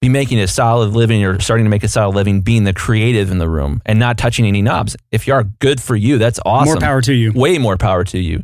be 0.04 0.10
making 0.10 0.38
a 0.38 0.48
solid 0.50 0.90
living 0.90 1.24
or 1.24 1.40
starting 1.40 1.64
to 1.64 1.70
make 1.70 1.82
a 1.82 1.88
solid 1.88 2.14
living 2.14 2.42
being 2.42 2.66
the 2.66 2.74
creative 2.74 3.32
in 3.32 3.38
the 3.38 3.48
room 3.48 3.82
and 3.86 3.98
not 3.98 4.18
touching 4.18 4.46
any 4.46 4.62
knobs. 4.62 4.98
If 5.14 5.28
you 5.28 5.34
are 5.34 5.46
good 5.46 5.82
for 5.82 5.96
you, 5.96 6.18
that's 6.18 6.42
awesome. 6.46 6.74
More 6.74 6.82
power 6.82 7.00
to 7.00 7.14
you. 7.14 7.32
Way 7.32 7.58
more 7.58 7.78
power 7.78 8.04
to 8.04 8.20
you. 8.20 8.44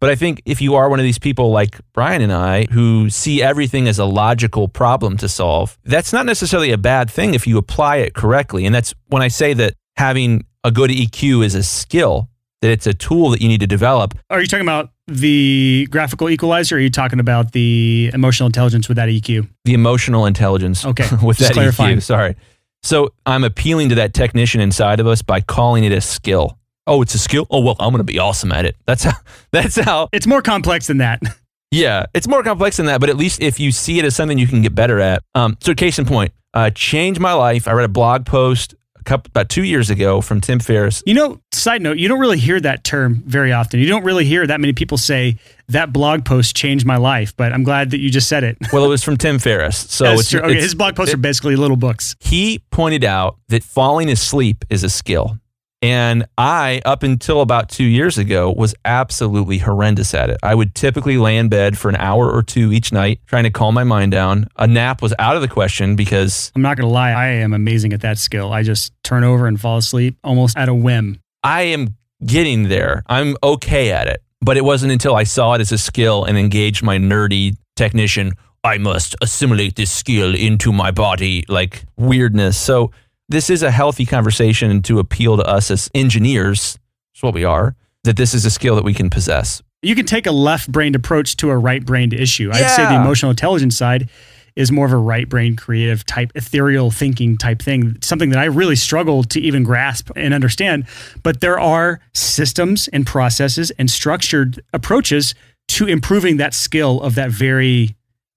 But 0.00 0.08
I 0.08 0.14
think 0.14 0.40
if 0.46 0.62
you 0.62 0.76
are 0.76 0.88
one 0.88 0.98
of 0.98 1.04
these 1.04 1.18
people 1.18 1.50
like 1.50 1.78
Brian 1.92 2.22
and 2.22 2.32
I 2.32 2.64
who 2.70 3.10
see 3.10 3.42
everything 3.42 3.86
as 3.86 3.98
a 3.98 4.06
logical 4.06 4.66
problem 4.66 5.18
to 5.18 5.28
solve, 5.28 5.78
that's 5.84 6.10
not 6.10 6.24
necessarily 6.24 6.70
a 6.70 6.78
bad 6.78 7.10
thing 7.10 7.34
if 7.34 7.46
you 7.46 7.58
apply 7.58 7.96
it 7.96 8.14
correctly. 8.14 8.64
And 8.64 8.74
that's 8.74 8.94
when 9.08 9.20
I 9.20 9.28
say 9.28 9.52
that 9.52 9.74
having 9.98 10.46
a 10.64 10.70
good 10.70 10.88
EQ 10.88 11.44
is 11.44 11.54
a 11.54 11.62
skill, 11.62 12.30
that 12.62 12.70
it's 12.70 12.86
a 12.86 12.94
tool 12.94 13.28
that 13.28 13.42
you 13.42 13.48
need 13.48 13.60
to 13.60 13.66
develop. 13.66 14.14
Are 14.30 14.40
you 14.40 14.46
talking 14.46 14.64
about 14.64 14.88
the 15.06 15.86
graphical 15.90 16.30
equalizer 16.30 16.76
or 16.76 16.78
are 16.78 16.80
you 16.80 16.90
talking 16.90 17.20
about 17.20 17.52
the 17.52 18.10
emotional 18.14 18.46
intelligence 18.46 18.88
with 18.88 18.96
that 18.96 19.08
EQ? 19.08 19.48
The 19.64 19.74
emotional 19.74 20.26
intelligence 20.26 20.84
Okay, 20.84 21.06
with 21.22 21.38
just 21.38 21.50
that 21.50 21.54
clarifying. 21.54 21.98
EQ. 21.98 22.02
Sorry. 22.02 22.36
So 22.82 23.12
I'm 23.26 23.44
appealing 23.44 23.90
to 23.90 23.94
that 23.96 24.14
technician 24.14 24.60
inside 24.60 25.00
of 25.00 25.06
us 25.06 25.22
by 25.22 25.40
calling 25.40 25.84
it 25.84 25.92
a 25.92 26.00
skill. 26.00 26.58
Oh, 26.86 27.00
it's 27.00 27.14
a 27.14 27.18
skill? 27.18 27.46
Oh, 27.50 27.60
well, 27.60 27.76
I'm 27.78 27.90
going 27.90 27.98
to 27.98 28.04
be 28.04 28.18
awesome 28.18 28.52
at 28.52 28.66
it. 28.66 28.76
That's 28.86 29.04
how, 29.04 29.12
that's 29.52 29.76
how 29.76 30.08
It's 30.12 30.26
more 30.26 30.42
complex 30.42 30.86
than 30.86 30.98
that. 30.98 31.20
Yeah, 31.70 32.06
it's 32.14 32.28
more 32.28 32.44
complex 32.44 32.76
than 32.76 32.86
that, 32.86 33.00
but 33.00 33.10
at 33.10 33.16
least 33.16 33.42
if 33.42 33.58
you 33.58 33.72
see 33.72 33.98
it 33.98 34.04
as 34.04 34.14
something 34.14 34.38
you 34.38 34.46
can 34.46 34.62
get 34.62 34.76
better 34.76 35.00
at. 35.00 35.24
Um, 35.34 35.56
so, 35.60 35.74
case 35.74 35.98
in 35.98 36.04
point, 36.04 36.30
uh, 36.52 36.70
changed 36.70 37.18
my 37.18 37.32
life. 37.32 37.66
I 37.66 37.72
read 37.72 37.84
a 37.84 37.88
blog 37.88 38.26
post 38.26 38.76
couple 39.04 39.30
about 39.30 39.48
two 39.48 39.62
years 39.64 39.90
ago 39.90 40.20
from 40.20 40.40
Tim 40.40 40.58
Ferriss. 40.58 41.02
You 41.06 41.14
know, 41.14 41.40
side 41.52 41.82
note, 41.82 41.98
you 41.98 42.08
don't 42.08 42.18
really 42.20 42.38
hear 42.38 42.60
that 42.60 42.84
term 42.84 43.22
very 43.26 43.52
often. 43.52 43.80
You 43.80 43.86
don't 43.86 44.04
really 44.04 44.24
hear 44.24 44.46
that 44.46 44.60
many 44.60 44.72
people 44.72 44.98
say 44.98 45.36
that 45.68 45.92
blog 45.92 46.24
post 46.24 46.54
changed 46.56 46.84
my 46.86 46.96
life, 46.96 47.36
but 47.36 47.52
I'm 47.52 47.62
glad 47.64 47.90
that 47.92 47.98
you 48.00 48.10
just 48.10 48.28
said 48.28 48.44
it. 48.44 48.58
Well, 48.72 48.84
it 48.84 48.88
was 48.88 49.02
from 49.04 49.16
Tim 49.16 49.38
Ferriss. 49.38 49.86
So 49.94 50.04
That's 50.04 50.20
it's, 50.22 50.30
true. 50.30 50.40
Okay, 50.40 50.50
it's- 50.50 50.64
his 50.64 50.74
blog 50.74 50.96
posts 50.96 51.14
are 51.14 51.18
basically 51.18 51.56
little 51.56 51.76
books. 51.76 52.16
he 52.20 52.60
pointed 52.70 53.04
out 53.04 53.38
that 53.48 53.62
falling 53.62 54.10
asleep 54.10 54.64
is 54.70 54.82
a 54.82 54.90
skill. 54.90 55.38
And 55.84 56.24
I, 56.38 56.80
up 56.86 57.02
until 57.02 57.42
about 57.42 57.68
two 57.68 57.84
years 57.84 58.16
ago, 58.16 58.50
was 58.50 58.74
absolutely 58.86 59.58
horrendous 59.58 60.14
at 60.14 60.30
it. 60.30 60.38
I 60.42 60.54
would 60.54 60.74
typically 60.74 61.18
lay 61.18 61.36
in 61.36 61.50
bed 61.50 61.76
for 61.76 61.90
an 61.90 61.96
hour 61.96 62.32
or 62.32 62.42
two 62.42 62.72
each 62.72 62.90
night, 62.90 63.20
trying 63.26 63.44
to 63.44 63.50
calm 63.50 63.74
my 63.74 63.84
mind 63.84 64.10
down. 64.10 64.48
A 64.56 64.66
nap 64.66 65.02
was 65.02 65.12
out 65.18 65.36
of 65.36 65.42
the 65.42 65.48
question 65.48 65.94
because 65.94 66.50
I'm 66.56 66.62
not 66.62 66.78
going 66.78 66.88
to 66.88 66.92
lie, 66.92 67.10
I 67.10 67.26
am 67.26 67.52
amazing 67.52 67.92
at 67.92 68.00
that 68.00 68.16
skill. 68.16 68.50
I 68.50 68.62
just 68.62 68.94
turn 69.02 69.24
over 69.24 69.46
and 69.46 69.60
fall 69.60 69.76
asleep 69.76 70.16
almost 70.24 70.56
at 70.56 70.70
a 70.70 70.74
whim. 70.74 71.20
I 71.42 71.64
am 71.64 71.96
getting 72.24 72.70
there. 72.70 73.02
I'm 73.06 73.36
okay 73.44 73.92
at 73.92 74.06
it. 74.06 74.22
But 74.40 74.56
it 74.56 74.64
wasn't 74.64 74.90
until 74.90 75.14
I 75.14 75.24
saw 75.24 75.52
it 75.52 75.60
as 75.60 75.70
a 75.70 75.76
skill 75.76 76.24
and 76.24 76.38
engaged 76.38 76.82
my 76.82 76.96
nerdy 76.96 77.58
technician, 77.76 78.32
I 78.64 78.78
must 78.78 79.16
assimilate 79.20 79.76
this 79.76 79.90
skill 79.90 80.34
into 80.34 80.72
my 80.72 80.92
body, 80.92 81.44
like 81.46 81.84
weirdness. 81.98 82.56
So, 82.56 82.90
this 83.34 83.50
is 83.50 83.64
a 83.64 83.70
healthy 83.70 84.06
conversation 84.06 84.80
to 84.82 85.00
appeal 85.00 85.36
to 85.36 85.42
us 85.42 85.68
as 85.70 85.90
engineers, 85.92 86.78
that's 87.12 87.22
what 87.22 87.34
we 87.34 87.42
are, 87.42 87.74
that 88.04 88.16
this 88.16 88.32
is 88.32 88.44
a 88.44 88.50
skill 88.50 88.76
that 88.76 88.84
we 88.84 88.94
can 88.94 89.10
possess. 89.10 89.60
You 89.82 89.96
can 89.96 90.06
take 90.06 90.26
a 90.26 90.30
left 90.30 90.70
brained 90.70 90.94
approach 90.94 91.36
to 91.38 91.50
a 91.50 91.58
right 91.58 91.84
brained 91.84 92.14
issue. 92.14 92.50
I'd 92.52 92.70
say 92.70 92.84
the 92.84 92.94
emotional 92.94 93.30
intelligence 93.30 93.76
side 93.76 94.08
is 94.54 94.70
more 94.70 94.86
of 94.86 94.92
a 94.92 94.96
right 94.96 95.28
brain 95.28 95.56
creative 95.56 96.06
type 96.06 96.30
ethereal 96.36 96.92
thinking 96.92 97.36
type 97.36 97.60
thing 97.60 97.96
something 98.02 98.30
that 98.30 98.38
i 98.38 98.44
really 98.44 98.76
struggle 98.76 99.24
to 99.24 99.40
even 99.40 99.64
grasp 99.64 100.10
and 100.14 100.32
understand 100.32 100.86
but 101.24 101.40
there 101.40 101.58
are 101.58 101.98
systems 102.12 102.86
and 102.92 103.04
processes 103.04 103.72
and 103.80 103.90
structured 103.90 104.62
approaches 104.72 105.34
to 105.66 105.88
improving 105.88 106.36
that 106.36 106.54
skill 106.54 107.00
of 107.00 107.16
that 107.16 107.32
very 107.32 107.96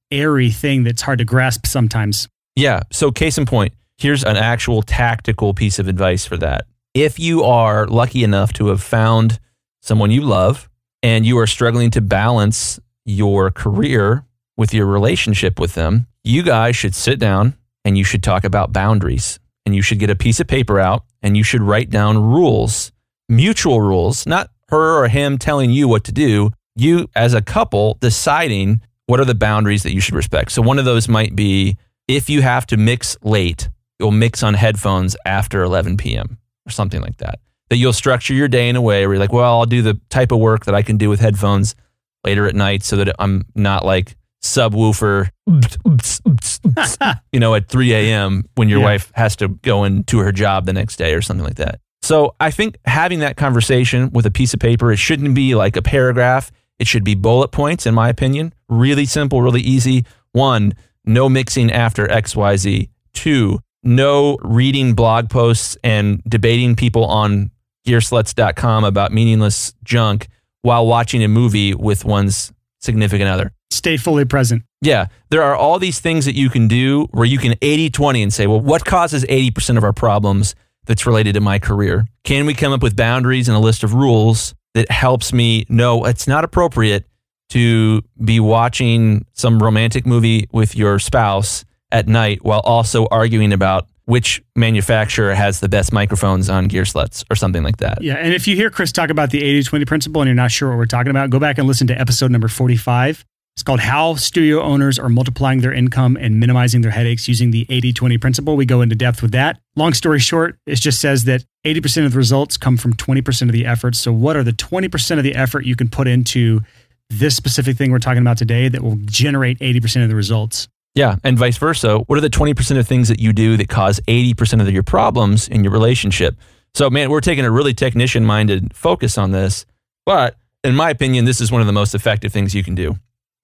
airy 0.09 0.49
thing 0.49 0.83
that's 0.83 1.03
hard 1.03 1.19
to 1.19 1.25
grasp 1.25 1.67
sometimes 1.67 2.27
Yeah. 2.55 2.81
So, 2.91 3.11
case 3.11 3.37
in 3.37 3.45
point, 3.45 3.73
here's 3.97 4.23
an 4.23 4.37
actual 4.37 4.81
tactical 4.81 5.53
piece 5.53 5.79
of 5.79 5.87
advice 5.87 6.25
for 6.25 6.37
that. 6.37 6.65
If 6.93 7.19
you 7.19 7.43
are 7.43 7.87
lucky 7.87 8.23
enough 8.23 8.53
to 8.53 8.67
have 8.67 8.81
found 8.81 9.39
someone 9.81 10.11
you 10.11 10.21
love 10.21 10.69
and 11.03 11.25
you 11.25 11.37
are 11.39 11.47
struggling 11.47 11.91
to 11.91 12.01
balance 12.01 12.79
your 13.05 13.51
career 13.51 14.25
with 14.55 14.73
your 14.73 14.85
relationship 14.85 15.59
with 15.59 15.75
them, 15.75 16.07
you 16.23 16.43
guys 16.43 16.75
should 16.75 16.95
sit 16.95 17.19
down 17.19 17.55
and 17.85 17.97
you 17.97 18.03
should 18.03 18.23
talk 18.23 18.43
about 18.43 18.73
boundaries. 18.73 19.39
And 19.65 19.75
you 19.75 19.81
should 19.81 19.99
get 19.99 20.09
a 20.09 20.15
piece 20.15 20.39
of 20.39 20.47
paper 20.47 20.79
out 20.79 21.03
and 21.21 21.35
you 21.35 21.43
should 21.43 21.61
write 21.61 21.89
down 21.89 22.17
rules, 22.17 22.91
mutual 23.27 23.81
rules, 23.81 24.25
not 24.25 24.49
her 24.69 25.03
or 25.03 25.07
him 25.09 25.37
telling 25.37 25.71
you 25.71 25.87
what 25.87 26.03
to 26.05 26.11
do. 26.11 26.51
You, 26.75 27.09
as 27.15 27.33
a 27.33 27.41
couple, 27.41 27.97
deciding 27.99 28.81
what 29.07 29.19
are 29.19 29.25
the 29.25 29.35
boundaries 29.35 29.83
that 29.83 29.93
you 29.93 29.99
should 29.99 30.15
respect. 30.15 30.51
So, 30.51 30.61
one 30.61 30.79
of 30.79 30.85
those 30.85 31.09
might 31.09 31.35
be 31.35 31.77
if 32.07 32.29
you 32.29 32.41
have 32.41 32.65
to 32.67 32.77
mix 32.77 33.17
late, 33.21 33.69
you'll 33.99 34.11
mix 34.11 34.43
on 34.43 34.53
headphones 34.53 35.15
after 35.25 35.63
11 35.63 35.97
p.m. 35.97 36.37
or 36.67 36.71
something 36.71 37.01
like 37.01 37.17
that. 37.17 37.39
That 37.69 37.77
you'll 37.77 37.93
structure 37.93 38.33
your 38.33 38.47
day 38.47 38.69
in 38.69 38.75
a 38.75 38.81
way 38.81 39.05
where 39.05 39.15
you're 39.15 39.19
like, 39.19 39.33
well, 39.33 39.59
I'll 39.59 39.65
do 39.65 39.81
the 39.81 39.99
type 40.09 40.31
of 40.31 40.39
work 40.39 40.65
that 40.65 40.75
I 40.75 40.81
can 40.81 40.97
do 40.97 41.09
with 41.09 41.19
headphones 41.19 41.75
later 42.23 42.47
at 42.47 42.55
night 42.55 42.83
so 42.83 42.95
that 42.97 43.13
I'm 43.19 43.45
not 43.55 43.85
like 43.85 44.15
subwoofer, 44.43 45.29
you 47.31 47.39
know, 47.39 47.55
at 47.55 47.67
3 47.67 47.93
a.m. 47.93 48.45
when 48.55 48.69
your 48.69 48.79
Yeah. 48.79 48.85
wife 48.85 49.11
has 49.15 49.35
to 49.37 49.47
go 49.49 49.83
into 49.83 50.19
her 50.19 50.31
job 50.31 50.65
the 50.65 50.73
next 50.73 50.97
day 50.97 51.13
or 51.13 51.21
something 51.21 51.43
like 51.45 51.55
that. 51.55 51.79
So 52.01 52.35
I 52.39 52.51
think 52.51 52.77
having 52.85 53.19
that 53.19 53.35
conversation 53.37 54.11
with 54.11 54.25
a 54.25 54.31
piece 54.31 54.53
of 54.53 54.59
paper, 54.59 54.91
it 54.91 54.97
shouldn't 54.97 55.33
be 55.35 55.55
like 55.55 55.75
a 55.75 55.81
paragraph. 55.81 56.51
It 56.79 56.87
should 56.87 57.03
be 57.03 57.15
bullet 57.15 57.49
points, 57.51 57.85
in 57.85 57.93
my 57.95 58.07
opinion. 58.09 58.53
Really 58.69 59.05
simple, 59.05 59.41
really 59.41 59.61
easy. 59.61 60.05
One, 60.31 60.73
no 61.05 61.27
mixing 61.27 61.71
after 61.71 62.07
XYZ. 62.07 62.89
Two, 63.13 63.59
no 63.87 64.37
reading 64.41 64.93
blog 64.93 65.29
posts 65.29 65.77
and 65.83 66.21
debating 66.27 66.75
people 66.75 67.05
on 67.05 67.49
gearslutz.com 67.87 68.83
about 68.83 69.13
meaningless 69.13 69.73
junk 69.83 70.27
while 70.61 70.85
watching 70.85 71.23
a 71.23 71.27
movie 71.27 71.73
with 71.73 72.03
one's 72.03 72.51
significant 72.81 73.29
other. 73.29 73.53
stay 73.71 73.95
fully 73.97 74.25
present 74.25 74.61
Yeah, 74.81 75.07
there 75.29 75.41
are 75.41 75.55
all 75.55 75.79
these 75.79 75.99
things 75.99 76.25
that 76.25 76.35
you 76.35 76.49
can 76.49 76.67
do 76.67 77.07
where 77.11 77.25
you 77.25 77.37
can 77.37 77.55
80 77.61 77.89
20 77.89 78.23
and 78.23 78.33
say, 78.33 78.45
well, 78.45 78.59
what 78.59 78.85
causes 78.85 79.23
80% 79.23 79.77
of 79.77 79.83
our 79.83 79.93
problems 79.93 80.53
that's 80.85 81.05
related 81.05 81.33
to 81.33 81.41
my 81.41 81.57
career? 81.57 82.05
Can 82.23 82.45
we 82.45 82.53
come 82.53 82.73
up 82.73 82.83
with 82.83 82.95
boundaries 82.95 83.47
and 83.47 83.55
a 83.55 83.59
list 83.59 83.83
of 83.83 83.93
rules 83.93 84.53
that 84.73 84.91
helps 84.91 85.31
me 85.31 85.65
know 85.69 86.05
it's 86.05 86.27
not 86.27 86.43
appropriate 86.43 87.05
to 87.49 88.01
be 88.23 88.39
watching 88.41 89.25
some 89.33 89.63
romantic 89.63 90.05
movie 90.05 90.47
with 90.51 90.75
your 90.75 90.99
spouse 90.99 91.63
at 91.91 92.07
night 92.07 92.43
while 92.43 92.61
also 92.61 93.07
arguing 93.07 93.53
about 93.53 93.87
which 94.05 94.41
manufacturer 94.55 95.33
has 95.33 95.59
the 95.59 95.67
best 95.67 95.91
microphones 95.91 96.49
on 96.49 96.69
Gearslutz 96.69 97.25
or 97.29 97.35
something 97.35 97.61
like 97.61 97.77
that? 97.77 98.01
Yeah. 98.01 98.15
And 98.15 98.33
if 98.33 98.47
you 98.47 98.55
hear 98.55 98.69
Chris 98.69 98.91
talk 98.91 99.09
about 99.09 99.31
the 99.31 99.43
80 99.43 99.63
20 99.63 99.85
principle 99.85 100.21
and 100.21 100.27
you're 100.27 100.35
not 100.35 100.51
sure 100.51 100.69
what 100.69 100.77
we're 100.77 100.85
talking 100.85 101.09
about, 101.09 101.29
go 101.29 101.39
back 101.39 101.57
and 101.57 101.67
listen 101.67 101.87
to 101.87 101.99
episode 101.99 102.31
number 102.31 102.47
45. 102.47 103.25
It's 103.57 103.63
called 103.63 103.79
How 103.79 104.13
Studio 104.13 104.61
Owners 104.61 104.99
Are 104.99 105.09
Multiplying 105.09 105.61
Their 105.61 105.73
Income 105.73 106.15
and 106.21 106.39
Minimizing 106.39 106.81
Their 106.81 106.91
Headaches 106.91 107.27
Using 107.27 107.49
the 107.49 107.65
80 107.69 107.91
20 107.91 108.17
Principle. 108.19 108.55
We 108.55 108.67
go 108.67 108.81
into 108.81 108.95
depth 108.95 109.23
with 109.23 109.31
that. 109.31 109.59
Long 109.75 109.93
story 109.93 110.19
short, 110.19 110.59
it 110.67 110.75
just 110.75 111.01
says 111.01 111.23
that 111.23 111.43
80% 111.65 112.05
of 112.05 112.11
the 112.11 112.17
results 112.17 112.55
come 112.55 112.77
from 112.77 112.93
20% 112.93 113.41
of 113.41 113.51
the 113.51 113.65
effort. 113.65 113.95
So, 113.95 114.13
what 114.13 114.37
are 114.37 114.43
the 114.43 114.51
20% 114.51 115.17
of 115.17 115.23
the 115.23 115.33
effort 115.33 115.65
you 115.65 115.75
can 115.75 115.89
put 115.89 116.07
into 116.07 116.61
this 117.09 117.35
specific 117.35 117.77
thing 117.77 117.91
we're 117.91 117.97
talking 117.97 118.21
about 118.21 118.37
today 118.37 118.69
that 118.69 118.83
will 118.83 118.99
generate 119.05 119.57
80% 119.57 120.03
of 120.03 120.09
the 120.09 120.15
results? 120.15 120.67
Yeah, 120.97 121.17
and 121.23 121.37
vice 121.37 121.57
versa. 121.57 121.99
What 121.99 122.17
are 122.17 122.21
the 122.21 122.29
20% 122.29 122.79
of 122.79 122.87
things 122.87 123.07
that 123.09 123.19
you 123.19 123.31
do 123.31 123.55
that 123.57 123.69
cause 123.69 123.99
80% 124.07 124.61
of 124.61 124.71
your 124.71 124.81
problems 124.81 125.47
in 125.47 125.63
your 125.63 125.71
relationship? 125.71 126.35
So, 126.73 126.89
man, 126.89 127.11
we're 127.11 127.21
taking 127.21 127.45
a 127.45 127.51
really 127.51 127.75
technician 127.75 128.25
minded 128.25 128.75
focus 128.75 129.15
on 129.15 129.29
this. 129.29 129.67
But 130.07 130.37
in 130.63 130.75
my 130.75 130.89
opinion, 130.89 131.25
this 131.25 131.39
is 131.39 131.51
one 131.51 131.61
of 131.61 131.67
the 131.67 131.73
most 131.73 131.93
effective 131.93 132.33
things 132.33 132.55
you 132.55 132.63
can 132.63 132.73
do. 132.73 132.95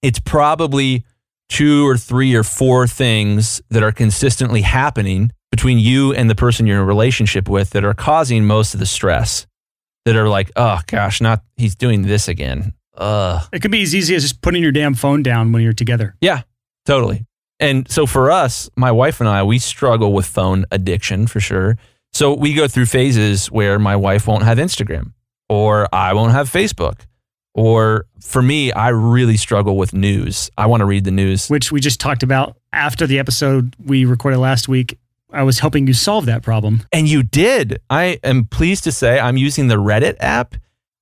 It's 0.02 0.20
probably 0.20 1.06
two 1.48 1.88
or 1.88 1.96
three 1.96 2.34
or 2.34 2.42
four 2.42 2.88
things 2.88 3.62
that 3.70 3.84
are 3.84 3.92
consistently 3.92 4.64
happening 4.64 5.32
between 5.52 5.78
you 5.78 6.12
and 6.12 6.32
the 6.32 6.36
person 6.36 6.66
you're 6.66 6.78
in 6.78 6.82
a 6.82 6.86
relationship 6.86 7.48
with 7.48 7.70
that 7.70 7.86
are 7.86 7.94
causing 7.94 8.46
most 8.46 8.74
of 8.74 8.80
the 8.80 8.88
stress. 8.88 9.46
That 10.06 10.16
are 10.16 10.28
like, 10.28 10.52
oh 10.56 10.80
gosh, 10.88 11.22
not 11.22 11.44
he's 11.56 11.76
doing 11.76 12.02
this 12.02 12.28
again. 12.28 12.74
Ugh. 12.98 13.48
It 13.54 13.62
could 13.62 13.70
be 13.70 13.84
as 13.84 13.94
easy 13.94 14.16
as 14.16 14.24
just 14.24 14.42
putting 14.42 14.64
your 14.64 14.72
damn 14.72 14.96
phone 14.96 15.22
down 15.22 15.52
when 15.52 15.62
you're 15.62 15.72
together. 15.72 16.16
Yeah, 16.20 16.42
totally. 16.88 17.28
And 17.64 17.90
so 17.90 18.06
for 18.06 18.30
us, 18.30 18.70
my 18.76 18.92
wife 18.92 19.22
and 19.22 19.30
I, 19.30 19.42
we 19.44 19.58
struggle 19.58 20.12
with 20.12 20.26
phone 20.26 20.66
addiction 20.70 21.28
for 21.28 21.40
sure. 21.40 21.78
So 22.12 22.34
we 22.34 22.54
go 22.54 22.68
through 22.68 22.88
phases 22.88 23.50
where 23.50 23.80
my 23.80 23.96
wife 23.96 24.28
won't 24.28 24.44
have 24.44 24.58
Instagram 24.58 25.14
or 25.48 25.88
I 25.96 26.14
won't 26.14 26.34
have 26.34 26.50
Facebook. 26.50 27.06
Or 27.56 28.06
for 28.20 28.42
me, 28.42 28.74
I 28.74 28.90
really 28.90 29.38
struggle 29.38 29.78
with 29.78 29.94
news. 29.94 30.52
I 30.58 30.66
want 30.66 30.82
to 30.82 30.86
read 30.86 31.06
the 31.06 31.12
news. 31.12 31.48
which 31.48 31.72
we 31.72 31.80
just 31.80 32.02
talked 32.02 32.22
about 32.22 32.58
after 32.74 33.08
the 33.08 33.18
episode 33.18 33.76
we 33.84 34.04
recorded 34.04 34.40
last 34.40 34.68
week. 34.68 34.98
I 35.32 35.44
was 35.44 35.60
helping 35.60 35.88
you 35.88 35.94
solve 35.94 36.26
that 36.26 36.44
problem. 36.44 36.84
And 36.92 37.08
you 37.08 37.24
did. 37.24 37.80
I 37.90 38.20
am 38.24 38.44
pleased 38.46 38.84
to 38.84 38.92
say 38.92 39.20
I'm 39.20 39.38
using 39.38 39.70
the 39.70 39.78
Reddit 39.78 40.18
app. 40.20 40.56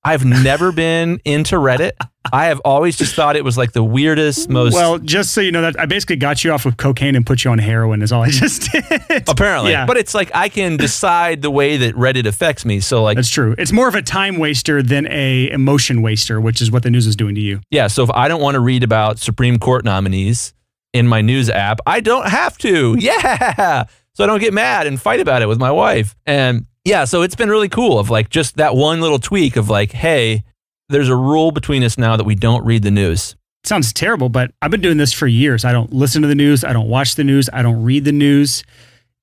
I've 0.04 0.24
never 0.24 0.72
been 0.72 1.20
into 1.24 1.56
Reddit. 1.56 1.92
I 2.32 2.46
have 2.46 2.60
always 2.64 2.96
just 2.96 3.14
thought 3.14 3.36
it 3.36 3.44
was 3.44 3.56
like 3.56 3.72
the 3.72 3.84
weirdest, 3.84 4.48
most 4.48 4.74
Well, 4.74 4.98
just 4.98 5.32
so 5.32 5.40
you 5.40 5.52
know 5.52 5.62
that 5.62 5.78
I 5.78 5.86
basically 5.86 6.16
got 6.16 6.42
you 6.42 6.50
off 6.52 6.66
of 6.66 6.76
cocaine 6.76 7.14
and 7.14 7.24
put 7.26 7.44
you 7.44 7.50
on 7.50 7.58
heroin 7.58 8.02
is 8.02 8.10
all 8.12 8.22
I 8.22 8.30
just 8.30 8.70
did. 8.72 8.84
apparently. 9.28 9.72
Yeah. 9.72 9.86
But 9.86 9.96
it's 9.96 10.14
like 10.14 10.30
I 10.34 10.48
can 10.48 10.76
decide 10.76 11.42
the 11.42 11.50
way 11.50 11.76
that 11.76 11.94
Reddit 11.94 12.26
affects 12.26 12.64
me. 12.64 12.80
So 12.80 13.02
like 13.02 13.16
That's 13.16 13.28
true. 13.28 13.54
It's 13.58 13.72
more 13.72 13.86
of 13.88 13.94
a 13.94 14.02
time 14.02 14.38
waster 14.38 14.82
than 14.82 15.06
a 15.08 15.50
emotion 15.50 16.02
waster, 16.02 16.40
which 16.40 16.60
is 16.60 16.70
what 16.70 16.82
the 16.82 16.90
news 16.90 17.06
is 17.06 17.14
doing 17.16 17.34
to 17.36 17.40
you. 17.40 17.60
Yeah, 17.70 17.86
so 17.86 18.02
if 18.02 18.10
I 18.10 18.28
don't 18.28 18.40
want 18.40 18.54
to 18.54 18.60
read 18.60 18.82
about 18.82 19.18
Supreme 19.18 19.58
Court 19.58 19.84
nominees 19.84 20.52
in 20.92 21.06
my 21.06 21.20
news 21.22 21.48
app, 21.50 21.78
I 21.86 22.00
don't 22.00 22.28
have 22.28 22.58
to. 22.58 22.96
Yeah. 23.00 23.84
So 24.14 24.24
I 24.24 24.26
don't 24.26 24.40
get 24.40 24.52
mad 24.52 24.86
and 24.86 25.00
fight 25.00 25.20
about 25.20 25.40
it 25.42 25.46
with 25.46 25.58
my 25.58 25.70
wife. 25.70 26.14
And 26.26 26.66
yeah, 26.84 27.04
so 27.04 27.22
it's 27.22 27.36
been 27.36 27.48
really 27.48 27.68
cool 27.68 27.98
of 27.98 28.10
like 28.10 28.28
just 28.28 28.56
that 28.56 28.74
one 28.74 29.00
little 29.00 29.18
tweak 29.18 29.56
of 29.56 29.68
like, 29.68 29.92
hey, 29.92 30.44
there's 30.88 31.08
a 31.08 31.16
rule 31.16 31.52
between 31.52 31.82
us 31.84 31.96
now 31.96 32.16
that 32.16 32.24
we 32.24 32.34
don't 32.34 32.64
read 32.64 32.82
the 32.82 32.90
news. 32.90 33.36
sounds 33.64 33.92
terrible, 33.92 34.28
but 34.28 34.50
I've 34.60 34.70
been 34.70 34.80
doing 34.80 34.98
this 34.98 35.12
for 35.12 35.26
years. 35.26 35.64
I 35.64 35.72
don't 35.72 35.92
listen 35.92 36.22
to 36.22 36.28
the 36.28 36.34
news. 36.34 36.64
I 36.64 36.72
don't 36.72 36.88
watch 36.88 37.14
the 37.14 37.24
news. 37.24 37.48
I 37.52 37.62
don't 37.62 37.82
read 37.84 38.04
the 38.04 38.12
news. 38.12 38.64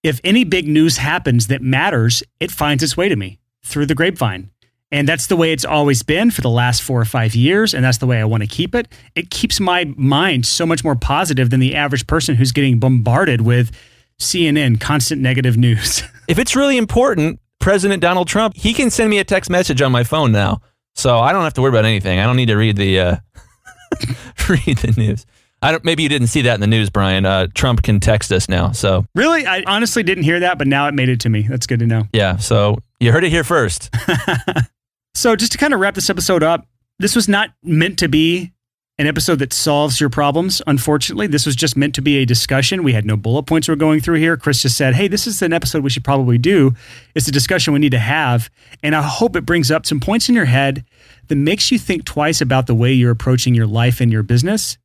If 0.02 0.22
any 0.24 0.46
big 0.46 0.68
news 0.68 0.98
happens 0.98 1.48
that 1.48 1.62
matters, 1.62 2.24
it 2.40 2.52
finds 2.52 2.82
its 2.82 2.96
way 2.96 3.10
to 3.10 3.16
me 3.16 3.40
through 3.64 3.86
the 3.86 3.96
grapevine. 3.96 4.50
And 4.92 5.08
that's 5.08 5.28
the 5.28 5.36
way 5.36 5.52
it's 5.52 5.66
always 5.66 6.02
been 6.02 6.32
for 6.32 6.42
the 6.42 6.50
last 6.50 6.82
four 6.82 7.00
or 7.00 7.06
five 7.06 7.36
years. 7.36 7.74
And 7.76 7.84
that's 7.84 8.00
the 8.00 8.08
way 8.08 8.20
I 8.20 8.24
want 8.24 8.42
to 8.42 8.48
keep 8.48 8.74
it. 8.74 8.88
It 9.14 9.30
keeps 9.30 9.60
my 9.60 9.94
mind 9.98 10.46
so 10.46 10.66
much 10.66 10.84
more 10.84 10.96
positive 10.96 11.50
than 11.50 11.60
the 11.60 11.76
average 11.76 12.08
person 12.08 12.36
who's 12.36 12.52
getting 12.52 12.80
bombarded 12.80 13.42
with 13.42 13.72
CNN, 14.20 14.80
constant 14.80 15.22
negative 15.22 15.58
news. 15.58 16.04
If 16.30 16.38
it's 16.38 16.56
really 16.56 16.78
important, 16.78 17.40
President 17.60 18.02
Donald 18.02 18.28
Trump, 18.28 18.56
he 18.56 18.74
can 18.74 18.90
send 18.90 19.10
me 19.10 19.20
a 19.20 19.24
text 19.24 19.50
message 19.50 19.82
on 19.82 19.92
my 19.92 20.04
phone 20.04 20.32
now. 20.32 20.62
So 20.96 21.20
I 21.20 21.32
don't 21.34 21.44
have 21.44 21.54
to 21.56 21.62
worry 21.62 21.70
about 21.70 21.86
anything. 21.86 22.20
I 22.20 22.26
don't 22.26 22.36
need 22.36 22.48
to 22.48 22.56
read 22.56 22.78
the 22.78 23.00
uh, 23.00 23.16
read 24.50 24.78
the 24.78 24.94
news. 24.98 25.26
I 25.62 25.72
don't 25.72 25.84
maybe 25.84 26.04
you 26.04 26.10
didn't 26.10 26.28
see 26.28 26.42
that 26.44 26.56
in 26.56 26.62
the 26.62 26.68
news, 26.68 26.90
Brian. 26.90 27.26
Uh, 27.26 27.48
Trump 27.54 27.84
can 27.84 28.00
text 28.00 28.32
us 28.32 28.48
now. 28.50 28.72
So 28.72 29.06
really, 29.16 29.46
I 29.46 29.64
honestly 29.68 30.04
didn't 30.04 30.24
hear 30.24 30.40
that, 30.40 30.58
but 30.58 30.68
now 30.68 30.88
it 30.88 30.94
made 30.94 31.10
it 31.10 31.20
to 31.22 31.30
me. 31.30 31.42
That's 31.42 31.68
good 31.68 31.80
to 31.80 31.86
know. 31.88 32.04
yeah, 32.14 32.38
so 32.38 32.78
you 33.00 33.12
heard 33.12 33.24
it 33.24 33.30
here 33.30 33.44
first. 33.44 33.94
So, 35.16 35.36
just 35.36 35.52
to 35.52 35.58
kind 35.58 35.74
of 35.74 35.82
wrap 35.82 35.96
this 35.96 36.10
episode 36.10 36.44
up, 36.44 36.66
this 37.00 37.14
was 37.14 37.28
not 37.28 37.50
meant 37.62 38.00
to 38.00 38.08
be 38.08 38.54
an 39.00 39.08
episode 39.08 39.40
that 39.40 39.54
solves 39.54 40.02
your 40.02 40.10
problems. 40.10 40.62
Unfortunately, 40.68 41.26
this 41.26 41.46
was 41.46 41.56
just 41.56 41.78
meant 41.78 41.96
to 41.96 42.02
be 42.02 42.18
a 42.18 42.26
discussion. 42.26 42.84
We 42.84 42.92
had 42.92 43.06
no 43.06 43.16
bullet 43.16 43.44
points 43.44 43.70
we're 43.70 43.76
going 43.76 44.02
through 44.02 44.20
here. 44.20 44.36
Chris 44.36 44.62
just 44.62 44.76
said, 44.76 44.94
Hey, 44.94 45.08
this 45.08 45.26
is 45.26 45.42
an 45.42 45.54
episode 45.54 45.84
we 45.84 45.90
should 45.90 46.04
probably 46.04 46.38
do. 46.38 46.74
It's 47.16 47.28
a 47.28 47.32
discussion 47.32 47.72
we 47.72 47.80
need 47.80 47.92
to 47.92 48.00
have. 48.00 48.50
And 48.84 48.94
I 48.94 49.02
hope 49.02 49.38
it 49.38 49.46
brings 49.46 49.72
up 49.72 49.86
some 49.86 50.02
points 50.02 50.28
in 50.28 50.36
your 50.36 50.46
head 50.46 50.84
that 51.30 51.38
makes 51.38 51.72
you 51.72 51.80
think 51.80 52.04
twice 52.04 52.42
about 52.42 52.68
the 52.68 52.76
way 52.76 52.92
you're 52.92 53.12
approaching 53.12 53.56
your 53.56 53.68
life 53.68 54.02
and 54.02 54.12
your 54.12 54.22
business. 54.22 54.78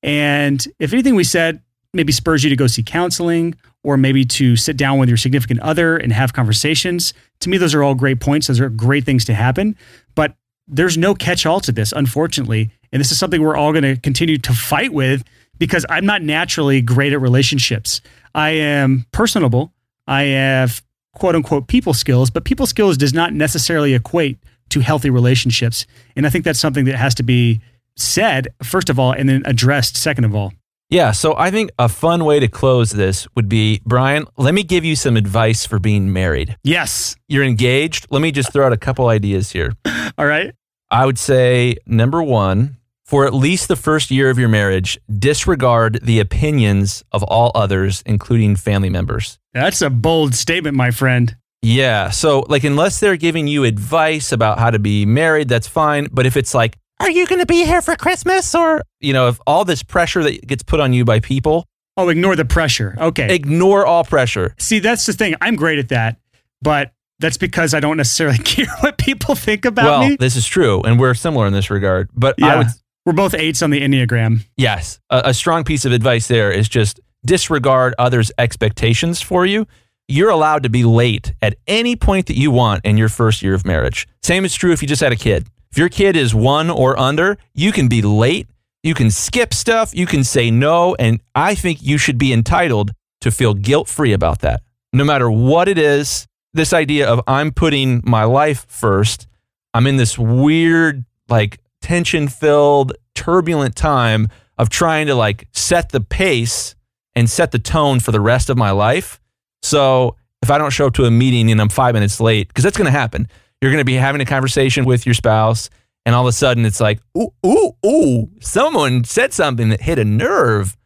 And 0.00 0.64
if 0.78 0.92
anything 0.92 1.16
we 1.16 1.24
said 1.24 1.60
maybe 1.92 2.12
spurs 2.12 2.44
you 2.44 2.50
to 2.50 2.56
go 2.56 2.66
see 2.66 2.82
counseling 2.82 3.54
or 3.82 3.96
maybe 3.96 4.24
to 4.24 4.54
sit 4.54 4.76
down 4.76 4.98
with 4.98 5.08
your 5.08 5.16
significant 5.16 5.58
other 5.60 5.96
and 5.96 6.12
have 6.12 6.32
conversations, 6.32 7.14
to 7.40 7.48
me, 7.48 7.58
those 7.58 7.74
are 7.74 7.82
all 7.82 7.94
great 7.94 8.20
points. 8.20 8.46
Those 8.46 8.60
are 8.60 8.68
great 8.68 9.04
things 9.04 9.24
to 9.24 9.34
happen. 9.34 9.76
But 10.14 10.36
there's 10.68 10.98
no 10.98 11.14
catch 11.14 11.46
all 11.46 11.60
to 11.60 11.72
this, 11.72 11.92
unfortunately. 11.92 12.70
And 12.92 13.00
this 13.00 13.12
is 13.12 13.18
something 13.18 13.42
we're 13.42 13.56
all 13.56 13.72
going 13.72 13.84
to 13.84 13.96
continue 13.96 14.38
to 14.38 14.52
fight 14.52 14.92
with 14.92 15.24
because 15.58 15.86
I'm 15.88 16.06
not 16.06 16.22
naturally 16.22 16.80
great 16.80 17.12
at 17.12 17.20
relationships. 17.20 18.00
I 18.34 18.50
am 18.50 19.06
personable. 19.12 19.72
I 20.06 20.22
have 20.24 20.82
quote 21.14 21.34
unquote 21.34 21.66
people 21.66 21.94
skills, 21.94 22.30
but 22.30 22.44
people 22.44 22.66
skills 22.66 22.96
does 22.96 23.14
not 23.14 23.32
necessarily 23.32 23.94
equate 23.94 24.38
to 24.70 24.80
healthy 24.80 25.10
relationships. 25.10 25.86
And 26.14 26.26
I 26.26 26.30
think 26.30 26.44
that's 26.44 26.58
something 26.58 26.84
that 26.86 26.96
has 26.96 27.14
to 27.16 27.22
be 27.22 27.60
said, 27.96 28.48
first 28.62 28.90
of 28.90 28.98
all, 28.98 29.12
and 29.12 29.28
then 29.28 29.42
addressed, 29.46 29.96
second 29.96 30.24
of 30.24 30.34
all. 30.34 30.52
Yeah, 30.88 31.10
so 31.10 31.34
I 31.36 31.50
think 31.50 31.70
a 31.80 31.88
fun 31.88 32.24
way 32.24 32.38
to 32.38 32.46
close 32.46 32.90
this 32.90 33.26
would 33.34 33.48
be 33.48 33.80
Brian, 33.84 34.26
let 34.36 34.54
me 34.54 34.62
give 34.62 34.84
you 34.84 34.94
some 34.94 35.16
advice 35.16 35.66
for 35.66 35.80
being 35.80 36.12
married. 36.12 36.56
Yes. 36.62 37.16
You're 37.26 37.42
engaged. 37.42 38.06
Let 38.10 38.22
me 38.22 38.30
just 38.30 38.52
throw 38.52 38.66
out 38.66 38.72
a 38.72 38.76
couple 38.76 39.08
ideas 39.08 39.50
here. 39.50 39.72
All 40.18 40.26
right. 40.26 40.54
I 40.88 41.04
would 41.04 41.18
say 41.18 41.76
number 41.86 42.22
one, 42.22 42.76
for 43.04 43.26
at 43.26 43.34
least 43.34 43.66
the 43.66 43.76
first 43.76 44.12
year 44.12 44.30
of 44.30 44.38
your 44.38 44.48
marriage, 44.48 44.98
disregard 45.18 45.98
the 46.02 46.20
opinions 46.20 47.04
of 47.12 47.22
all 47.24 47.52
others, 47.54 48.02
including 48.04 48.56
family 48.56 48.90
members. 48.90 49.38
That's 49.52 49.80
a 49.80 49.90
bold 49.90 50.34
statement, 50.34 50.76
my 50.76 50.90
friend. 50.90 51.36
Yeah. 51.62 52.10
So, 52.10 52.44
like, 52.48 52.64
unless 52.64 53.00
they're 53.00 53.16
giving 53.16 53.46
you 53.46 53.64
advice 53.64 54.32
about 54.32 54.58
how 54.58 54.70
to 54.70 54.78
be 54.78 55.06
married, 55.06 55.48
that's 55.48 55.68
fine. 55.68 56.08
But 56.10 56.26
if 56.26 56.36
it's 56.36 56.54
like, 56.54 56.78
are 57.00 57.10
you 57.10 57.26
going 57.26 57.40
to 57.40 57.46
be 57.46 57.64
here 57.64 57.82
for 57.82 57.94
Christmas? 57.96 58.54
Or, 58.54 58.82
you 59.00 59.12
know, 59.12 59.28
if 59.28 59.38
all 59.46 59.64
this 59.64 59.82
pressure 59.82 60.22
that 60.22 60.46
gets 60.46 60.62
put 60.62 60.80
on 60.80 60.92
you 60.92 61.04
by 61.04 61.20
people, 61.20 61.66
Oh, 61.98 62.10
ignore 62.10 62.36
the 62.36 62.44
pressure. 62.44 62.94
Okay. 62.98 63.34
ignore 63.34 63.86
all 63.86 64.04
pressure. 64.04 64.54
See, 64.58 64.80
that's 64.80 65.06
the 65.06 65.14
thing. 65.14 65.34
I'm 65.40 65.56
great 65.56 65.78
at 65.78 65.88
that, 65.88 66.18
but 66.60 66.92
that's 67.20 67.38
because 67.38 67.72
I 67.72 67.80
don't 67.80 67.96
necessarily 67.96 68.36
care 68.44 68.66
what 68.80 68.98
people 68.98 69.34
think 69.34 69.64
about 69.64 69.84
well, 69.86 70.08
me. 70.10 70.16
this 70.20 70.36
is 70.36 70.46
true. 70.46 70.82
And 70.82 71.00
we're 71.00 71.14
similar 71.14 71.46
in 71.46 71.54
this 71.54 71.70
regard. 71.70 72.10
But 72.14 72.34
I 72.42 72.46
Yeah. 72.46 72.58
would, 72.58 72.66
We're 73.06 73.14
both 73.14 73.32
eights 73.34 73.62
on 73.62 73.70
the 73.70 73.80
Enneagram. 73.80 74.44
yes, 74.58 75.00
a, 75.08 75.22
a 75.26 75.34
strong 75.34 75.64
piece 75.64 75.86
of 75.86 75.92
advice 75.92 76.26
there 76.28 76.50
is 76.50 76.68
just 76.68 77.00
disregard 77.24 77.94
others' 77.98 78.30
expectations 78.36 79.22
for 79.22 79.46
you. 79.46 79.66
You're 80.08 80.30
allowed 80.30 80.62
to 80.64 80.68
be 80.68 80.84
late 80.84 81.32
at 81.40 81.56
any 81.66 81.96
point 81.96 82.26
that 82.26 82.36
you 82.36 82.50
want 82.50 82.84
in 82.84 82.96
your 82.98 83.08
first 83.08 83.42
year 83.42 83.54
of 83.54 83.64
marriage. 83.66 84.06
Same 84.22 84.44
is 84.44 84.54
true 84.54 84.72
if 84.72 84.82
you 84.82 84.86
just 84.88 85.00
had 85.02 85.12
a 85.12 85.16
kid. 85.16 85.48
If 85.76 85.80
your 85.80 85.90
kid 85.90 86.16
is 86.16 86.34
one 86.34 86.70
or 86.70 86.98
under, 86.98 87.36
you 87.52 87.70
can 87.70 87.86
be 87.86 88.00
late. 88.00 88.48
You 88.82 88.94
can 88.94 89.10
skip 89.10 89.52
stuff. 89.52 89.94
You 89.94 90.06
can 90.06 90.24
say 90.24 90.50
no. 90.50 90.94
And 90.94 91.20
I 91.34 91.54
think 91.54 91.82
you 91.82 91.98
should 91.98 92.16
be 92.16 92.32
entitled 92.32 92.92
to 93.20 93.30
feel 93.30 93.52
guilt 93.52 93.86
free 93.86 94.14
about 94.14 94.38
that. 94.38 94.62
No 94.94 95.04
matter 95.04 95.30
what 95.30 95.68
it 95.68 95.76
is, 95.76 96.26
this 96.54 96.72
idea 96.72 97.06
of 97.06 97.20
I'm 97.26 97.50
putting 97.50 98.00
my 98.06 98.24
life 98.24 98.64
first, 98.70 99.28
I'm 99.74 99.86
in 99.86 99.98
this 99.98 100.18
weird, 100.18 101.04
like 101.28 101.60
tension 101.82 102.28
filled, 102.28 102.94
turbulent 103.14 103.76
time 103.76 104.28
of 104.56 104.70
trying 104.70 105.08
to 105.08 105.14
like 105.14 105.46
set 105.52 105.90
the 105.90 106.00
pace 106.00 106.74
and 107.14 107.28
set 107.28 107.50
the 107.50 107.58
tone 107.58 108.00
for 108.00 108.12
the 108.12 108.20
rest 108.22 108.48
of 108.48 108.56
my 108.56 108.70
life. 108.70 109.20
So 109.62 110.16
if 110.40 110.50
I 110.50 110.56
don't 110.56 110.70
show 110.70 110.86
up 110.86 110.94
to 110.94 111.04
a 111.04 111.10
meeting 111.10 111.50
and 111.50 111.60
I'm 111.60 111.68
five 111.68 111.92
minutes 111.92 112.18
late, 112.18 112.48
because 112.48 112.64
that's 112.64 112.78
going 112.78 112.86
to 112.86 112.98
happen, 112.98 113.28
you're 113.60 113.70
going 113.70 113.80
to 113.80 113.84
be 113.84 113.94
having 113.94 114.20
a 114.20 114.26
conversation 114.26 114.84
with 114.84 115.06
your 115.06 115.14
spouse, 115.14 115.70
and 116.04 116.14
all 116.14 116.22
of 116.22 116.28
a 116.28 116.32
sudden 116.32 116.64
it's 116.64 116.80
like, 116.80 117.00
ooh, 117.16 117.32
ooh, 117.44 117.72
ooh, 117.84 118.30
someone 118.40 119.04
said 119.04 119.32
something 119.32 119.70
that 119.70 119.80
hit 119.80 119.98
a 119.98 120.04
nerve. 120.04 120.76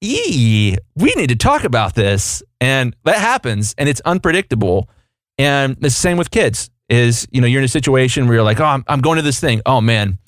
Eee, 0.00 0.76
we 0.94 1.14
need 1.14 1.28
to 1.28 1.36
talk 1.36 1.64
about 1.64 1.94
this. 1.94 2.42
And 2.60 2.94
that 3.04 3.16
happens, 3.16 3.74
and 3.78 3.88
it's 3.88 4.00
unpredictable. 4.02 4.88
And 5.38 5.72
it's 5.72 5.82
the 5.82 5.90
same 5.90 6.16
with 6.16 6.30
kids. 6.30 6.70
Is 6.88 7.28
you 7.30 7.40
know 7.40 7.46
you're 7.46 7.60
in 7.60 7.66
a 7.66 7.68
situation 7.68 8.26
where 8.26 8.36
you're 8.36 8.44
like, 8.44 8.60
oh, 8.60 8.64
I'm, 8.64 8.84
I'm 8.88 9.00
going 9.00 9.16
to 9.16 9.22
this 9.22 9.40
thing. 9.40 9.60
Oh 9.66 9.80
man, 9.80 10.18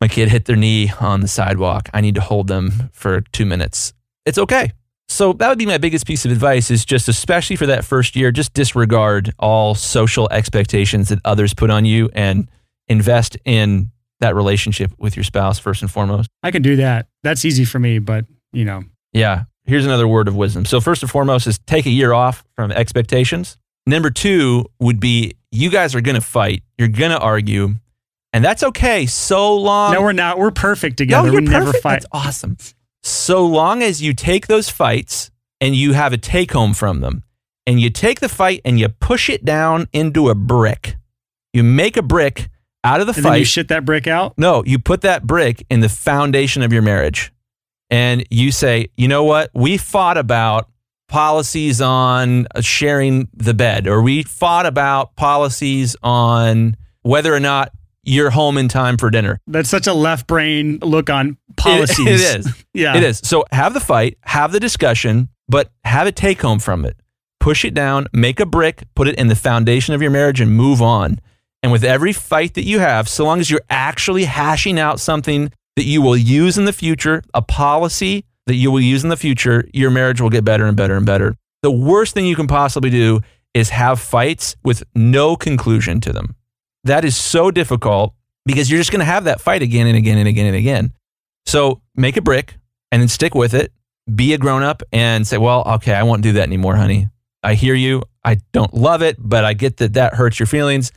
my 0.00 0.08
kid 0.08 0.28
hit 0.28 0.44
their 0.44 0.56
knee 0.56 0.92
on 1.00 1.20
the 1.20 1.28
sidewalk. 1.28 1.88
I 1.94 2.02
need 2.02 2.16
to 2.16 2.20
hold 2.20 2.48
them 2.48 2.90
for 2.92 3.22
two 3.32 3.46
minutes. 3.46 3.94
It's 4.26 4.36
okay. 4.36 4.72
So 5.08 5.32
that 5.34 5.48
would 5.48 5.58
be 5.58 5.66
my 5.66 5.78
biggest 5.78 6.06
piece 6.06 6.24
of 6.24 6.32
advice 6.32 6.70
is 6.70 6.84
just 6.84 7.08
especially 7.08 7.56
for 7.56 7.66
that 7.66 7.84
first 7.84 8.16
year, 8.16 8.32
just 8.32 8.54
disregard 8.54 9.32
all 9.38 9.74
social 9.74 10.28
expectations 10.30 11.08
that 11.10 11.20
others 11.24 11.54
put 11.54 11.70
on 11.70 11.84
you 11.84 12.10
and 12.14 12.48
invest 12.88 13.36
in 13.44 13.90
that 14.20 14.34
relationship 14.34 14.92
with 14.98 15.16
your 15.16 15.24
spouse 15.24 15.58
first 15.58 15.82
and 15.82 15.90
foremost. 15.90 16.28
I 16.42 16.50
can 16.50 16.62
do 16.62 16.76
that. 16.76 17.06
That's 17.22 17.44
easy 17.44 17.64
for 17.64 17.78
me, 17.78 17.98
but 17.98 18.24
you 18.52 18.64
know, 18.64 18.84
Yeah. 19.12 19.44
Here's 19.66 19.86
another 19.86 20.06
word 20.06 20.28
of 20.28 20.36
wisdom. 20.36 20.66
So 20.66 20.78
first 20.78 21.02
and 21.02 21.10
foremost 21.10 21.46
is 21.46 21.58
take 21.60 21.86
a 21.86 21.90
year 21.90 22.12
off 22.12 22.44
from 22.54 22.70
expectations. 22.70 23.56
Number 23.86 24.10
two 24.10 24.66
would 24.78 25.00
be 25.00 25.36
you 25.50 25.70
guys 25.70 25.94
are 25.94 26.02
going 26.02 26.16
to 26.16 26.20
fight. 26.20 26.62
You're 26.76 26.88
going 26.88 27.12
to 27.12 27.18
argue. 27.18 27.76
And 28.34 28.44
that's 28.44 28.62
okay 28.62 29.06
so 29.06 29.56
long 29.56 29.94
no, 29.94 30.02
we're 30.02 30.12
not. 30.12 30.38
We're 30.38 30.50
perfect 30.50 30.98
together. 30.98 31.28
No, 31.28 31.32
we 31.32 31.42
you're 31.42 31.50
never 31.50 31.66
perfect. 31.66 31.82
fight. 31.82 31.92
That's 32.02 32.06
awesome. 32.12 32.56
So 33.04 33.44
long 33.46 33.82
as 33.82 34.00
you 34.00 34.14
take 34.14 34.46
those 34.46 34.70
fights 34.70 35.30
and 35.60 35.76
you 35.76 35.92
have 35.92 36.12
a 36.14 36.16
take 36.18 36.52
home 36.52 36.72
from 36.72 37.00
them, 37.00 37.22
and 37.66 37.78
you 37.80 37.90
take 37.90 38.20
the 38.20 38.28
fight 38.28 38.60
and 38.64 38.78
you 38.80 38.88
push 38.88 39.28
it 39.30 39.44
down 39.44 39.88
into 39.92 40.28
a 40.30 40.34
brick. 40.34 40.96
You 41.52 41.62
make 41.62 41.96
a 41.98 42.02
brick 42.02 42.48
out 42.82 43.00
of 43.00 43.06
the 43.06 43.12
And 43.14 43.22
fight. 43.22 43.30
then 43.30 43.38
you 43.40 43.44
shit 43.44 43.68
that 43.68 43.84
brick 43.84 44.06
out. 44.06 44.36
No, 44.38 44.62
you 44.66 44.78
put 44.78 45.02
that 45.02 45.26
brick 45.26 45.64
in 45.70 45.80
the 45.80 45.88
foundation 45.88 46.62
of 46.62 46.72
your 46.72 46.82
marriage. 46.82 47.30
And 47.90 48.24
you 48.30 48.52
say, 48.52 48.88
you 48.96 49.06
know 49.08 49.24
what? 49.24 49.50
We 49.54 49.76
fought 49.76 50.18
about 50.18 50.68
policies 51.08 51.80
on 51.80 52.46
sharing 52.60 53.28
the 53.34 53.54
bed, 53.54 53.86
or 53.86 54.02
we 54.02 54.22
fought 54.22 54.66
about 54.66 55.14
policies 55.16 55.94
on 56.02 56.76
whether 57.02 57.32
or 57.34 57.40
not 57.40 57.70
you're 58.02 58.30
home 58.30 58.58
in 58.58 58.68
time 58.68 58.98
for 58.98 59.10
dinner. 59.10 59.40
That's 59.46 59.70
such 59.70 59.86
a 59.86 59.94
left 59.94 60.26
brain 60.26 60.78
look 60.82 61.08
on 61.08 61.38
policies. 61.56 62.06
It, 62.06 62.12
it 62.12 62.46
is. 62.46 62.64
yeah. 62.72 62.96
It 62.96 63.02
is. 63.02 63.20
So 63.24 63.44
have 63.52 63.74
the 63.74 63.80
fight, 63.80 64.18
have 64.22 64.52
the 64.52 64.60
discussion, 64.60 65.28
but 65.48 65.70
have 65.84 66.06
a 66.06 66.12
take 66.12 66.40
home 66.42 66.58
from 66.58 66.84
it. 66.84 66.96
Push 67.40 67.64
it 67.64 67.74
down, 67.74 68.06
make 68.12 68.40
a 68.40 68.46
brick, 68.46 68.84
put 68.94 69.06
it 69.06 69.16
in 69.16 69.28
the 69.28 69.36
foundation 69.36 69.94
of 69.94 70.00
your 70.00 70.10
marriage, 70.10 70.40
and 70.40 70.50
move 70.50 70.80
on. 70.80 71.20
And 71.62 71.72
with 71.72 71.84
every 71.84 72.12
fight 72.12 72.54
that 72.54 72.64
you 72.64 72.78
have, 72.78 73.08
so 73.08 73.24
long 73.24 73.40
as 73.40 73.50
you're 73.50 73.60
actually 73.70 74.24
hashing 74.24 74.78
out 74.78 75.00
something 75.00 75.52
that 75.76 75.84
you 75.84 76.00
will 76.02 76.16
use 76.16 76.56
in 76.56 76.64
the 76.64 76.72
future, 76.72 77.22
a 77.34 77.42
policy 77.42 78.24
that 78.46 78.54
you 78.54 78.70
will 78.70 78.80
use 78.80 79.02
in 79.02 79.10
the 79.10 79.16
future, 79.16 79.68
your 79.72 79.90
marriage 79.90 80.20
will 80.20 80.30
get 80.30 80.44
better 80.44 80.66
and 80.66 80.76
better 80.76 80.96
and 80.96 81.06
better. 81.06 81.36
The 81.62 81.70
worst 81.70 82.14
thing 82.14 82.26
you 82.26 82.36
can 82.36 82.46
possibly 82.46 82.90
do 82.90 83.20
is 83.54 83.70
have 83.70 84.00
fights 84.00 84.56
with 84.62 84.82
no 84.94 85.36
conclusion 85.36 86.00
to 86.00 86.12
them. 86.12 86.34
That 86.84 87.04
is 87.04 87.16
so 87.16 87.50
difficult 87.50 88.14
because 88.44 88.70
you're 88.70 88.80
just 88.80 88.90
going 88.90 89.00
to 89.00 89.06
have 89.06 89.24
that 89.24 89.40
fight 89.40 89.62
again 89.62 89.86
and 89.86 89.96
again 89.96 90.18
and 90.18 90.28
again 90.28 90.46
and 90.46 90.56
again. 90.56 90.92
So 91.46 91.82
make 91.94 92.16
a 92.16 92.22
brick 92.22 92.56
and 92.90 93.00
then 93.00 93.08
stick 93.08 93.34
with 93.34 93.54
it. 93.54 93.72
Be 94.14 94.34
a 94.34 94.38
grown 94.38 94.62
up 94.62 94.82
and 94.92 95.26
say, 95.26 95.38
well, 95.38 95.62
okay, 95.66 95.94
I 95.94 96.02
won't 96.02 96.22
do 96.22 96.32
that 96.32 96.42
anymore, 96.42 96.76
honey. 96.76 97.08
I 97.42 97.54
hear 97.54 97.74
you. 97.74 98.02
I 98.24 98.36
don't 98.52 98.72
love 98.74 99.02
it, 99.02 99.16
but 99.18 99.44
I 99.44 99.54
get 99.54 99.78
that 99.78 99.94
that 99.94 100.14
hurts 100.14 100.38
your 100.38 100.46
feelings. 100.46 100.92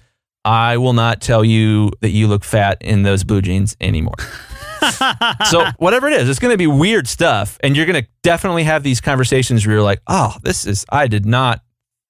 I 0.45 0.77
will 0.77 0.93
not 0.93 1.21
tell 1.21 1.43
you 1.43 1.91
that 2.01 2.09
you 2.09 2.27
look 2.27 2.43
fat 2.43 2.77
in 2.81 3.03
those 3.03 3.23
blue 3.23 3.41
jeans 3.41 3.75
anymore. 3.81 4.15
so 5.49 5.65
whatever 5.77 6.07
it 6.07 6.13
is, 6.13 6.29
it's 6.29 6.39
going 6.39 6.53
to 6.53 6.57
be 6.57 6.67
weird 6.67 7.07
stuff, 7.07 7.57
and 7.61 7.75
you're 7.75 7.85
going 7.85 8.01
to 8.01 8.09
definitely 8.23 8.63
have 8.63 8.83
these 8.83 9.01
conversations 9.01 9.65
where 9.65 9.75
you're 9.75 9.83
like, 9.83 10.01
"Oh, 10.07 10.37
this 10.43 10.65
is 10.65 10.85
I 10.89 11.07
did 11.07 11.25
not 11.25 11.61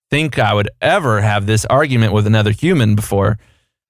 think 0.10 0.38
I 0.38 0.54
would 0.54 0.70
ever 0.82 1.22
have 1.22 1.46
this 1.46 1.66
argument 1.66 2.14
with 2.14 2.28
another 2.28 2.52
human 2.52 2.96
before. 2.96 3.40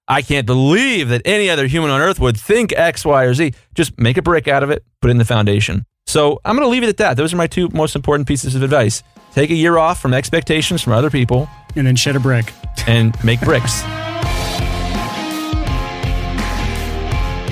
I 0.07 0.21
can't 0.21 0.45
believe 0.45 1.09
that 1.09 1.21
any 1.25 1.49
other 1.49 1.67
human 1.67 1.89
on 1.91 1.99
earth 2.01 2.19
would 2.19 2.37
think 2.37 2.73
X, 2.73 3.03
Y, 3.05 3.23
or 3.23 3.33
Z. 3.33 3.53
Just 3.75 3.97
make 3.99 4.17
a 4.17 4.21
brick 4.21 4.47
out 4.47 4.63
of 4.63 4.69
it, 4.69 4.83
put 5.01 5.09
it 5.09 5.11
in 5.11 5.17
the 5.17 5.25
foundation." 5.25 5.85
So 6.05 6.39
I'm 6.45 6.55
going 6.55 6.65
to 6.65 6.69
leave 6.71 6.83
it 6.83 6.89
at 6.89 6.97
that. 6.97 7.17
Those 7.17 7.33
are 7.33 7.37
my 7.37 7.47
two 7.47 7.67
most 7.73 7.93
important 7.95 8.27
pieces 8.29 8.55
of 8.55 8.61
advice. 8.63 9.03
Take 9.33 9.49
a 9.49 9.53
year 9.55 9.77
off 9.77 10.01
from 10.01 10.13
expectations 10.13 10.81
from 10.81 10.93
other 10.93 11.09
people 11.09 11.49
And 11.75 11.85
then 11.85 11.97
shed 11.97 12.15
a 12.15 12.19
brick. 12.21 12.53
and 12.87 13.13
make 13.25 13.41
bricks. 13.41 13.81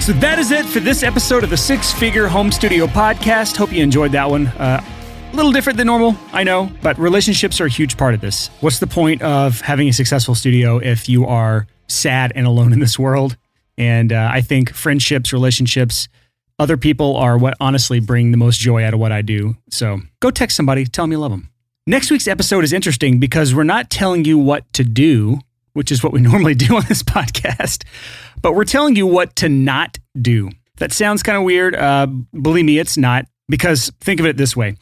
So 0.01 0.13
that 0.13 0.37
is 0.39 0.51
it 0.51 0.65
for 0.65 0.79
this 0.79 1.01
episode 1.03 1.43
of 1.43 1.49
the 1.49 1.57
Six 1.57 1.91
Figure 1.91 2.27
Home 2.27 2.51
Studio 2.51 2.85
Podcast. 2.85 3.57
Hope 3.57 3.71
you 3.73 3.81
enjoyed 3.83 4.11
that 4.13 4.29
one. 4.29 4.47
Uh, 4.47 4.79
little 5.35 5.51
different 5.51 5.77
than 5.77 5.87
normal, 5.87 6.15
I 6.31 6.43
know, 6.43 6.71
but 6.81 6.97
relationships 6.97 7.59
are 7.59 7.65
a 7.65 7.69
huge 7.69 7.97
part 7.97 8.13
of 8.13 8.21
this. 8.21 8.47
What's 8.61 8.79
the 8.79 8.87
point 8.87 9.21
of 9.21 9.59
having 9.61 9.89
a 9.89 9.93
successful 9.93 10.33
studio 10.33 10.77
if 10.77 11.09
you 11.09 11.25
are 11.25 11.67
sad 11.87 12.31
and 12.35 12.47
alone 12.47 12.71
in 12.71 12.79
this 12.79 12.97
world? 12.97 13.35
And 13.77 14.13
uh, 14.13 14.29
I 14.31 14.41
think 14.41 14.73
friendships, 14.73 15.33
relationships, 15.33 16.07
other 16.57 16.77
people 16.77 17.17
are 17.17 17.37
what 17.37 17.55
honestly 17.59 17.99
bring 17.99 18.31
the 18.31 18.37
most 18.37 18.59
joy 18.59 18.83
out 18.83 18.93
of 18.93 18.99
what 18.99 19.11
I 19.11 19.21
do. 19.21 19.57
So 19.69 19.99
go 20.21 20.31
text 20.31 20.55
somebody, 20.55 20.85
tell 20.85 21.03
them 21.03 21.11
you 21.11 21.19
love 21.19 21.31
them. 21.31 21.49
Next 21.85 22.09
week's 22.09 22.27
episode 22.27 22.63
is 22.63 22.71
interesting 22.71 23.19
because 23.19 23.53
we're 23.53 23.63
not 23.63 23.89
telling 23.89 24.23
you 24.23 24.37
what 24.37 24.71
to 24.73 24.85
do, 24.85 25.39
which 25.73 25.91
is 25.91 26.01
what 26.01 26.13
we 26.13 26.21
normally 26.21 26.55
do 26.55 26.77
on 26.77 26.85
this 26.87 27.03
podcast, 27.03 27.83
but 28.41 28.55
we're 28.55 28.63
telling 28.63 28.95
you 28.95 29.05
what 29.05 29.35
to 29.37 29.49
not 29.49 29.99
do. 30.19 30.49
That 30.77 30.93
sounds 30.93 31.23
kind 31.23 31.37
of 31.37 31.43
weird. 31.43 31.75
Uh, 31.75 32.07
believe 32.07 32.65
me, 32.65 32.79
it's 32.79 32.97
not. 32.97 33.25
Because 33.47 33.91
think 34.01 34.19
of 34.19 34.25
it 34.25 34.37
this 34.37 34.55
way 34.55 34.75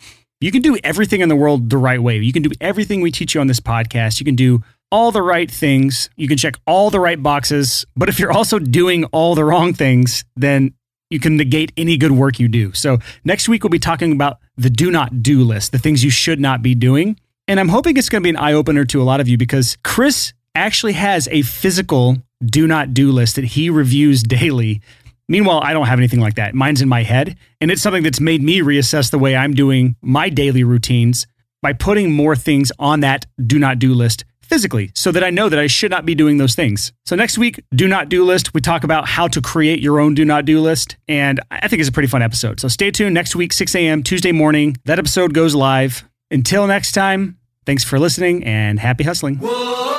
you 0.44 0.52
can 0.52 0.62
do 0.62 0.78
everything 0.84 1.22
in 1.22 1.30
the 1.30 1.38
world 1.38 1.70
the 1.70 1.78
right 1.78 2.04
way. 2.04 2.18
You 2.18 2.34
can 2.34 2.44
do 2.44 2.52
everything 2.60 3.00
we 3.00 3.12
teach 3.12 3.34
you 3.34 3.39
on 3.39 3.48
this 3.48 3.62
podcast. 3.62 4.20
You 4.20 4.26
can 4.26 4.36
do 4.36 4.62
all 4.91 5.10
the 5.10 5.22
right 5.22 5.50
things. 5.50 6.10
You 6.18 6.28
can 6.28 6.38
check 6.38 6.56
all 6.68 6.89
the 6.89 7.00
right 7.00 7.22
boxes. 7.24 7.86
But 7.96 8.10
if 8.10 8.20
you're 8.20 8.34
also 8.34 8.60
doing 8.60 9.06
all 9.06 9.36
the 9.36 9.46
wrong 9.46 9.74
things, 9.74 10.26
then 10.36 10.74
you 11.10 11.22
can 11.22 11.38
negate 11.38 11.72
any 11.78 11.96
good 11.96 12.12
work 12.12 12.41
you 12.41 12.50
do. 12.50 12.74
So 12.74 12.98
next 13.24 13.48
week, 13.48 13.64
we'll 13.64 13.70
be 13.70 13.80
talking 13.80 14.12
about 14.12 14.39
the 14.58 14.70
do 14.70 14.91
not 14.91 15.24
do 15.24 15.46
list, 15.46 15.72
the 15.72 15.80
things 15.80 16.04
you 16.04 16.10
should 16.10 16.41
not 16.41 16.62
be 16.62 16.76
doing. 16.76 17.18
And 17.48 17.58
I'm 17.58 17.70
hoping 17.70 17.96
it's 17.96 18.10
going 18.10 18.22
to 18.22 18.26
be 18.26 18.30
an 18.30 18.36
eye 18.36 18.52
opener 18.52 18.84
to 18.84 19.02
a 19.02 19.06
lot 19.06 19.22
of 19.22 19.30
you 19.30 19.38
because 19.38 19.78
Chris 19.86 20.34
actually 20.56 20.94
has 20.94 21.30
a 21.32 21.44
physical 21.44 22.18
do 22.44 22.68
not 22.68 22.94
do 22.94 23.14
list 23.14 23.38
that 23.38 23.46
he 23.46 23.70
reviews 23.70 24.22
daily. 24.24 24.82
Meanwhile, 25.28 25.61
I 25.63 25.74
don't 25.74 25.88
have 25.88 25.99
anything 25.99 26.19
like 26.19 26.36
that. 26.36 26.53
Mine's 26.53 26.82
in 26.82 26.89
my 26.89 27.03
head. 27.03 27.38
And 27.61 27.71
it's 27.71 27.82
something 27.82 28.03
that's 28.03 28.19
made 28.19 28.43
me 28.43 28.59
reassess 28.59 29.09
the 29.09 29.19
way 29.19 29.36
I'm 29.36 29.53
doing 29.53 29.95
my 30.01 30.30
daily 30.30 30.63
routines 30.63 31.28
by 31.61 31.74
putting 31.74 32.11
more 32.11 32.36
things 32.36 32.71
on 32.78 32.99
that 32.99 33.26
do 33.45 33.57
not 33.57 33.80
do 33.80 33.93
list 33.93 34.26
physically 34.41 34.91
so 34.93 35.11
that 35.11 35.24
I 35.24 35.30
know 35.30 35.49
that 35.49 35.57
I 35.57 35.67
should 35.67 35.89
not 35.89 36.05
be 36.05 36.13
doing 36.13 36.38
those 36.38 36.53
things. 36.53 36.91
So 37.05 37.15
next 37.15 37.38
week, 37.38 37.63
do 37.74 37.88
not 37.88 38.09
do 38.09 38.24
list, 38.24 38.53
we 38.53 38.61
talk 38.61 38.84
about 38.84 39.07
how 39.07 39.28
to 39.30 39.41
create 39.41 39.80
your 39.80 39.99
own 39.99 40.13
do 40.13 40.26
not 40.26 40.45
do 40.45 40.59
list. 40.59 40.97
And 41.07 41.39
I 41.49 41.67
think 41.67 41.80
it's 41.80 41.89
a 41.89 41.93
pretty 41.93 42.09
fun 42.09 42.21
episode. 42.21 42.59
So 42.59 42.67
stay 42.67 42.91
tuned 42.91 43.13
next 43.13 43.36
week, 43.36 43.53
6 43.53 43.74
a.m., 43.76 44.03
Tuesday 44.03 44.32
morning. 44.32 44.78
That 44.86 44.99
episode 44.99 45.34
goes 45.34 45.55
live. 45.55 46.03
Until 46.30 46.67
next 46.67 46.91
time, 46.91 47.38
thanks 47.65 47.84
for 47.84 47.97
listening 47.97 48.43
and 48.43 48.80
happy 48.80 49.03
hustling. 49.05 49.38
Whoa. 49.38 49.93